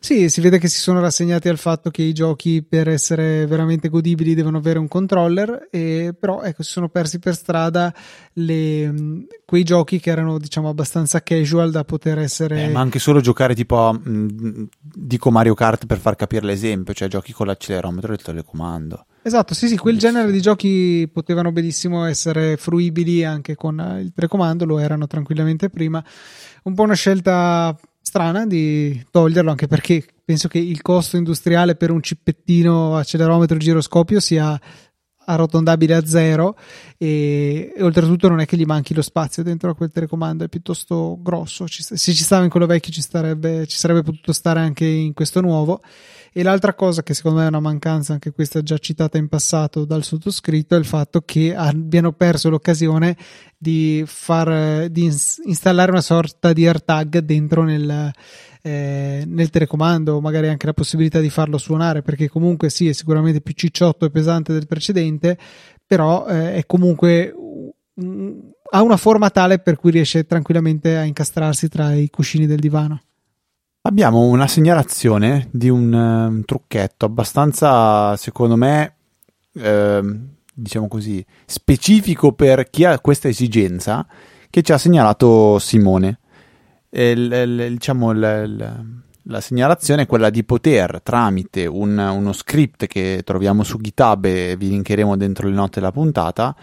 Sì, 0.01 0.29
si 0.29 0.41
vede 0.41 0.59
che 0.59 0.69
si 0.69 0.79
sono 0.79 1.01
rassegnati 1.01 1.49
al 1.49 1.59
fatto 1.59 1.91
che 1.91 2.03
i 2.03 2.13
giochi 2.13 2.63
per 2.63 2.89
essere 2.89 3.45
veramente 3.47 3.89
godibili 3.89 4.35
devono 4.35 4.59
avere 4.59 4.79
un 4.79 4.87
controller, 4.87 5.69
e, 5.71 6.15
però 6.19 6.43
ecco, 6.43 6.63
si 6.63 6.71
sono 6.71 6.89
persi 6.89 7.19
per 7.19 7.35
strada 7.35 7.93
le, 8.35 9.27
quei 9.45 9.65
giochi 9.65 9.99
che 9.99 10.11
erano 10.11 10.39
diciamo 10.39 10.69
abbastanza 10.69 11.23
casual 11.23 11.73
da 11.73 11.85
poter 11.85 12.19
essere... 12.19 12.65
Eh, 12.65 12.69
ma 12.69 12.81
anche 12.81 13.01
solo 13.01 13.21
giocare 13.21 13.55
tipo, 13.55 13.93
mh, 13.93 14.69
dico 14.81 15.31
Mario 15.31 15.55
Kart 15.55 15.87
per 15.87 15.99
far 15.99 16.15
capire 16.15 16.47
l'esempio, 16.47 16.95
cioè 16.95 17.09
giochi 17.09 17.33
con 17.33 17.47
l'accelerometro 17.47 18.13
e 18.13 18.15
il 18.15 18.23
telecomando. 18.23 19.07
Esatto, 19.29 19.53
sì, 19.53 19.69
sì, 19.69 19.77
quel 19.77 19.99
genere 19.99 20.33
di 20.33 20.41
giochi 20.41 21.07
potevano 21.13 21.53
benissimo 21.53 22.07
essere 22.07 22.57
fruibili 22.57 23.27
anche 23.27 23.57
con 23.57 23.99
il 24.01 24.11
telecomando, 24.15 24.65
lo 24.65 24.79
erano 24.79 25.07
tranquillamente 25.07 25.69
prima. 25.69 26.03
Un 26.63 26.73
po' 26.73 26.85
una 26.85 26.95
scelta 26.95 27.79
strana 28.01 28.47
di 28.47 29.05
toglierlo 29.11 29.51
anche 29.51 29.67
perché 29.67 30.03
penso 30.25 30.49
che 30.49 30.57
il 30.57 30.81
costo 30.81 31.19
industriale 31.19 31.77
per 31.77 31.91
un 31.91 32.03
cippettino 32.03 32.97
accelerometro 32.97 33.59
giroscopio 33.59 34.19
sia 34.19 34.59
arrotondabile 35.27 35.95
a 35.95 36.07
zero 36.07 36.57
e, 36.97 37.75
e, 37.77 37.83
oltretutto 37.83 38.29
non 38.29 38.41
è 38.41 38.47
che 38.47 38.57
gli 38.57 38.65
manchi 38.65 38.95
lo 38.95 39.03
spazio 39.03 39.43
dentro 39.43 39.69
a 39.69 39.75
quel 39.75 39.91
telecomando 39.91 40.45
è 40.45 40.49
piuttosto 40.49 41.19
grosso. 41.21 41.69
Ci, 41.69 41.83
se 41.83 41.99
ci 41.99 42.23
stava 42.23 42.45
in 42.45 42.51
quello 42.51 42.65
vecchio 42.65 42.93
ci, 42.93 43.03
starebbe, 43.03 43.67
ci 43.67 43.77
sarebbe 43.77 44.03
potuto 44.03 44.33
stare 44.33 44.61
anche 44.61 44.87
in 44.87 45.13
questo 45.13 45.43
nuovo 45.43 45.83
e 46.39 46.45
l'altra 46.45 46.73
cosa 46.73 47.03
che 47.03 47.15
secondo 47.15 47.41
me 47.41 47.47
è 47.47 47.49
una 47.49 47.59
mancanza, 47.59 48.13
anche 48.13 48.31
questa 48.31 48.63
già 48.63 48.79
citata 48.79 49.19
in 49.19 49.27
passato 49.27 49.85
dal 49.85 50.05
sottoscritto, 50.05 50.77
è 50.77 50.79
il 50.79 50.85
fatto 50.85 51.23
che 51.23 51.53
abbiano 51.53 52.13
perso 52.13 52.49
l'occasione 52.49 53.17
di, 53.57 54.05
far, 54.07 54.87
di 54.89 55.03
installare 55.03 55.91
una 55.91 56.01
sorta 56.01 56.53
di 56.53 56.65
AirTag 56.65 57.19
dentro 57.19 57.65
nel, 57.65 58.13
eh, 58.63 59.25
nel 59.27 59.51
telecomando, 59.51 60.21
magari 60.21 60.47
anche 60.47 60.67
la 60.67 60.75
possibilità 60.75 61.19
di 61.19 61.29
farlo 61.29 61.59
suonare, 61.59 62.03
perché 62.03 62.29
comunque 62.29 62.71
sì, 62.71 62.89
è 62.89 62.93
sicuramente 62.93 63.41
più 63.41 63.55
cicciotto 63.55 64.05
e 64.05 64.11
pesante 64.13 64.53
del 64.53 64.69
precedente, 64.69 65.37
però 65.85 66.25
eh, 66.29 66.55
è 66.55 66.67
comunque 66.67 67.35
ha 68.71 68.83
una 68.83 68.97
forma 68.97 69.31
tale 69.31 69.59
per 69.59 69.75
cui 69.75 69.91
riesce 69.91 70.25
tranquillamente 70.25 70.97
a 70.97 71.03
incastrarsi 71.03 71.69
tra 71.69 71.95
i 71.95 72.09
cuscini 72.11 72.47
del 72.47 72.61
divano. 72.61 73.03
Abbiamo 73.83 74.23
una 74.27 74.47
segnalazione 74.47 75.49
di 75.53 75.69
un, 75.69 75.93
um, 75.93 76.45
trucchetto 76.45 77.07
abbastanza, 77.07 78.17
secondo 78.17 78.57
me, 78.57 78.97
eh, 79.55 80.01
diciamo 80.53 80.89
così, 80.89 81.25
specifico 81.47 82.33
per 82.33 82.69
chi 82.71 82.85
ha 82.85 82.99
questa 82.99 83.29
esigenza 83.29 84.07
che 84.51 84.63
ci 84.63 84.73
ha 84.73 84.79
segnalato 84.79 85.59
Simone. 85.59 86.19
Il, 86.91 87.33
il, 87.33 87.73
diciamo, 87.73 88.11
il, 88.11 89.01
la 89.23 89.41
segnalazione 89.41 90.03
è 90.03 90.07
quella 90.07 90.31
di 90.31 90.45
poter 90.45 91.01
tramite 91.03 91.67
un, 91.67 91.97
uno 91.97 92.33
script 92.33 92.87
che 92.87 93.23
troviamo 93.25 93.63
su 93.63 93.79
GitHub 93.79 94.25
e 94.25 94.57
vi 94.57 94.71
linkeremo 94.71 95.17
dentro 95.17 95.49
le 95.49 95.55
note 95.55 95.81
della 95.81 95.93
puntata 95.93 96.57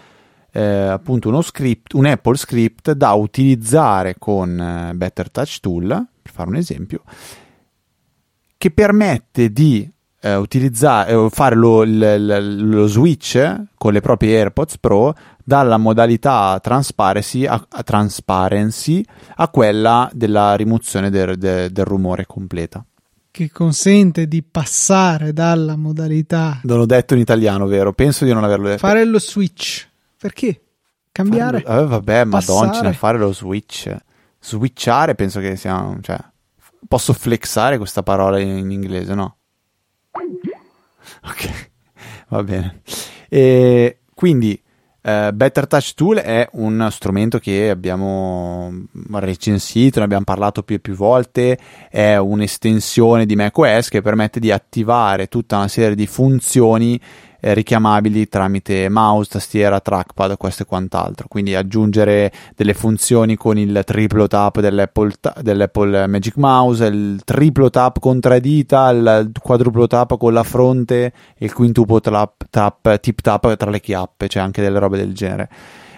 eh, 0.51 0.61
appunto 0.61 1.28
uno 1.28 1.41
script 1.41 1.93
un 1.93 2.05
Apple 2.05 2.38
script 2.38 2.93
da 2.93 3.11
utilizzare 3.13 4.16
con 4.18 4.59
eh, 4.59 4.93
Better 4.95 5.30
Touch 5.30 5.59
Tool 5.59 6.07
fare 6.36 6.50
un 6.50 6.58
esempio, 6.58 7.02
che 8.58 8.72
permette 8.72 9.52
di 9.52 9.90
eh, 10.22 10.36
utilizzare, 10.36 11.12
eh, 11.12 11.30
fare 11.30 11.56
lo, 11.56 11.84
lo, 11.84 12.40
lo, 12.40 12.88
switch 12.88 13.64
con 13.78 13.94
le 13.94 14.02
proprie 14.02 14.38
AirPods 14.38 14.80
Pro 14.80 15.16
dalla 15.44 15.78
modalità 15.78 16.60
transparency 16.62 17.46
a, 17.46 17.64
a, 17.70 17.84
transparency 17.84 19.04
a 19.36 19.48
quella 19.50 20.10
della 20.14 20.56
rimozione 20.56 21.12
del, 21.12 21.38
del, 21.38 21.72
del 21.72 21.86
rumore 21.86 22.26
completa 22.26 22.84
che 23.30 23.52
consente 23.52 24.30
di 24.30 24.42
passare 24.44 25.34
dalla 25.34 25.76
modalità. 25.76 26.62
Non 26.64 26.78
l'ho 26.78 26.86
detto 26.86 27.16
in 27.16 27.20
italiano, 27.20 27.66
vero? 27.68 27.92
Penso 27.92 28.24
di 28.24 28.32
non 28.32 28.46
averlo 28.46 28.68
detto. 28.68 28.78
Fare 28.78 29.04
lo 29.04 29.20
switch. 29.20 29.86
Perché? 30.18 30.62
Cambiare? 31.12 31.60
Fare, 31.60 31.82
eh, 31.82 31.86
vabbè, 31.86 32.24
madonna, 32.24 32.94
fare 32.94 33.18
lo 33.18 33.34
switch 33.34 33.94
switchare 34.46 35.16
penso 35.16 35.39
che 35.39 35.56
sia 35.56 35.98
cioè, 36.02 36.18
posso 36.88 37.14
flexare 37.14 37.78
questa 37.78 38.04
parola 38.04 38.39
in, 38.39 38.58
in 38.58 38.72
inglese 38.72 39.16
no? 39.16 39.38
ok 41.24 41.70
va 42.30 42.43
bene 42.43 42.82
e 43.28 44.00
quindi 44.14 44.62
Uh, 45.06 45.32
Better 45.32 45.68
Touch 45.68 45.93
Tool 45.93 46.18
è 46.18 46.50
un 46.54 46.88
strumento 46.89 47.38
che 47.38 47.70
abbiamo 47.70 48.74
recensito, 49.12 50.00
ne 50.00 50.06
abbiamo 50.06 50.24
parlato 50.24 50.64
più 50.64 50.78
e 50.78 50.80
più 50.80 50.96
volte, 50.96 51.60
è 51.91 52.16
un'estensione 52.16 53.28
di 53.28 53.36
macOS 53.36 53.89
che 53.89 54.02
permette 54.02 54.39
di 54.39 54.52
attivare 54.52 55.28
tutta 55.28 55.58
una 55.58 55.68
serie 55.68 55.93
di 55.93 56.08
funzioni 56.08 57.00
eh, 57.46 57.54
richiamabili 57.54 58.28
tramite 58.28 58.89
mouse, 58.89 59.30
tastiera, 59.30 59.80
trackpad, 59.80 60.36
questo 60.36 60.64
e 60.64 60.66
quant'altro. 60.66 61.28
Quindi 61.28 61.54
aggiungere 61.54 62.32
delle 62.56 62.74
funzioni 62.74 63.36
con 63.36 63.60
il 63.60 63.84
triplo 63.86 64.26
tap 64.26 64.60
dell'Apple, 64.62 65.12
dell'Apple 65.41 66.08
Magic 66.08 66.38
Mouse, 66.38 66.86
il 66.88 67.22
triplo 67.24 67.70
tap 67.70 68.00
con 68.00 68.20
tre 68.20 68.39
dita, 68.39 68.89
il 68.89 69.32
quadruplo 69.39 69.86
tap 69.86 70.18
con 70.18 70.34
la 70.34 70.41
fronte 70.41 71.14
e 71.38 71.46
il 71.46 71.54
quintuplo 71.54 72.00
tap, 72.00 72.46
tap, 72.50 73.00
tip 73.00 73.22
tap 73.22 73.56
tra 73.56 73.70
le 73.70 73.80
chiappe, 73.80 74.28
cioè 74.28 74.41
anche 74.41 74.64
delle 74.64 74.80
robe 74.80 74.98
del 74.98 75.14
genere. 75.14 75.48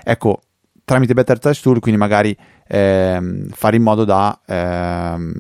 Ecco, 0.04 0.42
tramite 0.88 1.14
Better 1.14 1.38
Touch 1.38 1.60
Tool, 1.60 1.82
quindi 1.82 2.00
magari 2.00 2.34
ehm, 2.66 3.50
fare 3.50 3.76
in 3.76 3.84
modo 3.84 4.06
da, 4.06 4.40
ehm, 4.46 5.34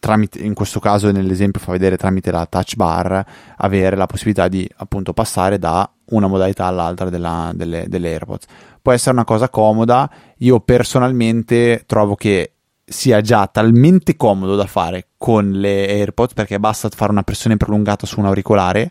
tramite, 0.00 0.40
in 0.40 0.54
questo 0.54 0.80
caso 0.80 1.12
nell'esempio 1.12 1.60
fa 1.60 1.70
vedere 1.70 1.96
tramite 1.96 2.32
la 2.32 2.44
touch 2.46 2.74
bar, 2.74 3.24
avere 3.58 3.94
la 3.94 4.06
possibilità 4.06 4.48
di 4.48 4.68
appunto 4.78 5.12
passare 5.12 5.60
da 5.60 5.88
una 6.06 6.26
modalità 6.26 6.64
all'altra 6.64 7.10
della, 7.10 7.52
delle, 7.54 7.84
delle 7.86 8.08
AirPods. 8.08 8.46
Può 8.82 8.90
essere 8.90 9.12
una 9.12 9.24
cosa 9.24 9.50
comoda, 9.50 10.10
io 10.38 10.58
personalmente 10.58 11.84
trovo 11.86 12.16
che 12.16 12.54
sia 12.84 13.20
già 13.20 13.46
talmente 13.46 14.16
comodo 14.16 14.56
da 14.56 14.66
fare 14.66 15.10
con 15.16 15.48
le 15.52 15.86
AirPods 15.90 16.34
perché 16.34 16.58
basta 16.58 16.88
fare 16.88 17.12
una 17.12 17.22
pressione 17.22 17.56
prolungata 17.56 18.04
su 18.04 18.18
un 18.18 18.26
auricolare 18.26 18.90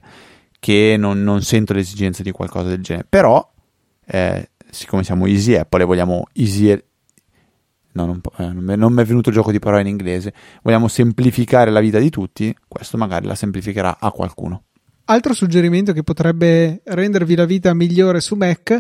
che 0.58 0.96
non, 0.98 1.22
non 1.22 1.42
sento 1.42 1.74
l'esigenza 1.74 2.24
di 2.24 2.32
qualcosa 2.32 2.70
del 2.70 2.82
genere. 2.82 3.06
Però, 3.10 3.46
eh, 4.06 4.52
siccome 4.78 5.04
siamo 5.04 5.26
easy 5.26 5.56
Apple 5.56 5.82
e 5.82 5.86
vogliamo 5.86 6.26
easy 6.34 6.80
no, 7.94 8.06
non, 8.06 8.22
eh, 8.38 8.76
non 8.76 8.94
mi 8.94 9.02
è 9.02 9.06
venuto 9.06 9.30
il 9.30 9.36
gioco 9.36 9.52
di 9.52 9.60
parole 9.60 9.82
in 9.82 9.88
inglese, 9.88 10.34
vogliamo 10.62 10.88
semplificare 10.88 11.72
la 11.72 11.80
vita 11.80 11.98
di 12.00 12.10
tutti, 12.10 12.56
questo 12.68 12.98
magari 12.98 13.26
la 13.26 13.36
semplificherà 13.36 13.98
a 14.00 14.12
qualcuno. 14.12 14.64
Altro 15.10 15.34
suggerimento 15.34 15.94
che 15.94 16.04
potrebbe 16.04 16.82
rendervi 16.84 17.36
la 17.36 17.46
vita 17.46 17.74
migliore 17.74 18.20
su 18.20 18.36
Mac 18.36 18.78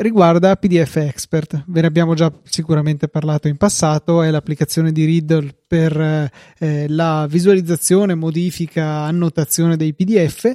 riguarda 0.00 0.56
PDF 0.56 0.96
Expert. 0.96 1.64
Ve 1.66 1.82
ne 1.82 1.86
abbiamo 1.86 2.14
già 2.14 2.32
sicuramente 2.44 3.08
parlato 3.08 3.48
in 3.48 3.58
passato, 3.58 4.22
è 4.22 4.30
l'applicazione 4.30 4.92
di 4.92 5.04
Riddle 5.04 5.54
per 5.66 6.30
eh, 6.58 6.88
la 6.88 7.26
visualizzazione, 7.28 8.14
modifica, 8.14 9.02
annotazione 9.02 9.76
dei 9.76 9.94
PDF 9.94 10.52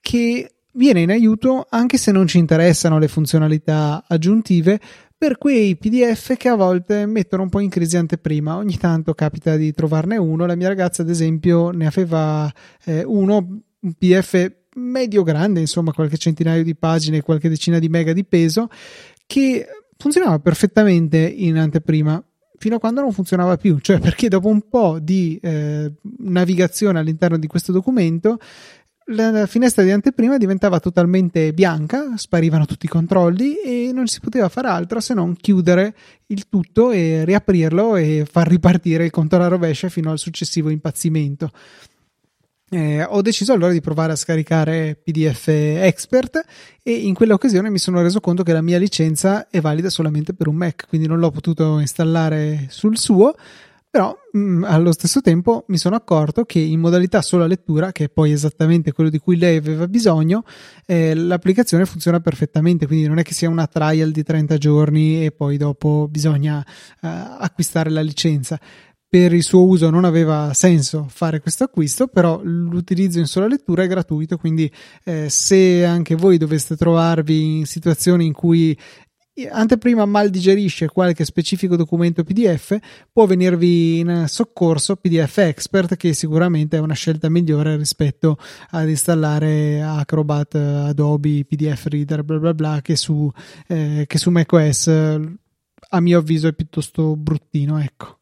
che 0.00 0.55
viene 0.76 1.00
in 1.00 1.10
aiuto 1.10 1.66
anche 1.68 1.96
se 1.98 2.12
non 2.12 2.26
ci 2.26 2.38
interessano 2.38 2.98
le 2.98 3.08
funzionalità 3.08 4.04
aggiuntive 4.06 4.78
per 5.18 5.38
quei 5.38 5.76
PDF 5.76 6.36
che 6.36 6.48
a 6.48 6.56
volte 6.56 7.06
mettono 7.06 7.42
un 7.44 7.48
po' 7.48 7.60
in 7.60 7.70
crisi 7.70 7.96
anteprima. 7.96 8.56
Ogni 8.56 8.76
tanto 8.76 9.14
capita 9.14 9.56
di 9.56 9.72
trovarne 9.72 10.18
uno. 10.18 10.44
La 10.44 10.54
mia 10.54 10.68
ragazza, 10.68 11.02
ad 11.02 11.08
esempio, 11.08 11.70
ne 11.70 11.86
aveva 11.86 12.52
eh, 12.84 13.02
uno, 13.02 13.36
un 13.80 13.92
PDF 13.94 14.52
medio 14.74 15.22
grande, 15.22 15.60
insomma, 15.60 15.92
qualche 15.92 16.18
centinaio 16.18 16.62
di 16.62 16.76
pagine, 16.76 17.22
qualche 17.22 17.48
decina 17.48 17.78
di 17.78 17.88
mega 17.88 18.12
di 18.12 18.24
peso, 18.24 18.68
che 19.26 19.66
funzionava 19.96 20.38
perfettamente 20.38 21.16
in 21.18 21.56
anteprima 21.56 22.22
fino 22.58 22.76
a 22.76 22.78
quando 22.78 23.00
non 23.00 23.12
funzionava 23.12 23.56
più, 23.56 23.78
cioè 23.78 23.98
perché 23.98 24.28
dopo 24.28 24.48
un 24.48 24.68
po' 24.68 24.98
di 25.00 25.38
eh, 25.42 25.92
navigazione 26.18 26.98
all'interno 26.98 27.38
di 27.38 27.46
questo 27.46 27.72
documento 27.72 28.38
la 29.10 29.46
finestra 29.46 29.84
di 29.84 29.92
anteprima 29.92 30.36
diventava 30.36 30.80
totalmente 30.80 31.52
bianca, 31.52 32.16
sparivano 32.16 32.64
tutti 32.64 32.86
i 32.86 32.88
controlli 32.88 33.60
e 33.60 33.90
non 33.92 34.08
si 34.08 34.18
poteva 34.20 34.48
fare 34.48 34.68
altro 34.68 34.98
se 34.98 35.14
non 35.14 35.36
chiudere 35.36 35.94
il 36.26 36.48
tutto 36.48 36.90
e 36.90 37.24
riaprirlo 37.24 37.94
e 37.94 38.26
far 38.28 38.48
ripartire 38.48 39.04
il 39.04 39.12
conto 39.12 39.36
alla 39.36 39.46
rovescia 39.46 39.88
fino 39.88 40.10
al 40.10 40.18
successivo 40.18 40.70
impazzimento. 40.70 41.52
Eh, 42.68 43.04
ho 43.04 43.22
deciso 43.22 43.52
allora 43.52 43.70
di 43.70 43.80
provare 43.80 44.10
a 44.10 44.16
scaricare 44.16 45.00
PDF 45.00 45.46
Expert 45.46 46.44
e 46.82 46.92
in 46.92 47.14
quell'occasione 47.14 47.70
mi 47.70 47.78
sono 47.78 48.02
reso 48.02 48.18
conto 48.18 48.42
che 48.42 48.52
la 48.52 48.60
mia 48.60 48.78
licenza 48.78 49.48
è 49.48 49.60
valida 49.60 49.88
solamente 49.88 50.34
per 50.34 50.48
un 50.48 50.56
Mac, 50.56 50.88
quindi 50.88 51.06
non 51.06 51.20
l'ho 51.20 51.30
potuto 51.30 51.78
installare 51.78 52.66
sul 52.70 52.98
suo 52.98 53.36
però 53.96 54.14
mh, 54.32 54.38
mm, 54.38 54.64
allo 54.64 54.92
stesso 54.92 55.22
tempo 55.22 55.64
mi 55.68 55.78
sono 55.78 55.96
accorto 55.96 56.44
che 56.44 56.58
in 56.58 56.80
modalità 56.80 57.22
sola 57.22 57.46
lettura, 57.46 57.92
che 57.92 58.04
è 58.04 58.08
poi 58.10 58.30
esattamente 58.30 58.92
quello 58.92 59.08
di 59.08 59.18
cui 59.18 59.38
lei 59.38 59.56
aveva 59.56 59.88
bisogno, 59.88 60.44
eh, 60.84 61.14
l'applicazione 61.14 61.86
funziona 61.86 62.20
perfettamente, 62.20 62.86
quindi 62.86 63.06
non 63.06 63.16
è 63.16 63.22
che 63.22 63.32
sia 63.32 63.48
una 63.48 63.66
trial 63.66 64.10
di 64.10 64.22
30 64.22 64.58
giorni 64.58 65.24
e 65.24 65.32
poi 65.32 65.56
dopo 65.56 66.08
bisogna 66.10 66.62
eh, 67.00 67.08
acquistare 67.08 67.88
la 67.88 68.02
licenza. 68.02 68.60
Per 69.08 69.32
il 69.32 69.42
suo 69.42 69.64
uso 69.64 69.88
non 69.88 70.04
aveva 70.04 70.52
senso 70.52 71.06
fare 71.08 71.40
questo 71.40 71.64
acquisto, 71.64 72.06
però 72.06 72.38
l'utilizzo 72.42 73.18
in 73.18 73.26
sola 73.26 73.46
lettura 73.46 73.84
è 73.84 73.86
gratuito, 73.86 74.36
quindi 74.36 74.70
eh, 75.04 75.30
se 75.30 75.86
anche 75.86 76.16
voi 76.16 76.36
doveste 76.36 76.76
trovarvi 76.76 77.58
in 77.60 77.66
situazioni 77.66 78.26
in 78.26 78.34
cui 78.34 78.76
anteprima 79.44 80.06
mal 80.06 80.30
digerisce 80.30 80.88
qualche 80.88 81.24
specifico 81.24 81.76
documento 81.76 82.24
PDF, 82.24 82.78
può 83.12 83.26
venirvi 83.26 83.98
in 83.98 84.24
soccorso 84.28 84.96
PDF 84.96 85.38
Expert, 85.38 85.96
che 85.96 86.14
sicuramente 86.14 86.78
è 86.78 86.80
una 86.80 86.94
scelta 86.94 87.28
migliore 87.28 87.76
rispetto 87.76 88.38
ad 88.70 88.88
installare 88.88 89.82
Acrobat, 89.82 90.54
Adobe, 90.54 91.44
PDF 91.44 91.86
Reader, 91.86 92.22
bla 92.22 92.38
bla 92.38 92.54
bla, 92.54 92.80
che 92.82 92.96
su, 92.96 93.30
eh, 93.68 94.04
che 94.06 94.18
su 94.18 94.30
macOS 94.30 94.86
a 95.88 96.00
mio 96.00 96.18
avviso 96.18 96.48
è 96.48 96.52
piuttosto 96.52 97.14
bruttino, 97.16 97.78
ecco. 97.78 98.18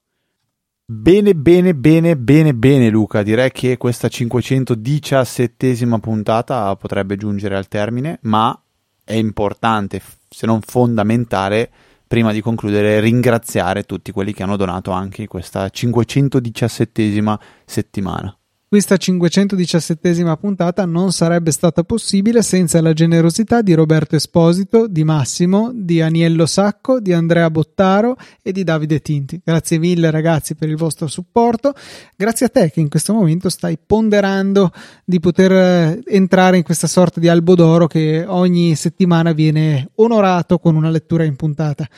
Bene, 0.86 1.34
bene, 1.34 1.74
bene, 1.74 2.16
bene, 2.16 2.54
bene 2.54 2.90
Luca, 2.90 3.22
direi 3.22 3.50
che 3.50 3.78
questa 3.78 4.08
517esima 4.08 5.98
puntata 5.98 6.76
potrebbe 6.76 7.16
giungere 7.16 7.56
al 7.56 7.68
termine, 7.68 8.18
ma 8.22 8.58
è 9.02 9.14
importante 9.14 10.02
se 10.34 10.46
non 10.46 10.60
fondamentale, 10.62 11.70
prima 12.08 12.32
di 12.32 12.40
concludere, 12.40 12.98
ringraziare 12.98 13.84
tutti 13.84 14.10
quelli 14.10 14.32
che 14.32 14.42
hanno 14.42 14.56
donato 14.56 14.90
anche 14.90 15.28
questa 15.28 15.66
517esima 15.66 17.38
settimana. 17.64 18.36
Questa 18.66 18.96
517 18.96 20.36
puntata 20.36 20.84
non 20.84 21.12
sarebbe 21.12 21.52
stata 21.52 21.84
possibile 21.84 22.42
senza 22.42 22.80
la 22.80 22.92
generosità 22.92 23.62
di 23.62 23.72
Roberto 23.72 24.16
Esposito, 24.16 24.88
di 24.88 25.04
Massimo, 25.04 25.70
di 25.72 26.00
Aniello 26.00 26.44
Sacco, 26.44 26.98
di 26.98 27.12
Andrea 27.12 27.50
Bottaro 27.50 28.16
e 28.42 28.50
di 28.50 28.64
Davide 28.64 29.00
Tinti. 29.00 29.40
Grazie 29.44 29.78
mille 29.78 30.10
ragazzi 30.10 30.56
per 30.56 30.68
il 30.68 30.76
vostro 30.76 31.06
supporto. 31.06 31.72
Grazie 32.16 32.46
a 32.46 32.48
te 32.48 32.70
che 32.72 32.80
in 32.80 32.88
questo 32.88 33.12
momento 33.12 33.48
stai 33.48 33.78
ponderando 33.78 34.72
di 35.04 35.20
poter 35.20 35.52
eh, 35.52 36.00
entrare 36.06 36.56
in 36.56 36.64
questa 36.64 36.88
sorta 36.88 37.20
di 37.20 37.28
albo 37.28 37.54
d'oro 37.54 37.86
che 37.86 38.24
ogni 38.26 38.74
settimana 38.74 39.32
viene 39.32 39.90
onorato 39.96 40.58
con 40.58 40.74
una 40.74 40.90
lettura 40.90 41.22
in 41.22 41.36
puntata. 41.36 41.88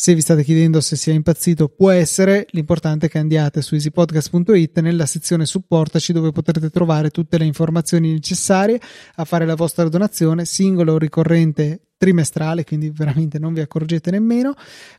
Se 0.00 0.14
vi 0.14 0.20
state 0.20 0.44
chiedendo 0.44 0.80
se 0.80 0.94
sia 0.94 1.12
impazzito, 1.12 1.66
può 1.68 1.90
essere. 1.90 2.46
L'importante 2.50 3.06
è 3.06 3.08
che 3.08 3.18
andiate 3.18 3.62
su 3.62 3.74
easypodcast.it 3.74 4.78
nella 4.78 5.06
sezione 5.06 5.44
supportaci 5.44 6.12
dove 6.12 6.30
potrete 6.30 6.70
trovare 6.70 7.10
tutte 7.10 7.36
le 7.36 7.44
informazioni 7.44 8.12
necessarie 8.12 8.80
a 9.16 9.24
fare 9.24 9.44
la 9.44 9.56
vostra 9.56 9.88
donazione, 9.88 10.44
singola 10.44 10.92
o 10.92 10.98
ricorrente 10.98 11.87
trimestrale, 11.98 12.64
quindi 12.64 12.90
veramente 12.90 13.38
non 13.38 13.52
vi 13.52 13.60
accorgete 13.60 14.10
nemmeno, 14.12 14.54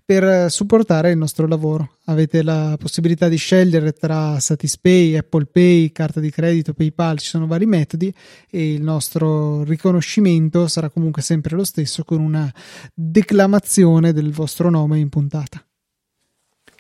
per 0.05 0.51
supportare 0.51 1.11
il 1.11 1.17
nostro 1.17 1.47
lavoro. 1.47 1.95
Avete 2.05 2.43
la 2.43 2.75
possibilità 2.77 3.27
di 3.27 3.37
scegliere 3.37 3.93
tra 3.93 4.39
Satispay, 4.39 5.15
Apple 5.15 5.45
Pay, 5.45 5.91
carta 5.91 6.19
di 6.19 6.29
credito, 6.29 6.73
PayPal, 6.73 7.17
ci 7.17 7.29
sono 7.29 7.47
vari 7.47 7.65
metodi 7.65 8.13
e 8.49 8.73
il 8.73 8.83
nostro 8.83 9.63
riconoscimento 9.63 10.67
sarà 10.67 10.89
comunque 10.89 11.21
sempre 11.21 11.55
lo 11.55 11.63
stesso 11.63 12.03
con 12.03 12.19
una 12.19 12.53
declamazione 12.93 14.11
del 14.11 14.31
vostro 14.31 14.69
nome 14.69 14.99
in 14.99 15.09
puntata. 15.09 15.63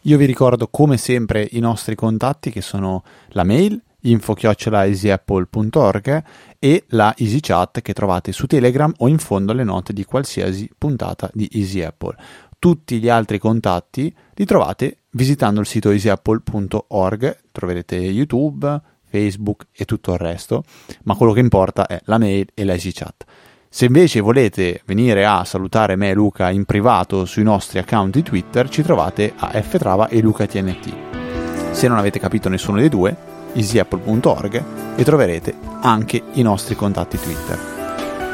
Io 0.03 0.17
vi 0.17 0.25
ricordo 0.25 0.67
come 0.67 0.97
sempre 0.97 1.47
i 1.51 1.59
nostri 1.59 1.95
contatti 1.95 2.51
che 2.51 2.61
sono 2.61 3.03
la 3.29 3.43
mail 3.43 3.81
info-easyapple.org 4.01 6.23
e 6.59 6.85
la 6.89 7.13
EasyChat 7.15 7.81
che 7.81 7.93
trovate 7.93 8.31
su 8.31 8.45
Telegram 8.47 8.91
o 8.97 9.07
in 9.07 9.17
fondo 9.17 9.51
alle 9.51 9.63
note 9.63 9.93
di 9.93 10.05
qualsiasi 10.05 10.69
puntata 10.77 11.29
di 11.33 11.49
Easy 11.53 11.81
Apple. 11.81 12.15
Tutti 12.59 12.99
gli 12.99 13.09
altri 13.09 13.39
contatti 13.39 14.13
li 14.33 14.45
trovate 14.45 14.97
visitando 15.11 15.59
il 15.59 15.65
sito 15.65 15.91
easyapple.org, 15.91 17.37
troverete 17.51 17.95
YouTube, 17.95 18.81
Facebook 19.05 19.67
e 19.71 19.85
tutto 19.85 20.13
il 20.13 20.19
resto, 20.19 20.63
ma 21.03 21.15
quello 21.15 21.33
che 21.33 21.39
importa 21.39 21.87
è 21.87 21.99
la 22.05 22.17
mail 22.17 22.47
e 22.53 22.63
la 22.63 22.73
EasyChat. 22.73 23.25
Se 23.71 23.85
invece 23.85 24.19
volete 24.19 24.81
venire 24.85 25.25
a 25.25 25.45
salutare 25.45 25.95
me 25.95 26.09
e 26.09 26.13
Luca 26.15 26.49
in 26.49 26.65
privato 26.65 27.25
sui 27.25 27.43
nostri 27.43 27.77
account 27.77 28.15
di 28.15 28.23
Twitter, 28.23 28.67
ci 28.67 28.81
trovate 28.81 29.33
a 29.35 29.61
ftrava 29.61 30.07
e 30.07 30.21
lucatnt. 30.21 31.71
Se 31.71 31.87
non 31.87 31.99
avete 31.99 32.19
capito 32.19 32.49
nessuno 32.49 32.79
dei 32.79 32.89
due, 32.89 33.28
easyapple.org 33.53 34.63
e 34.95 35.03
troverete 35.03 35.55
anche 35.81 36.21
i 36.33 36.41
nostri 36.41 36.75
contatti 36.75 37.19
Twitter. 37.19 37.57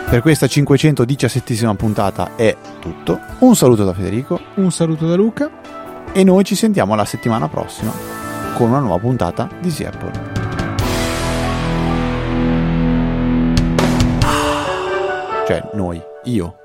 Per 0.09 0.21
questa 0.21 0.47
517 0.47 1.75
puntata 1.75 2.35
è 2.35 2.55
tutto. 2.79 3.19
Un 3.39 3.55
saluto 3.55 3.83
da 3.83 3.93
Federico. 3.93 4.39
Un 4.55 4.71
saluto 4.71 5.07
da 5.07 5.15
Luca. 5.15 5.49
E 6.11 6.23
noi 6.23 6.43
ci 6.43 6.55
sentiamo 6.55 6.95
la 6.95 7.05
settimana 7.05 7.49
prossima 7.49 7.91
con 8.55 8.69
una 8.69 8.79
nuova 8.79 8.99
puntata 8.99 9.49
di 9.59 9.67
Easy 9.67 9.83
Apple. 9.83 10.11
Cioè, 15.47 15.69
noi, 15.73 16.01
io, 16.23 16.55